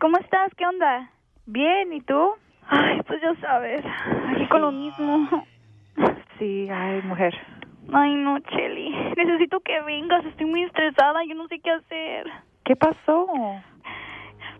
¿Cómo 0.00 0.16
estás? 0.16 0.50
¿Qué 0.56 0.64
onda? 0.66 1.10
Bien, 1.46 1.92
¿y 1.92 2.00
tú? 2.00 2.32
Ay, 2.66 3.00
pues 3.06 3.20
ya 3.20 3.34
sabes, 3.40 3.84
aquí 4.30 4.46
con 4.48 4.62
lo 4.62 4.72
mismo. 4.72 5.28
Sí, 6.38 6.68
ay, 6.70 7.02
mujer. 7.02 7.34
Ay, 7.92 8.14
no, 8.14 8.38
Cheli. 8.40 8.90
Necesito 9.16 9.60
que 9.60 9.80
vengas, 9.82 10.24
estoy 10.24 10.46
muy 10.46 10.62
estresada, 10.64 11.22
yo 11.28 11.34
no 11.34 11.46
sé 11.48 11.60
qué 11.60 11.70
hacer. 11.70 12.26
¿Qué 12.64 12.74
pasó? 12.74 13.26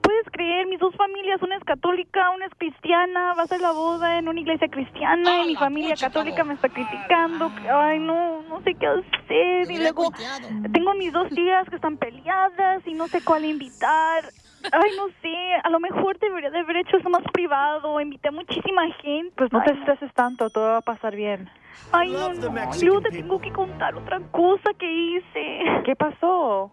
Puedes 0.03 0.27
creer, 0.33 0.67
mis 0.67 0.79
dos 0.79 0.95
familias, 0.97 1.41
una 1.41 1.57
es 1.57 1.65
católica, 1.65 2.31
una 2.31 2.45
es 2.45 2.53
cristiana, 2.59 3.33
va 3.33 3.45
a 3.45 3.47
ser 3.47 3.63
la 3.63 3.73
boda 3.73 4.19
en 4.19 4.29
una 4.29 4.39
iglesia 4.39 4.69
cristiana 4.69 5.43
y 5.43 5.47
mi 5.47 5.57
familia 5.57 5.95
católica 5.99 6.45
me 6.45 6.55
está 6.55 6.69
criticando. 6.69 7.51
Ay, 7.73 7.99
no, 8.01 8.43
no 8.43 8.61
sé 8.63 8.75
qué 8.75 8.87
hacer. 8.87 9.71
Y 9.71 9.79
luego 9.79 10.11
tengo 10.73 10.95
mis 10.95 11.11
dos 11.13 11.31
tías 11.31 11.67
que 11.71 11.77
están 11.77 11.97
peleadas 11.97 12.87
y 12.87 12.93
no 12.93 13.09
sé 13.09 13.25
cuál 13.25 13.47
invitar. 13.47 14.31
Ay, 14.73 14.91
no 14.97 15.09
sé, 15.21 15.55
a 15.63 15.71
lo 15.71 15.81
mejor 15.81 16.19
debería 16.19 16.51
de 16.51 16.61
haber 16.61 16.79
hecho 16.79 16.97
eso 16.97 17.09
más 17.11 17.23
privado, 17.33 18.01
invité 18.01 18.29
a 18.29 18.33
muchísima 18.33 18.83
gente. 19.03 19.33
Pues 19.37 19.53
no 19.53 19.63
te 19.63 19.73
estreses 19.73 20.13
tanto, 20.15 20.51
todo 20.51 20.65
va 20.69 20.79
a 20.79 20.83
pasar 20.83 21.15
bien. 21.15 21.49
Ay, 21.93 22.11
no, 22.11 22.33
no. 22.33 22.53
Luego 22.83 23.01
te 23.03 23.11
tengo 23.11 23.41
que 23.41 23.53
contar 23.53 23.95
otra 23.95 24.21
cosa 24.31 24.71
que 24.79 24.91
hice. 24.91 25.61
¿Qué 25.85 25.95
pasó? 25.97 26.71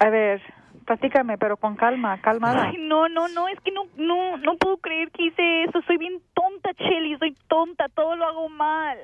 A 0.00 0.08
ver, 0.10 0.42
platícame, 0.84 1.38
pero 1.38 1.56
con 1.56 1.76
calma, 1.76 2.20
calmada. 2.20 2.68
Ay, 2.68 2.76
no, 2.78 3.08
no, 3.08 3.28
no, 3.28 3.48
es 3.48 3.60
que 3.60 3.70
no, 3.72 3.84
no, 3.96 4.36
no 4.38 4.56
puedo 4.56 4.78
creer 4.78 5.10
que 5.10 5.26
hice 5.26 5.64
eso. 5.64 5.80
Soy 5.86 5.98
bien 5.98 6.20
tonta, 6.34 6.74
Chelly, 6.74 7.16
soy 7.18 7.34
tonta, 7.48 7.88
todo 7.88 8.16
lo 8.16 8.26
hago 8.26 8.48
mal. 8.48 8.98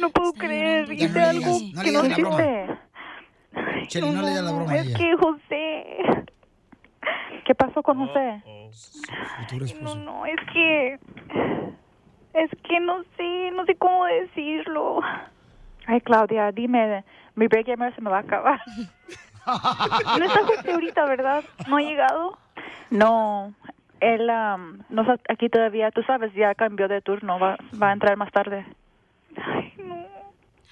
No 0.00 0.10
puedo 0.10 0.32
creer, 0.32 0.88
Ya 0.88 1.06
hice 1.06 1.20
no 1.20 1.28
algo 1.28 1.58
no 1.74 1.82
que 1.82 1.92
no 1.92 2.06
hiciste. 2.06 2.78
Cheli, 3.88 4.10
no 4.10 4.22
le 4.22 4.28
digas 4.28 4.44
la 4.44 4.52
broma 4.52 4.72
a 4.72 4.76
Es 4.76 4.96
que 4.96 5.16
José, 5.16 6.26
¿Qué 7.48 7.54
pasó 7.54 7.82
con 7.82 8.06
José? 8.06 8.42
no, 9.80 9.94
no, 9.94 10.26
es 10.26 10.36
que, 10.52 10.98
es 12.34 12.50
que 12.62 12.80
no 12.80 13.02
sé, 13.16 13.50
no 13.52 13.64
sé 13.64 13.74
cómo 13.76 14.04
decirlo. 14.04 15.00
Ay, 15.86 16.02
Claudia, 16.02 16.52
dime, 16.52 17.04
mi 17.36 17.46
break 17.46 17.68
gamer 17.68 17.94
se 17.94 18.02
me 18.02 18.10
va 18.10 18.18
a 18.18 18.20
acabar. 18.20 18.60
No 19.46 20.24
está 20.26 20.44
José 20.44 20.72
ahorita, 20.72 21.06
¿verdad? 21.06 21.42
¿No 21.68 21.78
ha 21.78 21.80
llegado? 21.80 22.38
No, 22.90 23.54
él 24.00 24.28
am, 24.28 24.82
no 24.90 25.00
está 25.00 25.18
aquí 25.32 25.48
todavía, 25.48 25.90
tú 25.90 26.02
sabes, 26.02 26.34
ya 26.34 26.54
cambió 26.54 26.86
de 26.86 27.00
turno, 27.00 27.38
va, 27.38 27.56
va 27.82 27.88
a 27.88 27.92
entrar 27.94 28.14
más 28.18 28.30
tarde. 28.30 28.66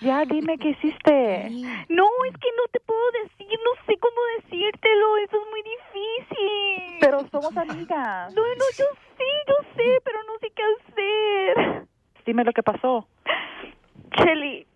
Ya, 0.01 0.25
dime 0.25 0.59
qué 0.59 0.71
hiciste. 0.71 1.49
No, 1.89 2.05
es 2.29 2.37
que 2.39 2.49
no 2.57 2.63
te 2.71 2.81
puedo 2.81 3.01
decir, 3.25 3.59
no 3.65 3.85
sé 3.87 3.97
cómo 3.99 4.17
decírtelo, 4.37 5.17
eso 5.19 5.37
es 5.37 5.51
muy 5.51 5.63
difícil. 5.63 6.99
Pero 7.01 7.27
somos 7.31 7.57
amigas. 7.57 8.35
No, 8.35 8.43
no, 8.43 8.65
yo 8.77 8.85
sí, 9.17 9.25
yo 9.49 9.55
sé, 9.77 10.01
pero 10.05 10.19
no 10.25 10.39
sé 10.41 10.51
qué 10.55 10.63
hacer. 10.63 11.87
Dime 12.27 12.45
lo 12.45 12.53
que 12.53 12.63
pasó. 12.63 13.09
Chelly, 14.17 14.67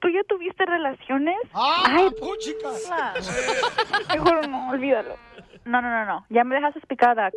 ¿tú 0.00 0.08
ya 0.08 0.22
tuviste 0.24 0.64
relaciones? 0.66 1.36
¡Ah, 1.52 2.04
Mejor 4.14 4.48
no, 4.48 4.70
olvídalo. 4.70 5.16
No, 5.64 5.80
no, 5.80 5.88
no, 5.88 6.04
no, 6.04 6.26
ya 6.30 6.44
me 6.44 6.54
dejas 6.56 6.76
explicada. 6.76 7.30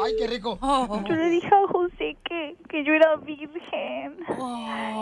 Ay, 0.00 0.14
qué 0.18 0.26
rico. 0.26 0.58
Yo 1.06 1.14
le 1.14 1.28
dije 1.28 1.48
a 1.48 1.66
José 1.68 2.16
que, 2.24 2.56
que 2.68 2.84
yo 2.84 2.94
era 2.94 3.16
virgen. 3.16 4.16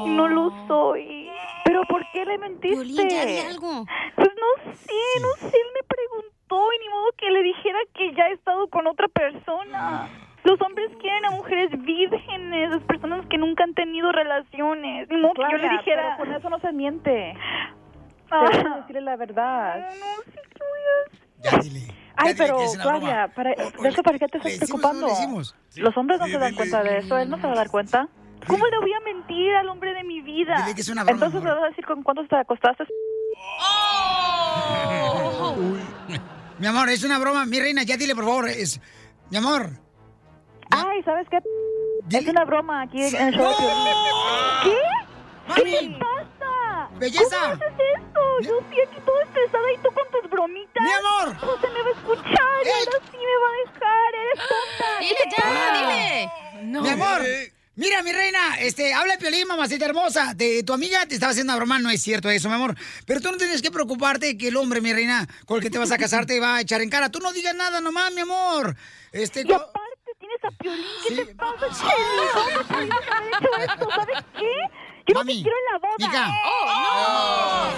Y 0.07 0.11
no 0.11 0.29
lo 0.29 0.53
soy. 0.67 1.31
¿Pero 1.65 1.83
por 1.89 2.03
qué 2.13 2.25
le 2.25 2.39
mentiste? 2.39 2.77
Piolín, 2.77 3.09
ya 3.09 3.25
di 3.25 3.39
algo. 3.39 3.85
Pues 4.17 4.29
no 4.29 4.73
sé, 4.73 5.21
no 5.23 5.49
sé. 5.49 5.57
Él 5.57 5.67
me 5.75 5.83
preguntó 5.87 6.73
y 6.73 6.79
ni 6.81 6.89
modo 6.89 7.07
que 7.17 7.31
le 7.31 7.43
dijera 7.43 7.79
que 7.95 8.15
ya 8.15 8.29
he 8.29 8.33
estado 8.33 8.69
con 8.69 8.87
otra 8.87 9.09
persona. 9.09 10.09
Los 10.43 10.61
hombres 10.63 10.91
quieren 11.01 11.25
a 11.27 11.31
mujeres 11.33 11.71
vírgenes, 11.83 12.71
las 12.71 12.83
personas 12.85 13.27
que 13.27 13.37
nunca 13.37 13.65
han 13.65 13.75
tenido 13.75 14.11
relaciones. 14.11 15.09
Ni 15.09 15.17
modo 15.19 15.35
que 15.35 15.43
yo 15.43 15.59
le 15.59 15.69
dijera... 15.69 16.17
pero 16.17 16.31
con 16.31 16.35
eso 16.35 16.51
no 16.51 16.59
se 16.61 16.73
miente. 16.73 17.35
Ah. 18.31 18.49
Debes 18.51 18.77
decirle 18.77 19.03
la 19.03 19.17
verdad. 19.17 19.91
Ya 21.43 21.59
dile. 21.59 21.95
Ay, 22.17 22.35
dile 22.35 22.47
pero 22.47 22.59
Claudia, 22.83 23.29
para, 23.35 23.51
¿de 23.51 23.89
eso 23.89 24.03
para 24.03 24.19
qué 24.19 24.27
te 24.29 24.39
estás 24.39 24.53
no 24.53 24.59
preocupando? 24.67 25.07
decimos? 25.09 25.55
Los 25.77 25.97
hombres 25.97 26.21
no 26.21 26.27
se 26.27 26.33
dan 26.33 26.43
dile, 26.51 26.57
cuenta 26.57 26.83
de 26.83 26.99
eso, 26.99 27.19
él 27.19 27.31
no 27.31 27.37
se 27.39 27.47
va 27.47 27.53
a 27.53 27.57
dar 27.57 27.71
cuenta. 27.71 28.09
¿Cómo 28.47 28.67
le 28.67 28.79
voy 28.79 28.93
a 28.93 29.01
mentir 29.01 29.55
al 29.55 29.69
hombre 29.69 29.95
de 29.95 30.05
mi 30.05 30.21
vida? 30.21 30.55
Dile 30.63 30.75
que 30.75 30.81
es 30.81 30.89
una 30.89 31.05
broma, 31.05 31.15
Entonces 31.17 31.43
le 31.43 31.51
vas 31.51 31.63
a 31.63 31.67
decir 31.69 31.85
con 31.87 32.03
cuántos 32.03 32.29
te 32.29 32.37
acostaste. 32.37 32.85
Mi 36.59 36.67
amor, 36.67 36.91
es 36.91 37.05
una 37.05 37.19
broma. 37.19 37.47
Mi 37.47 37.59
reina, 37.59 37.83
ya 37.85 37.97
dile, 37.97 38.15
por 38.15 38.25
favor. 38.25 38.49
Es... 38.49 38.81
Mi 39.31 39.39
amor. 39.39 39.71
Ay, 40.71 41.03
¿sabes 41.05 41.27
qué? 41.31 41.39
Es 42.11 42.27
una 42.29 42.45
broma 42.45 42.83
aquí 42.83 43.03
en 43.03 43.17
el 43.17 43.35
show 43.35 43.51
Piolín. 43.57 43.95
¿Qué? 44.65 44.75
¿Qué 45.55 45.65
Mami. 45.65 45.95
te 45.95 45.99
pasa? 45.99 46.20
Belleza. 47.01 47.41
¿Cómo 47.41 47.53
haces 47.55 47.73
esto? 47.97 48.21
Yo 48.43 48.59
estoy 48.61 48.81
aquí 48.81 49.01
toda 49.05 49.23
estresada 49.25 49.73
y 49.73 49.77
tú 49.79 49.89
con 49.93 50.05
tus 50.13 50.31
bromitas. 50.31 50.85
Mi 50.85 50.93
amor. 50.93 51.37
José 51.39 51.67
me 51.71 51.83
va 51.83 51.89
a 51.89 51.93
escuchar 51.93 52.61
y 52.65 52.69
ahora 52.69 52.99
sí 53.11 53.17
me 53.17 53.37
va 53.43 53.49
a 53.49 53.73
dejar. 53.73 54.15
Eres 54.15 54.39
tonta. 54.49 54.99
Dile 55.01 55.25
ya, 55.37 55.73
dile. 55.81 56.71
No. 56.71 56.83
Mi 56.83 56.89
amor. 56.91 57.23
Mira, 57.77 58.03
mi 58.03 58.13
reina, 58.13 58.59
este, 58.59 58.93
habla 58.93 59.17
Piolín, 59.17 59.49
mamacita 59.49 59.87
hermosa. 59.87 60.35
De, 60.35 60.63
tu 60.63 60.75
amiga 60.75 61.07
te 61.07 61.15
estaba 61.15 61.31
haciendo 61.31 61.55
una 61.55 61.57
broma, 61.57 61.79
no 61.79 61.89
es 61.89 62.03
cierto 62.03 62.29
eso, 62.29 62.51
mi 62.51 62.57
amor. 62.57 62.77
Pero 63.07 63.23
tú 63.23 63.31
no 63.31 63.39
tienes 63.39 63.63
que 63.63 63.71
preocuparte 63.71 64.37
que 64.37 64.49
el 64.49 64.57
hombre, 64.59 64.83
mi 64.83 64.93
reina, 64.93 65.27
con 65.47 65.57
el 65.57 65.63
que 65.63 65.71
te 65.71 65.79
vas 65.79 65.91
a 65.91 65.97
casar 65.97 66.27
te 66.27 66.39
va 66.39 66.57
a 66.57 66.61
echar 66.61 66.83
en 66.83 66.91
cara. 66.91 67.09
Tú 67.11 67.21
no 67.21 67.33
digas 67.33 67.55
nada 67.55 67.81
nomás, 67.81 68.13
mi 68.13 68.21
amor. 68.21 68.77
Este, 69.13 69.45
Y 69.49 69.53
aparte 69.53 70.11
tienes 70.19 70.45
a 70.45 70.51
Piolín. 70.51 70.85
¿Qué 71.09 71.25
te 71.25 71.35
pasa, 71.35 71.67
Chelly? 71.71 72.29
¿Cómo 72.35 72.69
pudiste 72.69 73.15
haber 73.15 73.29
hecho 73.31 73.73
esto? 73.73 73.89
¿Sabes 73.91 74.25
qué? 74.39 74.53
Yo 75.13 75.15
no 75.15 75.25
te 75.25 75.33
quiero 75.33 75.57
en 75.59 75.73
la 75.73 75.79
boda. 75.79 75.95
Mija. 75.99 76.31
¡Oh, 76.45 77.73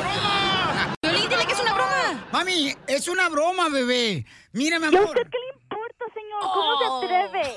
no! 0.86 0.94
Piolín, 1.00 1.28
dile 1.28 1.46
que 1.46 1.52
es 1.52 1.60
una 1.60 1.72
broma. 1.72 2.26
Mami, 2.32 2.74
es 2.86 3.08
una 3.08 3.28
broma, 3.28 3.68
bebé. 3.68 4.26
Mira, 4.52 4.78
mi 4.78 4.84
¿Y 4.84 4.86
a 4.86 4.98
amor. 4.98 5.04
usted 5.16 5.22
qué 5.30 5.38
le 5.38 5.48
importa, 5.54 6.04
señor? 6.14 6.40
¿Cómo 6.52 6.78
se 6.78 6.84
atreve? 7.06 7.56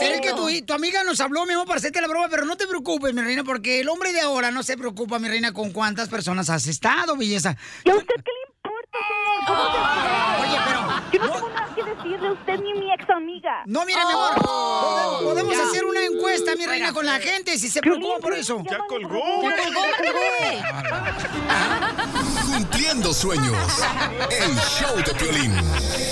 Pero 0.00 0.14
es 0.14 0.20
que 0.20 0.32
tu, 0.32 0.66
tu 0.66 0.72
amiga 0.72 1.04
nos 1.04 1.20
habló, 1.20 1.46
mi 1.46 1.52
amor, 1.54 1.66
para 1.66 1.78
hacerte 1.78 2.00
la 2.00 2.08
broma, 2.08 2.28
pero 2.30 2.44
no 2.44 2.56
te 2.56 2.66
preocupes, 2.66 3.14
mi 3.14 3.22
reina, 3.22 3.44
porque 3.44 3.80
el 3.80 3.88
hombre 3.88 4.12
de 4.12 4.20
ahora 4.20 4.50
no 4.50 4.62
se 4.62 4.76
preocupa, 4.76 5.18
mi 5.18 5.28
reina, 5.28 5.52
con 5.52 5.70
cuántas 5.72 6.08
personas 6.08 6.50
has 6.50 6.66
estado, 6.66 7.16
belleza. 7.16 7.56
¿Y 7.84 7.90
a 7.90 7.94
usted 7.94 8.14
qué 8.16 8.30
le 8.32 8.40
importa, 8.56 8.98
señor? 9.08 9.46
¿Cómo 9.46 9.72
se 9.72 9.78
atreve? 9.78 10.42
Oye, 10.42 10.58
pero... 10.66 10.80
Yo 11.12 11.18
no 11.20 11.32
tengo 11.32 11.48
usted 12.28 12.60
ni 12.60 12.74
mi 12.74 12.92
ex 12.92 13.08
amiga. 13.10 13.62
No, 13.66 13.84
mira, 13.84 14.04
mi 14.04 14.12
amor, 14.12 14.34
podemos, 14.42 15.22
podemos 15.22 15.56
hacer 15.58 15.84
una 15.84 16.04
encuesta, 16.04 16.54
mi 16.56 16.66
reina, 16.66 16.92
con 16.92 17.06
la 17.06 17.18
gente, 17.18 17.58
si 17.58 17.68
se 17.68 17.80
preocupa 17.80 18.18
por 18.20 18.34
eso. 18.34 18.62
Ya 18.68 18.78
colgó. 18.88 19.42
Ya 19.42 19.56
colgó. 19.56 19.80
Cumpliendo 22.46 23.12
sueños. 23.14 23.56
El 24.30 24.56
show 24.56 24.96
de 24.96 25.14
Piolín. 25.14 25.52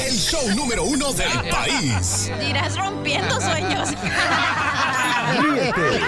El 0.07 0.17
show 0.17 0.49
número 0.55 0.85
uno 0.85 1.13
del 1.13 1.49
país. 1.51 2.31
Dirás 2.39 2.77
rompiendo 2.77 3.41
sueños. 3.41 3.91
Ríete 5.41 6.01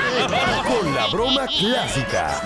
con 0.66 0.94
la 0.94 1.07
broma 1.09 1.46
clásica. 1.46 2.40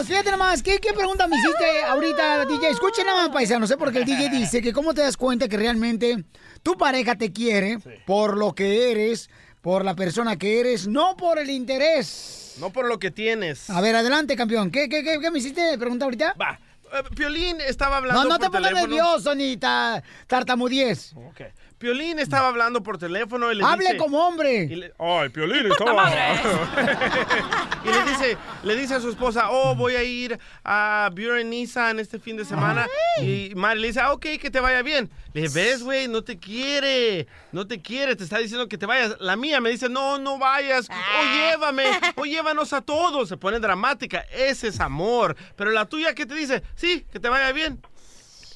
Paisanos, 0.00 0.06
fíjate 0.06 0.30
nomás, 0.30 0.62
¿qué, 0.62 0.78
qué 0.78 0.92
pregunta 0.92 1.26
me 1.26 1.36
hiciste 1.36 1.82
ahorita, 1.86 2.46
DJ? 2.46 2.70
Escuchen 2.70 3.06
nada 3.06 3.22
más, 3.22 3.30
paisanos, 3.30 3.70
¿eh? 3.70 3.76
porque 3.76 3.98
el 3.98 4.04
DJ 4.04 4.30
dice 4.30 4.62
que 4.62 4.72
cómo 4.72 4.94
te 4.94 5.02
das 5.02 5.16
cuenta 5.16 5.48
que 5.48 5.56
realmente 5.56 6.24
tu 6.62 6.76
pareja 6.76 7.16
te 7.16 7.32
quiere 7.32 7.78
por 8.06 8.36
lo 8.36 8.54
que 8.54 8.90
eres, 8.90 9.30
por 9.60 9.84
la 9.84 9.94
persona 9.94 10.36
que 10.36 10.60
eres, 10.60 10.86
no 10.86 11.16
por 11.16 11.38
el 11.38 11.50
interés. 11.50 12.56
No 12.58 12.70
por 12.72 12.86
lo 12.86 12.98
que 12.98 13.10
tienes. 13.10 13.70
A 13.70 13.80
ver, 13.80 13.94
adelante, 13.94 14.36
campeón. 14.36 14.70
¿Qué, 14.70 14.88
qué, 14.88 15.02
qué, 15.02 15.18
qué 15.20 15.30
me 15.30 15.38
hiciste 15.38 15.78
pregunta 15.78 16.04
ahorita? 16.04 16.34
Va. 16.40 16.58
Eh, 16.92 17.02
Piolín 17.14 17.60
estaba 17.60 17.98
hablando 17.98 18.24
No, 18.24 18.28
no 18.28 18.38
por 18.38 18.46
te 18.46 18.50
pongas 18.50 18.72
nervioso 18.72 19.34
ni 19.34 19.56
ta, 19.56 20.02
tartamudiez. 20.26 21.12
Ok. 21.14 21.42
Piolín 21.80 22.18
estaba 22.18 22.48
hablando 22.48 22.82
por 22.82 22.98
teléfono 22.98 23.50
y 23.50 23.54
le 23.54 23.64
Hable 23.64 23.86
dice... 23.86 23.96
como 23.96 24.18
hombre. 24.28 24.64
y 24.64 24.76
le- 24.76 24.92
oh, 24.98 25.22
el 25.22 25.30
Piolín 25.32 25.66
¡Puta 25.66 25.84
estaba... 26.04 26.10
y 27.84 27.88
le 27.88 28.02
dice, 28.10 28.36
le 28.64 28.76
dice 28.76 28.94
a 28.96 29.00
su 29.00 29.08
esposa, 29.08 29.48
oh, 29.50 29.74
voy 29.74 29.94
a 29.94 30.02
ir 30.04 30.38
a 30.62 31.08
Buren 31.10 31.48
Nissan 31.48 31.98
este 31.98 32.18
fin 32.18 32.36
de 32.36 32.44
semana. 32.44 32.86
Y 33.22 33.54
Mari 33.56 33.80
le 33.80 33.86
dice, 33.86 34.00
ah, 34.00 34.12
ok, 34.12 34.26
que 34.38 34.50
te 34.50 34.60
vaya 34.60 34.82
bien. 34.82 35.08
Le 35.32 35.40
dije, 35.40 35.54
ves, 35.54 35.82
güey, 35.82 36.06
no 36.06 36.22
te 36.22 36.38
quiere, 36.38 37.26
no 37.50 37.66
te 37.66 37.80
quiere, 37.80 38.14
te 38.14 38.24
está 38.24 38.36
diciendo 38.36 38.68
que 38.68 38.76
te 38.76 38.84
vayas. 38.84 39.16
La 39.18 39.36
mía 39.36 39.62
me 39.62 39.70
dice, 39.70 39.88
no, 39.88 40.18
no 40.18 40.38
vayas, 40.38 40.86
o 40.90 41.34
llévame, 41.34 41.86
o 42.16 42.26
llévanos 42.26 42.74
a 42.74 42.82
todos. 42.82 43.26
Se 43.30 43.38
pone 43.38 43.58
dramática, 43.58 44.26
ese 44.36 44.68
es 44.68 44.80
amor. 44.80 45.34
Pero 45.56 45.70
la 45.70 45.86
tuya, 45.86 46.14
¿qué 46.14 46.26
te 46.26 46.34
dice? 46.34 46.62
Sí, 46.74 47.06
que 47.10 47.18
te 47.18 47.30
vaya 47.30 47.52
bien. 47.52 47.80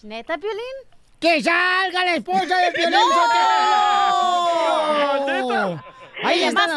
¿Neta, 0.03 0.37
Piolín? 0.37 0.94
¡Que 1.25 1.43
salga 1.43 2.05
la 2.05 2.17
esposa 2.17 2.55
de 2.59 2.71
Piolín 2.73 2.99
Sotelo! 5.25 5.83
Ahí 6.23 6.45
está 6.45 6.67
la- 6.67 6.77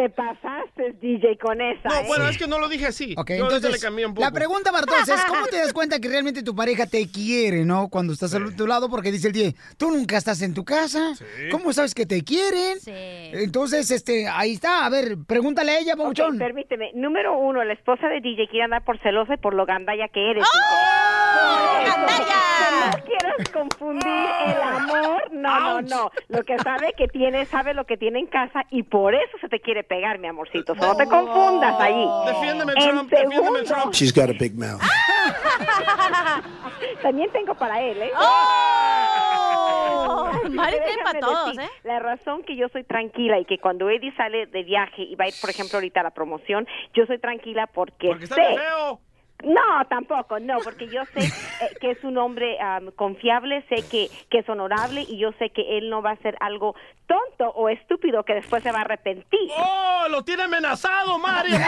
Te 0.00 0.08
pasaste, 0.08 0.94
DJ, 0.98 1.36
con 1.36 1.60
esa. 1.60 1.86
No, 1.86 1.94
¿eh? 1.96 2.04
bueno, 2.06 2.26
es 2.30 2.38
que 2.38 2.46
no 2.46 2.58
lo 2.58 2.70
dije 2.70 2.86
así. 2.86 3.14
Ok, 3.18 3.32
Yo 3.36 3.44
entonces, 3.44 3.70
le 3.70 3.78
cambié 3.78 4.06
un 4.06 4.14
poco. 4.14 4.24
la 4.24 4.32
pregunta, 4.32 4.72
Bartos, 4.72 5.06
es 5.06 5.22
¿cómo 5.26 5.46
te 5.48 5.58
das 5.58 5.72
cuenta 5.74 6.00
que 6.00 6.08
realmente 6.08 6.42
tu 6.42 6.56
pareja 6.56 6.86
te 6.86 7.06
quiere, 7.10 7.66
no? 7.66 7.90
Cuando 7.90 8.14
estás 8.14 8.34
a 8.34 8.38
tu 8.56 8.66
lado, 8.66 8.88
porque 8.88 9.12
dice 9.12 9.26
el 9.26 9.34
día, 9.34 9.50
tú 9.76 9.90
nunca 9.90 10.16
estás 10.16 10.40
en 10.40 10.54
tu 10.54 10.64
casa, 10.64 11.12
¿cómo 11.50 11.74
sabes 11.74 11.94
que 11.94 12.06
te 12.06 12.24
quieren? 12.24 12.78
Entonces, 12.86 13.90
este, 13.90 14.26
ahí 14.26 14.54
está, 14.54 14.86
a 14.86 14.88
ver, 14.88 15.18
pregúntale 15.26 15.72
a 15.72 15.78
ella, 15.80 15.96
Pauchón. 15.96 16.38
permíteme. 16.38 16.92
Número 16.94 17.36
uno, 17.36 17.62
la 17.62 17.74
esposa 17.74 18.08
de 18.08 18.22
DJ 18.22 18.48
quiere 18.48 18.64
andar 18.64 18.82
por 18.86 18.98
celosa 19.00 19.34
y 19.34 19.36
por 19.36 19.52
lo 19.52 19.66
gandalla 19.66 20.08
que 20.08 20.30
eres. 20.30 20.44
¡Oh! 20.44 21.84
Que 21.84 21.90
No 21.90 23.04
quieras 23.04 23.48
confundir 23.52 24.28
el 24.46 24.62
amor. 24.62 25.32
No, 25.32 25.60
no, 25.60 25.82
no. 25.82 26.10
Lo 26.28 26.42
que 26.44 26.58
sabe 26.58 26.94
que 26.96 27.08
tiene, 27.08 27.44
sabe 27.46 27.74
lo 27.74 27.84
que 27.84 27.96
tiene 27.96 28.18
en 28.20 28.26
casa 28.26 28.64
y 28.70 28.82
por 28.82 29.14
eso 29.14 29.36
se 29.40 29.48
te 29.48 29.60
quiere 29.60 29.84
pegar, 29.90 30.18
mi 30.20 30.28
amorcito. 30.28 30.74
So, 30.76 30.80
no 30.86 30.96
te 30.96 31.04
confundas 31.06 31.74
allí. 31.80 32.06
Defiéndeme, 32.26 32.72
En 32.76 32.90
Trump, 32.90 33.10
defiéndeme, 33.10 33.42
segundo- 33.42 33.64
Trump. 33.64 33.92
She's 33.92 34.12
got 34.14 34.30
a 34.30 34.34
big 34.38 34.54
mouth. 34.56 34.80
También 37.02 37.30
tengo 37.32 37.54
para 37.56 37.80
él, 37.82 38.00
¿eh? 38.00 38.10
¡Oh! 38.16 40.30
Mari 40.50 40.72
Déjame 40.78 40.86
tiene 40.86 41.02
para 41.02 41.20
todos, 41.20 41.46
decir, 41.56 41.60
¿eh? 41.62 41.68
La 41.84 41.98
razón 41.98 42.42
que 42.44 42.54
yo 42.56 42.68
soy 42.68 42.84
tranquila 42.84 43.38
y 43.40 43.44
que 43.44 43.58
cuando 43.58 43.90
Eddie 43.90 44.14
sale 44.16 44.46
de 44.46 44.62
viaje 44.62 45.02
y 45.02 45.16
va 45.16 45.24
a 45.24 45.28
ir, 45.28 45.34
por 45.40 45.50
ejemplo, 45.50 45.76
ahorita 45.78 46.00
a 46.00 46.04
la 46.04 46.10
promoción, 46.10 46.66
yo 46.94 47.04
soy 47.06 47.18
tranquila 47.18 47.66
porque, 47.66 48.08
Porque 48.08 48.24
está 48.24 48.36
sé... 48.36 48.56
feo. 48.56 49.00
No, 49.42 49.84
tampoco, 49.88 50.38
no, 50.40 50.58
porque 50.64 50.86
yo 50.88 51.02
sé 51.14 51.20
eh, 51.24 51.70
que 51.80 51.90
es 51.92 52.02
un 52.04 52.18
hombre 52.18 52.58
am, 52.60 52.90
confiable, 52.92 53.64
sé 53.68 53.76
que, 53.90 54.08
que 54.30 54.38
es 54.38 54.48
honorable 54.48 55.04
y 55.08 55.18
yo 55.18 55.32
sé 55.38 55.50
que 55.50 55.78
él 55.78 55.90
no 55.90 56.02
va 56.02 56.10
a 56.10 56.14
hacer 56.14 56.36
algo 56.40 56.74
tonto 57.06 57.48
o 57.56 57.68
estúpido 57.68 58.22
que 58.24 58.34
después 58.34 58.62
se 58.62 58.70
va 58.70 58.78
a 58.78 58.82
arrepentir. 58.82 59.50
¡Oh! 59.56 60.04
¡Lo 60.10 60.22
tiene 60.22 60.44
amenazado, 60.44 61.18
Mari! 61.18 61.50
No, 61.50 61.58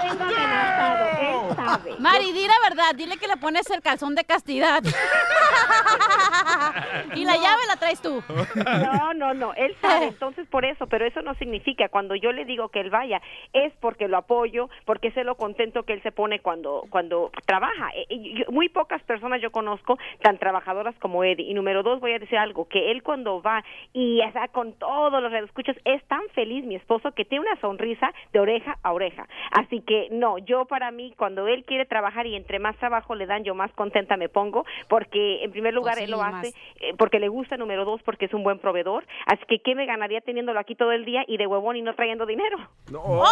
tengo 0.00 0.24
amenazado, 0.24 1.08
él 1.20 1.56
sabe. 1.56 1.94
Mari, 1.98 2.32
di 2.32 2.46
la 2.46 2.68
verdad, 2.68 2.94
dile 2.94 3.16
que 3.16 3.28
le 3.28 3.36
pones 3.38 3.68
el 3.70 3.80
calzón 3.80 4.14
de 4.14 4.24
castidad. 4.24 4.82
y 7.14 7.24
la 7.24 7.34
No. 7.36 7.42
llave 7.42 7.62
la 7.66 7.76
traes 7.76 8.00
tú. 8.02 8.22
No, 8.78 9.14
no, 9.14 9.34
no, 9.34 9.54
él 9.54 9.74
sabe, 9.80 10.06
entonces 10.08 10.46
por 10.48 10.64
eso, 10.64 10.86
pero 10.86 11.06
eso 11.06 11.22
no 11.22 11.34
significa 11.34 11.88
cuando 11.88 12.14
yo 12.14 12.32
le 12.32 12.44
digo 12.44 12.68
que 12.68 12.80
él 12.80 12.90
vaya, 12.90 13.20
es 13.52 13.72
porque 13.80 14.06
lo 14.08 14.16
apoyo, 14.18 14.68
porque 14.84 15.10
sé 15.12 15.24
lo 15.24 15.36
contento 15.36 15.84
que 15.84 15.94
él 15.94 16.02
se 16.02 16.12
pone 16.12 16.40
cuando 16.40 16.84
cuando 16.88 17.30
trabaja. 17.46 17.90
Eh, 17.94 18.06
eh, 18.10 18.34
yo- 18.38 18.52
muy 18.52 18.68
pocas 18.68 19.02
personas 19.02 19.40
yo 19.40 19.50
conozco 19.50 19.98
tan 20.22 20.38
trabajadoras 20.38 20.94
como 20.98 21.24
Eddie. 21.24 21.50
Y 21.50 21.54
número 21.54 21.82
dos, 21.82 22.00
voy 22.00 22.12
a 22.12 22.18
decir 22.18 22.38
algo, 22.38 22.68
que 22.68 22.90
él 22.90 23.02
cuando 23.02 23.40
va 23.42 23.64
y 23.92 24.20
está 24.22 24.48
con 24.48 24.72
todos 24.74 25.22
los 25.22 25.32
escuchas 25.32 25.76
es 25.84 26.02
tan 26.04 26.22
feliz 26.34 26.64
mi 26.64 26.74
esposo 26.76 27.12
que 27.12 27.24
tiene 27.24 27.46
una 27.50 27.60
sonrisa 27.60 28.12
de 28.32 28.40
oreja 28.40 28.78
a 28.82 28.92
oreja. 28.92 29.28
Así 29.52 29.80
que 29.80 30.08
no, 30.10 30.38
yo 30.38 30.64
para 30.66 30.90
mí 30.90 31.14
cuando 31.16 31.46
él 31.48 31.64
quiere 31.64 31.86
trabajar 31.86 32.26
y 32.26 32.34
entre 32.36 32.58
más 32.58 32.76
trabajo 32.78 33.14
le 33.14 33.26
dan, 33.26 33.44
yo 33.44 33.54
más 33.54 33.72
contenta 33.72 34.16
me 34.16 34.28
pongo, 34.28 34.64
porque 34.88 35.42
en 35.44 35.50
primer 35.52 35.74
lugar 35.74 35.94
Pues 35.94 36.04
él 36.04 36.06
sí, 36.06 36.12
lo 36.12 36.22
hace 36.22 36.48
eh, 36.80 36.94
porque 36.98 37.18
le 37.20 37.28
gusta, 37.28 37.56
número 37.56 37.84
dos, 37.84 38.02
porque 38.02 38.26
es 38.26 38.34
un 38.34 38.42
buen 38.42 38.58
proveedor. 38.58 39.06
Así 39.26 39.42
que, 39.48 39.60
¿qué 39.60 39.74
me 39.74 39.86
ganaría 39.86 40.20
teniéndolo 40.20 40.58
aquí 40.60 40.74
todo 40.74 40.92
el 40.92 41.04
día 41.04 41.24
y 41.26 41.36
de 41.36 41.46
huevón 41.46 41.76
y 41.76 41.82
no 41.82 41.94
trayendo 41.94 42.26
dinero? 42.26 42.58
No. 42.90 43.00
¡Oh! 43.04 43.24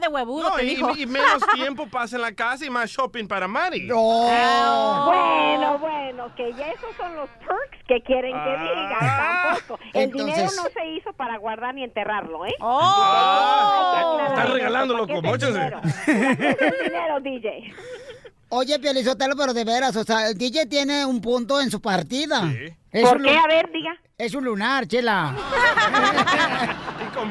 De 0.00 0.08
huevudo 0.08 0.50
No, 0.50 0.56
te 0.56 0.64
y, 0.64 0.68
dijo. 0.70 0.90
y 0.96 1.06
menos 1.06 1.44
tiempo 1.54 1.86
pasa 1.90 2.16
en 2.16 2.22
la 2.22 2.34
casa 2.34 2.64
y 2.66 2.70
más 2.70 2.90
shopping 3.02 3.26
para 3.26 3.48
Mari. 3.48 3.86
Bueno, 3.88 5.78
bueno, 5.78 6.34
que 6.36 6.52
ya 6.52 6.68
esos 6.68 6.94
son 6.96 7.14
los 7.16 7.28
perks 7.30 7.78
que 7.88 8.00
quieren 8.02 8.32
que 8.32 8.38
Ah. 8.38 8.62
digan, 8.62 9.56
tampoco. 9.58 9.78
El 9.92 10.02
Entonces- 10.04 10.34
dinero 10.36 10.50
no 10.56 10.62
se 10.72 10.86
hizo 10.90 11.12
para 11.14 11.36
guardar 11.38 11.74
ni 11.74 11.82
enterrarlo, 11.84 12.46
¿eh? 12.46 12.54
Ah, 12.60 13.94
Hay 13.96 14.04
que 14.18 14.32
están 14.34 14.52
regalándolo, 14.52 15.04
eso, 15.04 15.08
¿para 15.08 15.20
qué 15.22 15.28
mochense. 15.28 15.46
es 15.48 15.54
dinero? 15.54 15.80
¿Para 15.80 16.56
qué 16.56 16.66
es 16.68 16.84
dinero, 16.84 17.20
DJ? 17.20 17.74
Oye, 18.50 18.78
Pielizotelo, 18.78 19.34
pero 19.36 19.52
de 19.54 19.64
veras, 19.64 19.96
o 19.96 20.04
sea, 20.04 20.28
el 20.28 20.36
DJ 20.38 20.66
tiene 20.66 21.04
un 21.06 21.20
punto 21.22 21.58
en 21.60 21.70
su 21.70 21.80
partida. 21.80 22.42
Es 22.90 23.08
¿Por 23.08 23.22
qué? 23.22 23.36
A 23.36 23.46
ver, 23.48 23.70
diga. 23.72 23.96
Es 24.18 24.34
un 24.34 24.44
lunar, 24.44 24.86
chela. 24.86 25.34
y 27.02 27.06
con 27.16 27.30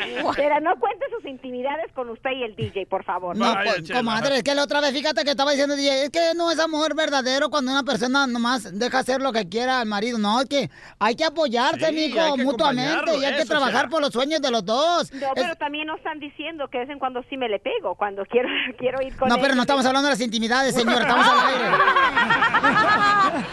Pero 0.36 0.60
no 0.60 0.76
cuente 0.78 1.06
sus 1.14 1.24
intimidades 1.28 1.92
con 1.94 2.08
usted 2.10 2.30
y 2.30 2.44
el 2.44 2.54
DJ, 2.56 2.86
por 2.86 3.04
favor. 3.04 3.36
No, 3.36 3.54
pues, 3.64 3.90
comadre, 3.90 4.36
es 4.38 4.42
que 4.42 4.54
la 4.54 4.64
otra 4.64 4.80
vez, 4.80 4.92
fíjate 4.92 5.24
que 5.24 5.30
estaba 5.30 5.50
diciendo 5.52 5.76
DJ, 5.76 6.04
es 6.04 6.10
que 6.10 6.32
no 6.36 6.50
es 6.50 6.58
amor 6.58 6.94
verdadero 6.94 7.50
cuando 7.50 7.70
una 7.72 7.82
persona 7.82 8.26
nomás 8.26 8.78
deja 8.78 8.98
hacer 9.00 9.20
lo 9.20 9.32
que 9.32 9.48
quiera 9.48 9.80
al 9.80 9.86
marido. 9.86 10.18
No, 10.18 10.40
es 10.40 10.48
que 10.48 10.70
hay 10.98 11.14
que 11.16 11.24
apoyarse, 11.24 11.86
Sí, 11.86 11.92
mijo, 11.94 12.36
mutuamente, 12.38 13.16
y 13.18 13.24
hay 13.24 13.36
que 13.36 13.44
trabajar 13.46 13.88
por 13.88 14.00
los 14.00 14.12
sueños 14.12 14.40
de 14.40 14.50
los 14.50 14.64
dos. 14.64 15.12
No, 15.12 15.28
pero 15.34 15.54
también 15.56 15.86
nos 15.86 15.98
están 15.98 16.18
diciendo 16.20 16.68
que 16.68 16.78
de 16.78 16.84
vez 16.84 16.92
en 16.92 16.98
cuando 16.98 17.22
sí 17.28 17.36
me 17.36 17.48
le 17.48 17.58
pego, 17.58 17.94
cuando 17.94 18.24
quiero, 18.26 18.48
quiero 18.78 19.02
ir 19.02 19.16
con 19.16 19.28
No, 19.28 19.36
él. 19.36 19.40
pero 19.42 19.54
no 19.54 19.62
estamos 19.62 19.84
hablando 19.86 20.08
de 20.08 20.14
las 20.14 20.20
intimidades, 20.20 20.74
señor, 20.74 21.00
estamos 21.02 21.26
al 21.26 21.38
aire. 21.48 21.70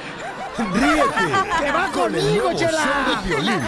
Ríete 0.58 1.64
¡Que 1.64 1.72
va 1.72 1.90
con 1.94 2.16
el 2.16 2.22
conmigo, 2.22 2.44
nuevo 2.46 2.60
Chela! 2.60 2.72
show 2.72 3.16
de 3.16 3.30
Piolín. 3.30 3.62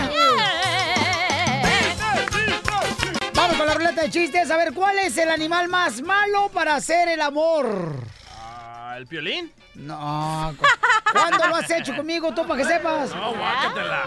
Vamos 3.49 3.57
con 3.57 3.67
la 3.67 3.73
ruleta 3.73 4.01
de 4.03 4.09
chistes. 4.11 4.51
A 4.51 4.57
ver, 4.57 4.73
¿cuál 4.73 4.99
es 4.99 5.17
el 5.17 5.31
animal 5.31 5.69
más 5.69 6.03
malo 6.03 6.49
para 6.53 6.75
hacer 6.75 7.07
el 7.09 7.19
amor? 7.19 7.95
Ah, 8.37 8.93
¿El 8.95 9.07
Piolín? 9.07 9.51
No. 9.73 10.53
cu- 10.55 10.65
¿Cuándo 11.11 11.47
lo 11.47 11.55
has 11.55 11.69
hecho 11.71 11.95
conmigo 11.95 12.31
tú, 12.31 12.45
para 12.45 12.61
que 12.61 12.67
sepas? 12.67 13.09
No, 13.15 13.33
guácatela. 13.33 14.01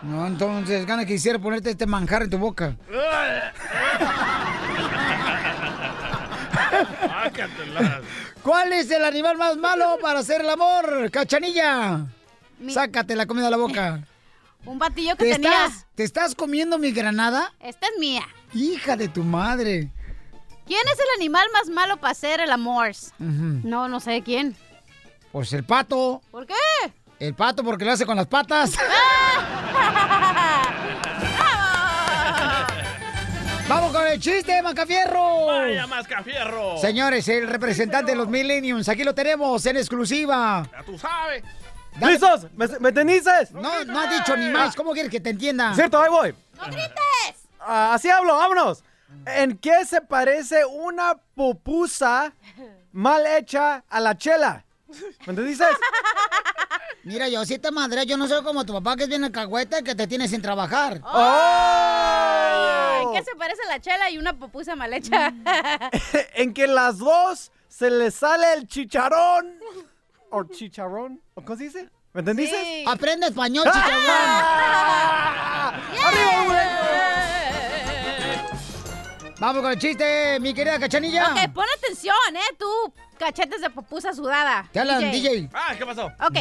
No, 0.00 0.26
entonces, 0.26 0.86
gana 0.86 1.04
quisiera 1.04 1.38
ponerte 1.38 1.70
este 1.72 1.84
manjar 1.84 2.22
en 2.22 2.30
tu 2.30 2.38
boca. 2.38 2.74
¿Cuál 8.42 8.72
es 8.72 8.90
el 8.90 9.04
animal 9.04 9.36
más 9.36 9.56
malo 9.56 9.98
para 10.00 10.20
hacer 10.20 10.40
el 10.40 10.50
amor, 10.50 11.10
cachanilla? 11.10 12.06
Sácate 12.70 13.16
la 13.16 13.26
comida 13.26 13.46
de 13.46 13.50
la 13.50 13.56
boca. 13.56 14.00
Un 14.64 14.78
batillo 14.78 15.16
que 15.16 15.24
¿Te 15.24 15.32
tenía. 15.32 15.66
estás, 15.66 15.86
¿Te 15.94 16.04
estás 16.04 16.34
comiendo 16.34 16.78
mi 16.78 16.92
granada? 16.92 17.52
Esta 17.60 17.86
es 17.86 17.92
mía. 18.00 18.22
Hija 18.56 18.96
de 18.96 19.08
tu 19.08 19.22
madre. 19.22 19.90
¿Quién 20.66 20.80
es 20.88 20.98
el 20.98 21.06
animal 21.18 21.46
más 21.52 21.68
malo 21.68 21.98
para 21.98 22.12
hacer 22.12 22.40
el 22.40 22.50
amor? 22.50 22.92
No, 23.18 23.88
no 23.88 24.00
sé 24.00 24.22
quién. 24.22 24.56
Pues 25.30 25.52
el 25.52 25.64
pato. 25.64 26.22
¿Por 26.30 26.46
qué? 26.46 26.54
El 27.18 27.34
pato 27.34 27.62
porque 27.62 27.84
lo 27.84 27.92
hace 27.92 28.06
con 28.06 28.16
las 28.16 28.26
patas. 28.26 28.72
Vamos 33.68 33.92
con 33.92 34.06
el 34.06 34.20
chiste, 34.20 34.62
Macafierro. 34.62 35.46
Vaya 35.46 35.86
mascafierro. 35.88 36.78
Señores, 36.78 37.26
el 37.28 37.48
representante 37.48 38.12
de 38.12 38.16
los 38.16 38.28
Millenniums, 38.28 38.88
aquí 38.88 39.02
lo 39.02 39.12
tenemos 39.14 39.66
en 39.66 39.76
exclusiva. 39.76 40.66
Ya 40.70 40.82
tú 40.84 40.96
sabes. 40.96 41.42
¿Listos? 42.00 42.46
¿Me, 42.54 42.68
me 42.78 42.92
tenices? 42.92 43.50
No, 43.52 43.84
no 43.84 44.00
ha 44.00 44.06
dicho 44.06 44.36
ni 44.36 44.48
más. 44.50 44.76
¿Cómo 44.76 44.92
quieres 44.92 45.10
que 45.10 45.18
te 45.20 45.30
entienda? 45.30 45.74
Cierto, 45.74 46.00
ahí 46.00 46.10
voy. 46.10 46.32
¡No 46.56 46.64
grites! 46.66 47.35
Así 47.66 48.08
hablo, 48.08 48.36
vámonos. 48.36 48.84
¿En 49.26 49.58
qué 49.58 49.84
se 49.84 50.00
parece 50.00 50.64
una 50.64 51.16
pupusa 51.34 52.32
mal 52.92 53.26
hecha 53.26 53.84
a 53.88 54.00
la 54.00 54.16
chela? 54.16 54.64
¿Me 55.26 55.30
entendiste? 55.30 55.64
Mira, 57.02 57.28
yo 57.28 57.44
sí 57.44 57.58
te 57.58 57.70
madre, 57.70 58.06
yo 58.06 58.16
no 58.16 58.28
soy 58.28 58.42
como 58.44 58.64
tu 58.64 58.72
papá 58.72 58.96
que 58.96 59.02
es 59.04 59.08
bien 59.08 59.24
alcahueta 59.24 59.80
y 59.80 59.84
que 59.84 59.94
te 59.94 60.06
tiene 60.06 60.28
sin 60.28 60.42
trabajar. 60.42 61.00
Ay, 61.04 63.04
¿Qué 63.14 63.24
se 63.24 63.34
parece 63.36 63.62
la 63.68 63.80
chela 63.80 64.10
y 64.10 64.18
una 64.18 64.32
pupusa 64.32 64.76
mal 64.76 64.92
hecha? 64.92 65.32
en 66.34 66.54
que 66.54 66.66
las 66.66 66.98
dos 66.98 67.50
se 67.68 67.90
les 67.90 68.14
sale 68.14 68.54
el 68.54 68.68
chicharrón. 68.68 69.58
¿O 70.30 70.44
chicharrón? 70.44 71.20
¿O 71.34 71.42
cómo 71.42 71.56
se 71.56 71.64
dice? 71.64 71.90
¿Me 72.12 72.20
entendiste? 72.20 72.84
Aprende 72.86 73.26
español, 73.26 73.66
¡Ah! 73.72 75.72
Vamos 79.38 79.62
con 79.62 79.72
el 79.72 79.78
chiste, 79.78 80.40
mi 80.40 80.54
querida 80.54 80.78
cachanilla. 80.78 81.32
Ok, 81.32 81.52
pon 81.52 81.66
atención, 81.76 82.16
¿eh? 82.34 82.56
Tú, 82.58 82.66
cachetes 83.18 83.60
de 83.60 83.68
pupusa 83.70 84.14
sudada. 84.14 84.68
Te 84.72 84.80
hablan, 84.80 85.10
DJ. 85.10 85.50
Ah, 85.52 85.74
¿qué 85.76 85.84
pasó? 85.84 86.06
Ok. 86.06 86.36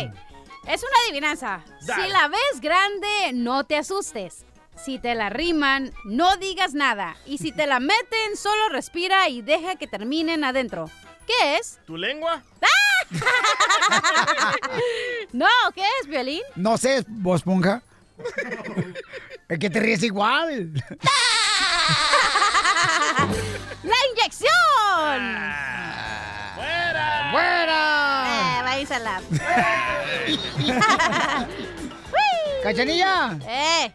Es 0.67 0.81
una 0.81 0.93
adivinanza. 1.05 1.61
Si 1.79 2.07
la 2.09 2.27
ves 2.27 2.61
grande, 2.61 3.31
no 3.33 3.65
te 3.65 3.77
asustes. 3.77 4.45
Si 4.75 4.97
te 4.97 5.13
la 5.13 5.29
riman, 5.29 5.93
no 6.05 6.37
digas 6.37 6.73
nada. 6.73 7.15
Y 7.25 7.37
si 7.37 7.51
te 7.51 7.67
la 7.67 7.79
meten, 7.81 8.37
solo 8.37 8.69
respira 8.69 9.29
y 9.29 9.41
deja 9.41 9.75
que 9.75 9.87
terminen 9.87 10.43
adentro. 10.43 10.89
¿Qué 11.27 11.57
es? 11.57 11.79
¿Tu 11.85 11.97
lengua? 11.97 12.43
No, 15.31 15.47
¿qué 15.73 15.83
es, 16.01 16.07
Violín? 16.07 16.41
No 16.55 16.77
sé, 16.77 17.03
vos 17.07 17.43
ponja. 17.43 17.83
es 19.49 19.59
que 19.59 19.69
te 19.69 19.79
ríes 19.79 20.01
igual. 20.03 20.71
¡La 23.83 23.95
inyección! 24.11 25.19
¡Fuera! 26.55 27.29
¡Fuera! 27.31 27.81
Eh, 28.27 28.61
váyasela. 28.63 29.21
¡Cachanilla! 32.63 33.37
¡Eh! 33.47 33.93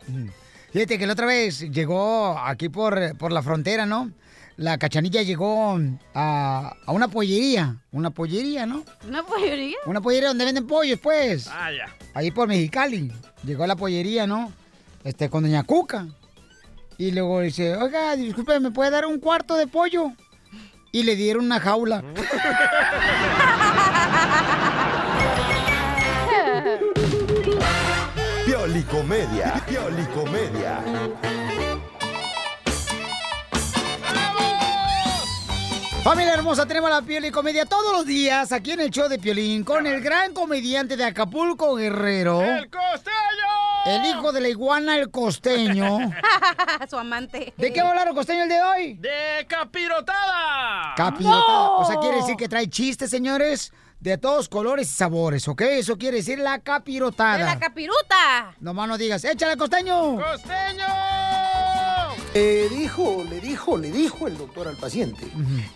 Fíjate 0.72 0.98
que 0.98 1.06
la 1.06 1.12
otra 1.14 1.26
vez 1.26 1.60
llegó 1.70 2.38
aquí 2.38 2.68
por, 2.68 3.16
por 3.16 3.32
la 3.32 3.42
frontera, 3.42 3.86
¿no? 3.86 4.10
La 4.56 4.78
cachanilla 4.78 5.22
llegó 5.22 5.78
a, 6.14 6.76
a 6.86 6.92
una 6.92 7.08
pollería. 7.08 7.76
Una 7.92 8.10
pollería, 8.10 8.66
¿no? 8.66 8.84
¿Una 9.08 9.24
pollería? 9.24 9.78
Una 9.86 10.00
pollería 10.00 10.28
donde 10.28 10.44
venden 10.44 10.66
pollos, 10.66 11.00
pues. 11.00 11.48
Ah, 11.48 11.72
ya. 11.72 11.86
Ahí 12.14 12.30
por 12.30 12.46
Mexicali. 12.46 13.10
Llegó 13.42 13.64
a 13.64 13.66
la 13.66 13.74
pollería, 13.74 14.26
¿no? 14.26 14.52
Este, 15.02 15.30
con 15.30 15.42
Doña 15.44 15.62
Cuca. 15.62 16.06
Y 17.00 17.10
luego 17.12 17.40
dice, 17.40 17.76
oiga, 17.76 18.14
disculpe, 18.14 18.60
¿me 18.60 18.72
puede 18.72 18.90
dar 18.90 19.06
un 19.06 19.20
cuarto 19.20 19.56
de 19.56 19.66
pollo? 19.66 20.12
Y 20.92 21.02
le 21.02 21.16
dieron 21.16 21.46
una 21.46 21.58
jaula. 21.58 22.04
Piolicomedia. 28.44 29.64
Piolicomedia. 29.66 30.80
Familia 36.04 36.34
hermosa, 36.34 36.66
tenemos 36.66 36.90
la 36.90 37.00
piel 37.00 37.24
y 37.24 37.30
comedia 37.30 37.64
todos 37.64 37.96
los 37.96 38.04
días 38.04 38.52
aquí 38.52 38.72
en 38.72 38.80
el 38.80 38.90
show 38.90 39.08
de 39.08 39.18
Piolín 39.18 39.64
con 39.64 39.86
el 39.86 40.02
gran 40.02 40.34
comediante 40.34 40.98
de 40.98 41.04
Acapulco, 41.04 41.76
Guerrero. 41.76 42.42
¡El 42.42 42.68
costeño! 42.68 43.49
El 43.86 44.04
hijo 44.04 44.32
de 44.32 44.40
la 44.40 44.48
iguana, 44.48 44.96
el 44.96 45.10
costeño. 45.10 45.98
Su 46.90 46.98
amante. 46.98 47.54
¿De 47.56 47.72
qué 47.72 47.80
va 47.80 47.88
a 47.88 47.90
hablar 47.90 48.08
el 48.08 48.14
costeño 48.14 48.42
el 48.42 48.48
de 48.48 48.62
hoy? 48.62 48.94
¡De 48.94 49.46
capirotada! 49.48 50.94
Capirotada. 50.96 51.70
O 51.70 51.84
sea, 51.86 51.96
quiere 51.98 52.16
decir 52.16 52.36
que 52.36 52.48
trae 52.48 52.68
chistes, 52.68 53.10
señores, 53.10 53.72
de 54.00 54.18
todos 54.18 54.48
colores 54.48 54.90
y 54.90 54.94
sabores, 54.94 55.48
¿ok? 55.48 55.62
Eso 55.62 55.96
quiere 55.96 56.18
decir 56.18 56.38
la 56.38 56.58
capirotada. 56.60 57.38
¡De 57.38 57.44
la 57.44 57.58
capiruta! 57.58 58.54
Nomás 58.60 58.88
no 58.88 58.98
digas, 58.98 59.24
échale, 59.24 59.56
costeño. 59.56 60.16
¡Costeño! 60.16 60.86
Le 62.34 62.68
dijo, 62.68 63.24
le 63.28 63.40
dijo, 63.40 63.76
le 63.76 63.90
dijo 63.90 64.28
el 64.28 64.38
doctor 64.38 64.68
al 64.68 64.76
paciente. 64.76 65.26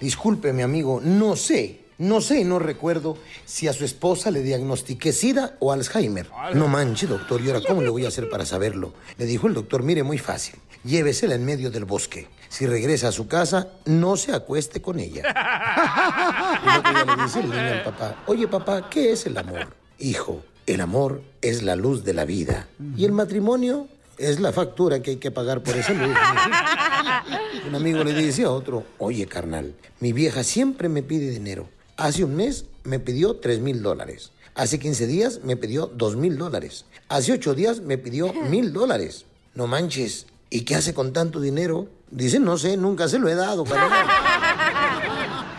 Disculpe, 0.00 0.52
mi 0.52 0.62
amigo, 0.62 1.00
no 1.02 1.36
sé, 1.36 1.84
no 2.05 2.20
sé, 2.20 2.44
no 2.44 2.59
recuerdo 2.59 3.16
si 3.46 3.66
a 3.66 3.72
su 3.72 3.84
esposa 3.84 4.30
le 4.30 4.42
diagnostiqué 4.42 5.12
SIDA 5.12 5.57
o 5.59 5.72
Alzheimer. 5.72 6.28
No 6.52 6.68
manche, 6.68 7.07
doctor, 7.07 7.40
¿y 7.40 7.48
ahora 7.48 7.62
cómo 7.66 7.80
le 7.80 7.88
voy 7.88 8.05
a 8.05 8.09
hacer 8.09 8.28
para 8.28 8.44
saberlo? 8.44 8.92
Le 9.16 9.24
dijo 9.24 9.46
el 9.46 9.55
doctor, 9.55 9.82
mire, 9.82 10.02
muy 10.02 10.18
fácil. 10.18 10.57
Llévesela 10.84 11.34
en 11.34 11.46
medio 11.46 11.70
del 11.70 11.86
bosque. 11.86 12.28
Si 12.50 12.66
regresa 12.66 13.09
a 13.09 13.12
su 13.12 13.26
casa, 13.26 13.68
no 13.86 14.18
se 14.18 14.34
acueste 14.34 14.82
con 14.82 15.00
ella. 15.00 15.22
Y 16.64 16.78
otro 16.78 16.92
día 16.92 17.16
le 17.16 17.22
dice 17.22 17.40
el 17.40 17.50
niño 17.50 17.61
al 17.61 17.84
papá, 17.84 18.22
oye 18.26 18.48
papá, 18.48 18.88
¿qué 18.88 19.12
es 19.12 19.26
el 19.26 19.36
amor? 19.36 19.68
Hijo, 19.98 20.42
el 20.66 20.80
amor 20.80 21.22
es 21.40 21.62
la 21.62 21.74
luz 21.74 22.05
de 22.05 22.14
la 22.14 22.24
vida. 22.24 22.68
¿Y 22.96 23.05
el 23.05 23.12
matrimonio? 23.12 23.88
Es 24.18 24.40
la 24.40 24.52
factura 24.52 25.00
que 25.00 25.12
hay 25.12 25.16
que 25.16 25.30
pagar 25.30 25.62
por 25.62 25.76
esa 25.76 25.92
luz. 25.92 26.14
Un 27.68 27.74
amigo 27.74 28.05
le 28.05 28.12
dice 28.12 28.44
a 28.44 28.50
otro, 28.50 28.84
oye 28.98 29.26
carnal, 29.26 29.74
mi 30.00 30.12
vieja 30.12 30.44
siempre 30.44 30.88
me 30.88 31.02
pide 31.02 31.30
dinero. 31.30 31.68
Hace 31.97 32.24
un 32.24 32.34
mes 32.34 32.64
me 32.82 32.99
pidió 32.99 33.36
3 33.36 33.61
mil 33.61 33.82
dólares. 33.82 34.32
Hace 34.57 34.80
15 34.80 35.07
días 35.07 35.40
me 35.45 35.57
pidió 35.57 35.86
2 35.86 36.16
mil 36.16 36.36
dólares. 36.36 36.86
Hace 37.09 37.32
8 37.32 37.55
días 37.55 37.80
me 37.80 37.99
pidió 37.99 38.32
mil 38.32 38.72
dólares. 38.72 39.26
No 39.55 39.68
manches. 39.68 40.26
¿Y 40.51 40.62
qué 40.62 40.74
hace 40.74 40.92
con 40.92 41.12
tanto 41.12 41.40
dinero? 41.40 41.86
Dice, 42.11 42.40
no 42.40 42.59
sé, 42.59 42.76
nunca 42.76 43.07
se 43.07 43.20
lo 43.20 43.28
he 43.28 43.36
dado, 43.36 43.64
carnal. 43.64 44.07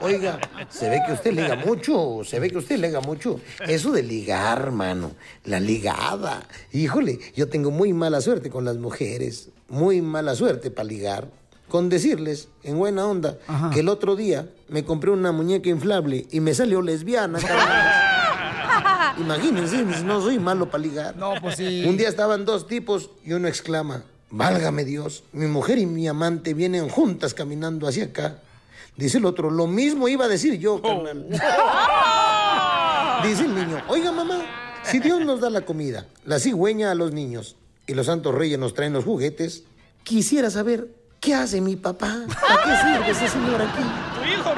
Oiga, 0.00 0.38
se 0.68 0.90
ve 0.90 1.00
que 1.06 1.12
usted 1.12 1.32
liga 1.32 1.56
mucho, 1.56 2.22
se 2.24 2.38
ve 2.38 2.50
que 2.50 2.58
usted 2.58 2.78
liga 2.78 3.00
mucho. 3.00 3.40
Eso 3.66 3.92
de 3.92 4.02
ligar, 4.02 4.72
mano, 4.72 5.12
la 5.44 5.60
ligada. 5.60 6.46
Híjole, 6.72 7.18
yo 7.34 7.48
tengo 7.48 7.70
muy 7.70 7.92
mala 7.92 8.20
suerte 8.20 8.50
con 8.50 8.64
las 8.64 8.76
mujeres, 8.76 9.48
muy 9.68 10.02
mala 10.02 10.34
suerte 10.34 10.70
para 10.70 10.88
ligar. 10.88 11.28
Con 11.68 11.88
decirles, 11.88 12.48
en 12.62 12.78
buena 12.78 13.06
onda, 13.06 13.38
que 13.72 13.80
el 13.80 13.88
otro 13.88 14.16
día 14.16 14.48
me 14.68 14.84
compré 14.84 15.10
una 15.10 15.32
muñeca 15.32 15.68
inflable 15.68 16.26
y 16.30 16.40
me 16.40 16.54
salió 16.54 16.82
lesbiana. 16.82 17.38
Imagínense, 19.18 19.82
no 20.04 20.20
soy 20.20 20.38
malo 20.38 20.70
para 20.70 20.82
ligar. 20.82 21.16
No, 21.16 21.34
pues 21.40 21.56
sí. 21.56 21.84
Un 21.86 21.96
día 21.96 22.08
estaban 22.08 22.44
dos 22.44 22.66
tipos 22.66 23.10
y 23.24 23.32
uno 23.32 23.48
exclama, 23.48 24.04
válgame 24.30 24.84
Dios, 24.84 25.24
mi 25.32 25.46
mujer 25.46 25.78
y 25.78 25.86
mi 25.86 26.06
amante 26.08 26.54
vienen 26.54 26.88
juntas 26.88 27.34
caminando 27.34 27.88
hacia 27.88 28.04
acá. 28.06 28.38
Dice 28.96 29.18
el 29.18 29.24
otro, 29.24 29.50
lo 29.50 29.66
mismo 29.66 30.06
iba 30.08 30.26
a 30.26 30.28
decir 30.28 30.58
yo, 30.58 30.80
carnal. 30.80 31.28
Dice 33.24 33.44
el 33.44 33.54
niño, 33.54 33.82
oiga 33.88 34.12
mamá, 34.12 34.44
si 34.84 34.98
Dios 35.00 35.24
nos 35.24 35.40
da 35.40 35.50
la 35.50 35.62
comida, 35.62 36.06
la 36.24 36.38
cigüeña 36.38 36.90
a 36.90 36.94
los 36.94 37.12
niños 37.12 37.56
y 37.86 37.94
los 37.94 38.06
santos 38.06 38.34
reyes 38.34 38.58
nos 38.58 38.74
traen 38.74 38.92
los 38.92 39.04
juguetes, 39.04 39.64
quisiera 40.02 40.50
saber 40.50 40.88
qué 41.24 41.34
hace 41.34 41.60
mi 41.60 41.76
papá. 41.76 42.24
¿Para 42.40 42.62
qué 42.62 42.70
sirve 42.82 43.10
ese 43.10 43.28
señor 43.28 43.60
aquí? 43.62 43.82
¡Tu 44.18 44.30
hijo, 44.32 44.54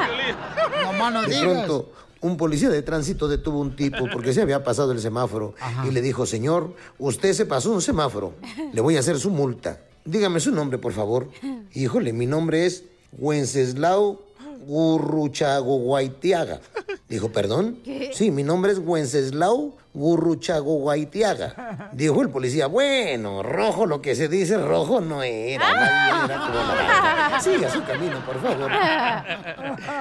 no 1.11 1.23
De 1.23 1.27
digas. 1.29 1.43
pronto, 1.43 1.93
un 2.21 2.37
policía 2.37 2.69
de 2.71 2.83
tránsito 2.83 3.29
detuvo 3.29 3.59
a 3.59 3.62
un 3.62 3.77
tipo 3.77 4.07
porque 4.12 4.33
se 4.33 4.43
había 4.43 4.64
pasado 4.64 4.93
el 4.93 5.01
semáforo 5.01 5.55
y 5.87 5.91
le 5.91 6.03
dijo, 6.03 6.27
señor, 6.27 6.75
usted 6.99 7.33
se 7.35 7.47
pasó 7.47 7.71
un 7.73 7.83
semáforo, 7.83 8.35
le 8.73 8.81
voy 8.81 8.97
a 8.97 9.01
hacer 9.01 9.19
su 9.19 9.31
multa. 9.31 9.81
Dígame 10.05 10.41
su 10.41 10.53
nombre, 10.53 10.79
por 10.79 10.93
favor. 10.93 11.29
Híjole, 11.75 12.12
mi 12.12 12.27
nombre 12.27 12.67
es 12.67 12.85
Wenceslao 13.12 14.23
Gurruchago 14.67 15.79
Guaitiaga. 15.79 16.61
Dijo, 17.09 17.31
¿perdón? 17.31 17.79
¿Qué? 17.85 18.11
Sí, 18.14 18.31
mi 18.31 18.43
nombre 18.43 18.73
es 18.73 18.79
Wenceslao 18.79 19.77
Gurruchago 19.97 20.74
Guaitiaga. 20.76 21.90
Dijo 21.92 22.20
el 22.20 22.28
policía, 22.28 22.66
bueno, 22.66 23.42
rojo 23.42 23.86
lo 23.86 24.03
que 24.03 24.14
se 24.14 24.28
dice, 24.28 24.59
rojo 24.59 25.01
no 25.01 25.22
era. 25.22 25.64
bien 25.66 26.30
era 26.30 26.40
como 26.47 26.59
naranja. 26.59 27.40
Siga 27.40 27.70
su 27.70 27.82
camino, 27.82 28.16
por 28.24 28.40
favor. 28.40 28.70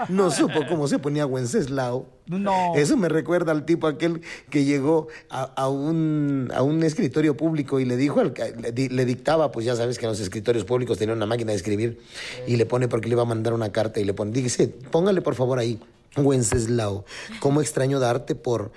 No 0.09 0.29
supo 0.31 0.65
cómo 0.67 0.87
se 0.87 0.99
ponía 0.99 1.25
Wenceslao. 1.25 2.05
No. 2.27 2.73
Eso 2.75 2.97
me 2.97 3.07
recuerda 3.07 3.51
al 3.51 3.65
tipo 3.65 3.87
aquel 3.87 4.21
que 4.49 4.65
llegó 4.65 5.07
a, 5.29 5.43
a 5.43 5.69
un, 5.69 6.51
a 6.53 6.61
un 6.61 6.83
escritorio 6.83 7.37
público 7.37 7.79
y 7.79 7.85
le 7.85 7.95
dijo, 7.97 8.19
al, 8.19 8.33
le, 8.33 8.89
le 8.89 9.05
dictaba, 9.05 9.51
pues 9.51 9.65
ya 9.65 9.75
sabes 9.75 9.97
que 9.97 10.05
en 10.05 10.09
los 10.11 10.19
escritorios 10.19 10.65
públicos 10.65 10.97
tenían 10.97 11.17
una 11.17 11.27
máquina 11.27 11.51
de 11.51 11.57
escribir, 11.57 12.01
y 12.47 12.57
le 12.57 12.65
pone 12.65 12.87
porque 12.87 13.07
le 13.07 13.13
iba 13.13 13.21
a 13.21 13.25
mandar 13.25 13.53
una 13.53 13.71
carta 13.71 13.99
y 13.99 14.03
le 14.05 14.13
pone, 14.13 14.31
dice, 14.31 14.67
póngale 14.67 15.21
por 15.21 15.35
favor 15.35 15.59
ahí, 15.59 15.79
Wenceslao, 16.17 17.05
cómo 17.39 17.61
extraño 17.61 17.99
darte 17.99 18.35
por... 18.35 18.71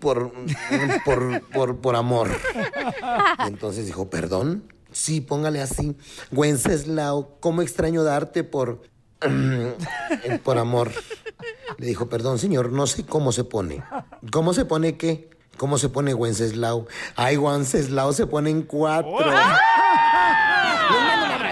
por, 0.00 0.32
por, 1.04 1.42
por, 1.52 1.76
por 1.80 1.96
amor. 1.96 2.28
Y 3.44 3.48
entonces 3.48 3.86
dijo, 3.86 4.08
¿perdón? 4.10 4.72
Sí, 4.92 5.20
póngale 5.20 5.60
así. 5.60 5.96
Wenceslao, 6.32 7.36
¿cómo 7.40 7.62
extraño 7.62 8.04
darte 8.04 8.44
por... 8.44 8.82
por 10.44 10.58
amor? 10.58 10.92
Le 11.78 11.86
dijo, 11.86 12.08
perdón, 12.08 12.38
señor, 12.38 12.72
no 12.72 12.86
sé 12.86 13.04
cómo 13.04 13.32
se 13.32 13.44
pone. 13.44 13.82
¿Cómo 14.30 14.54
se 14.54 14.64
pone 14.64 14.96
qué? 14.96 15.30
¿Cómo 15.56 15.76
se 15.78 15.88
pone 15.88 16.14
Wenceslao? 16.14 16.86
Ay, 17.16 17.36
Wenceslao 17.36 18.12
se 18.12 18.26
pone 18.26 18.50
en 18.50 18.62
cuatro. 18.62 19.18
Les 19.18 19.36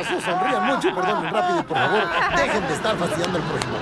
abrazo, 0.07 0.31
sonrían 0.31 0.67
mucho, 0.67 0.95
perdonen 0.95 1.33
rápido, 1.33 1.67
por 1.67 1.77
favor. 1.77 2.37
Dejen 2.37 2.69
de 2.69 2.75
estar 2.75 2.97
fastidiando 2.97 3.39
al 3.39 3.45
prójimo. 3.45 3.77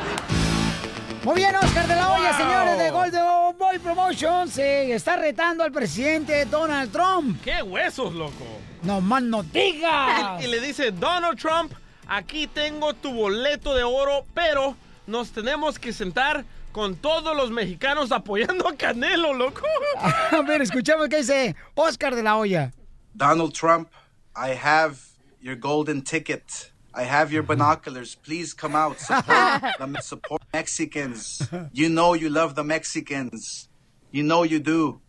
Muy 1.24 1.36
bien, 1.36 1.56
Oscar 1.56 1.86
de 1.86 1.94
la 1.94 2.12
Hoya, 2.12 2.36
señores 2.36 2.78
de 2.78 2.90
Golden 2.90 3.58
Boy 3.58 3.78
Promotions. 3.78 4.52
Se 4.52 4.92
está 4.92 5.16
retando 5.16 5.64
al 5.64 5.72
presidente 5.72 6.44
Donald 6.44 6.92
Trump. 6.92 7.40
¡Qué 7.42 7.62
huesos, 7.62 8.12
loco! 8.12 8.44
No 8.82 9.00
más 9.00 9.22
no 9.22 9.42
digas. 9.42 10.42
Y 10.44 10.48
le 10.48 10.60
dice, 10.60 10.90
Donald 10.90 11.38
Trump, 11.38 11.72
aquí 12.06 12.46
tengo 12.46 12.92
tu 12.92 13.12
boleto 13.12 13.74
de 13.74 13.84
oro, 13.84 14.26
pero 14.34 14.76
nos 15.06 15.32
tenemos 15.32 15.78
que 15.78 15.92
sentar 15.94 16.44
con 16.72 16.96
todos 16.96 17.34
los 17.34 17.50
mexicanos 17.50 18.12
apoyando 18.12 18.68
a 18.68 18.76
Canelo, 18.76 19.32
loco. 19.32 19.62
A 20.30 20.42
ver, 20.42 20.60
escuchamos 20.60 21.08
qué 21.08 21.18
dice 21.18 21.56
Oscar 21.74 22.14
de 22.14 22.22
la 22.22 22.36
Hoya. 22.36 22.72
Donald 23.14 23.52
Trump, 23.54 23.88
I 24.36 24.50
have 24.62 25.13
your 25.44 25.54
golden 25.54 26.00
ticket 26.00 26.72
I 26.96 27.02
have 27.02 27.32
your 27.32 27.42
binoculars. 27.42 28.14
Please 28.14 28.54
come 28.54 28.76
out. 28.76 29.00
Support, 29.00 29.62
the, 29.78 29.98
support 30.00 30.42
Mexicans. 30.52 31.42
You 31.72 31.88
know 31.88 32.14
you 32.14 32.30
love 32.30 32.54
the 32.54 32.62
Mexicans. 32.62 33.68
You 34.12 34.22
know 34.22 34.44
you 34.44 34.60
do. 34.60 35.00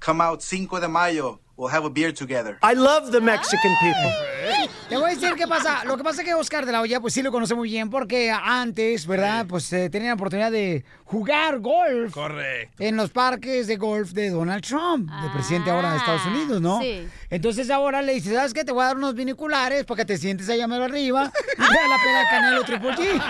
Come 0.00 0.20
out 0.20 0.42
Cinco 0.42 0.80
de 0.80 0.88
mayo. 0.88 1.40
We'll 1.58 1.74
have 1.74 1.84
a 1.84 1.90
beer 1.90 2.12
together. 2.12 2.56
I 2.62 2.74
love 2.74 3.10
the 3.10 3.20
Mexican 3.20 3.74
people. 3.80 4.12
Le 4.90 4.96
voy 4.96 5.10
a 5.10 5.14
decir 5.14 5.34
qué 5.34 5.48
pasa. 5.48 5.84
Lo 5.84 5.96
que 5.96 6.04
pasa 6.04 6.22
es 6.22 6.28
que 6.28 6.32
Oscar 6.34 6.64
de 6.64 6.70
la 6.70 6.80
Hoya, 6.80 7.00
pues 7.00 7.12
sí 7.12 7.20
lo 7.20 7.32
conoce 7.32 7.56
muy 7.56 7.68
bien 7.68 7.90
porque 7.90 8.30
antes, 8.30 9.08
¿verdad? 9.08 9.44
Pues 9.48 9.70
eh, 9.72 9.90
tenía 9.90 10.10
la 10.10 10.14
oportunidad 10.14 10.52
de 10.52 10.84
jugar 11.04 11.58
golf 11.58 12.12
Correcto. 12.14 12.82
en 12.82 12.96
los 12.96 13.10
parques 13.10 13.66
de 13.66 13.76
golf 13.76 14.12
de 14.12 14.30
Donald 14.30 14.62
Trump, 14.64 15.10
de 15.10 15.30
presidente 15.30 15.70
ahora 15.72 15.90
de 15.90 15.96
Estados 15.98 16.24
Unidos, 16.26 16.60
¿no? 16.60 16.80
sí. 16.80 17.08
Entonces 17.28 17.68
ahora 17.70 18.02
le 18.02 18.14
dice, 18.14 18.32
¿sabes 18.32 18.54
qué? 18.54 18.64
Te 18.64 18.70
voy 18.70 18.84
a 18.84 18.86
dar 18.86 18.96
unos 18.96 19.14
viniculares 19.14 19.84
para 19.84 19.96
que 19.96 20.04
te 20.04 20.16
sientes 20.16 20.48
allá 20.48 20.68
mero 20.68 20.84
arriba 20.84 21.30
y 21.34 21.56
te 21.56 21.62
da 21.62 21.88
la 21.88 21.96
pena 22.04 22.24
Canelo 22.30 22.62
Triple 22.62 22.94
G. 22.94 23.20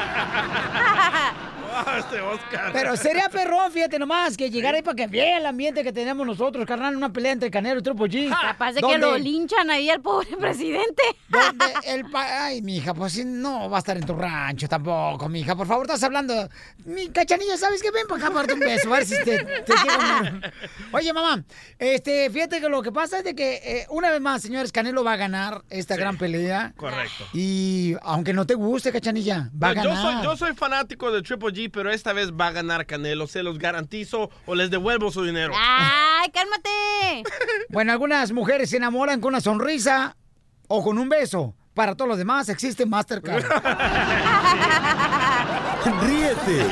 Este 1.98 2.20
Oscar. 2.20 2.72
Pero 2.72 2.96
sería 2.96 3.28
perrón, 3.28 3.70
fíjate 3.72 3.98
nomás, 3.98 4.36
que 4.36 4.50
llegara 4.50 4.76
ahí 4.76 4.82
para 4.82 4.94
que 4.96 5.06
vea 5.06 5.38
el 5.38 5.46
ambiente 5.46 5.82
que 5.84 5.92
tenemos 5.92 6.26
nosotros, 6.26 6.64
carnal, 6.66 6.96
una 6.96 7.12
pelea 7.12 7.32
entre 7.32 7.50
Canelo 7.50 7.80
y 7.80 7.82
Triple 7.82 8.06
G. 8.06 8.28
Capaz 8.40 8.72
de 8.72 8.80
que 8.82 8.98
lo 8.98 9.16
linchan 9.18 9.70
ahí 9.70 9.90
al 9.90 10.00
pobre 10.00 10.36
presidente. 10.40 11.02
donde 11.28 11.66
el 11.86 12.04
pa- 12.10 12.44
Ay, 12.46 12.62
mija, 12.62 12.94
pues 12.94 13.12
sí, 13.12 13.24
no 13.24 13.68
va 13.70 13.78
a 13.78 13.80
estar 13.80 13.96
en 13.96 14.04
tu 14.06 14.14
rancho 14.14 14.68
tampoco, 14.68 15.28
mija. 15.28 15.56
Por 15.56 15.66
favor, 15.66 15.86
estás 15.86 16.02
hablando. 16.02 16.48
Mi 16.84 17.08
cachanilla, 17.08 17.56
¿sabes 17.56 17.82
qué? 17.82 17.90
Ven 17.90 18.06
para 18.08 18.20
acá 18.20 18.28
para 18.28 18.38
darte 18.46 18.54
un 18.54 18.60
beso, 18.60 18.88
a 18.92 18.96
ver 18.98 19.06
si 19.06 19.16
te, 19.24 19.38
te 19.44 19.72
llega. 19.72 20.52
Oye, 20.92 21.12
mamá, 21.12 21.42
este, 21.78 22.30
fíjate 22.30 22.60
que 22.60 22.68
lo 22.68 22.82
que 22.82 22.92
pasa 22.92 23.18
es 23.18 23.24
de 23.24 23.34
que 23.34 23.54
eh, 23.64 23.86
una 23.90 24.10
vez 24.10 24.20
más, 24.20 24.42
señores, 24.42 24.72
Canelo 24.72 25.04
va 25.04 25.14
a 25.14 25.16
ganar 25.16 25.62
esta 25.70 25.96
gran 25.96 26.16
pelea. 26.16 26.72
Correcto. 26.76 27.24
Y 27.34 27.94
aunque 28.02 28.32
no 28.32 28.46
te 28.46 28.54
guste, 28.54 28.92
cachanilla, 28.92 29.50
va 29.60 29.68
a 29.70 29.74
No, 29.74 29.82
yo, 29.84 29.90
ganar. 29.90 30.14
soy, 30.14 30.22
yo 30.24 30.36
soy 30.36 30.54
fanático 30.54 31.10
de 31.10 31.22
Triple 31.22 31.48
G, 31.52 31.57
pero 31.66 31.90
esta 31.90 32.12
vez 32.12 32.30
va 32.32 32.46
a 32.46 32.52
ganar 32.52 32.86
Canelo. 32.86 33.26
Se 33.26 33.42
los 33.42 33.58
garantizo 33.58 34.30
o 34.46 34.54
les 34.54 34.70
devuelvo 34.70 35.10
su 35.10 35.24
dinero. 35.24 35.52
¡Ay, 35.56 36.30
cálmate! 36.30 37.24
Bueno, 37.70 37.92
algunas 37.92 38.30
mujeres 38.32 38.70
se 38.70 38.76
enamoran 38.76 39.20
con 39.20 39.30
una 39.30 39.40
sonrisa 39.40 40.16
o 40.68 40.84
con 40.84 40.98
un 40.98 41.08
beso. 41.08 41.54
Para 41.74 41.94
todos 41.94 42.08
los 42.08 42.18
demás 42.18 42.48
existe 42.48 42.86
Mastercard. 42.86 43.44
Ríete 46.02 46.66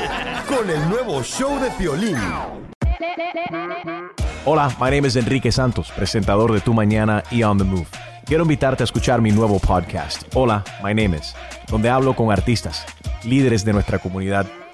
con 0.49 0.68
el 0.68 0.89
nuevo 0.89 1.22
show 1.22 1.59
de 1.61 1.70
Piolín. 1.72 2.18
Hola, 4.45 4.68
my 4.80 4.91
name 4.91 5.07
is 5.07 5.16
Enrique 5.16 5.51
Santos, 5.53 5.93
presentador 5.93 6.53
de 6.53 6.61
Tu 6.61 6.72
Mañana 6.72 7.22
y 7.30 7.43
On 7.43 7.59
the 7.59 7.64
Move. 7.64 7.87
Quiero 8.24 8.43
invitarte 8.43 8.82
a 8.82 8.84
escuchar 8.84 9.20
mi 9.20 9.30
nuevo 9.30 9.61
podcast, 9.61 10.24
Hola, 10.34 10.64
my 10.82 10.95
name 10.95 11.16
is, 11.16 11.34
donde 11.68 11.89
hablo 11.89 12.14
con 12.16 12.32
artistas, 12.32 12.84
líderes 13.22 13.64
de 13.64 13.72
nuestra 13.72 14.01
comunidad 14.01 14.47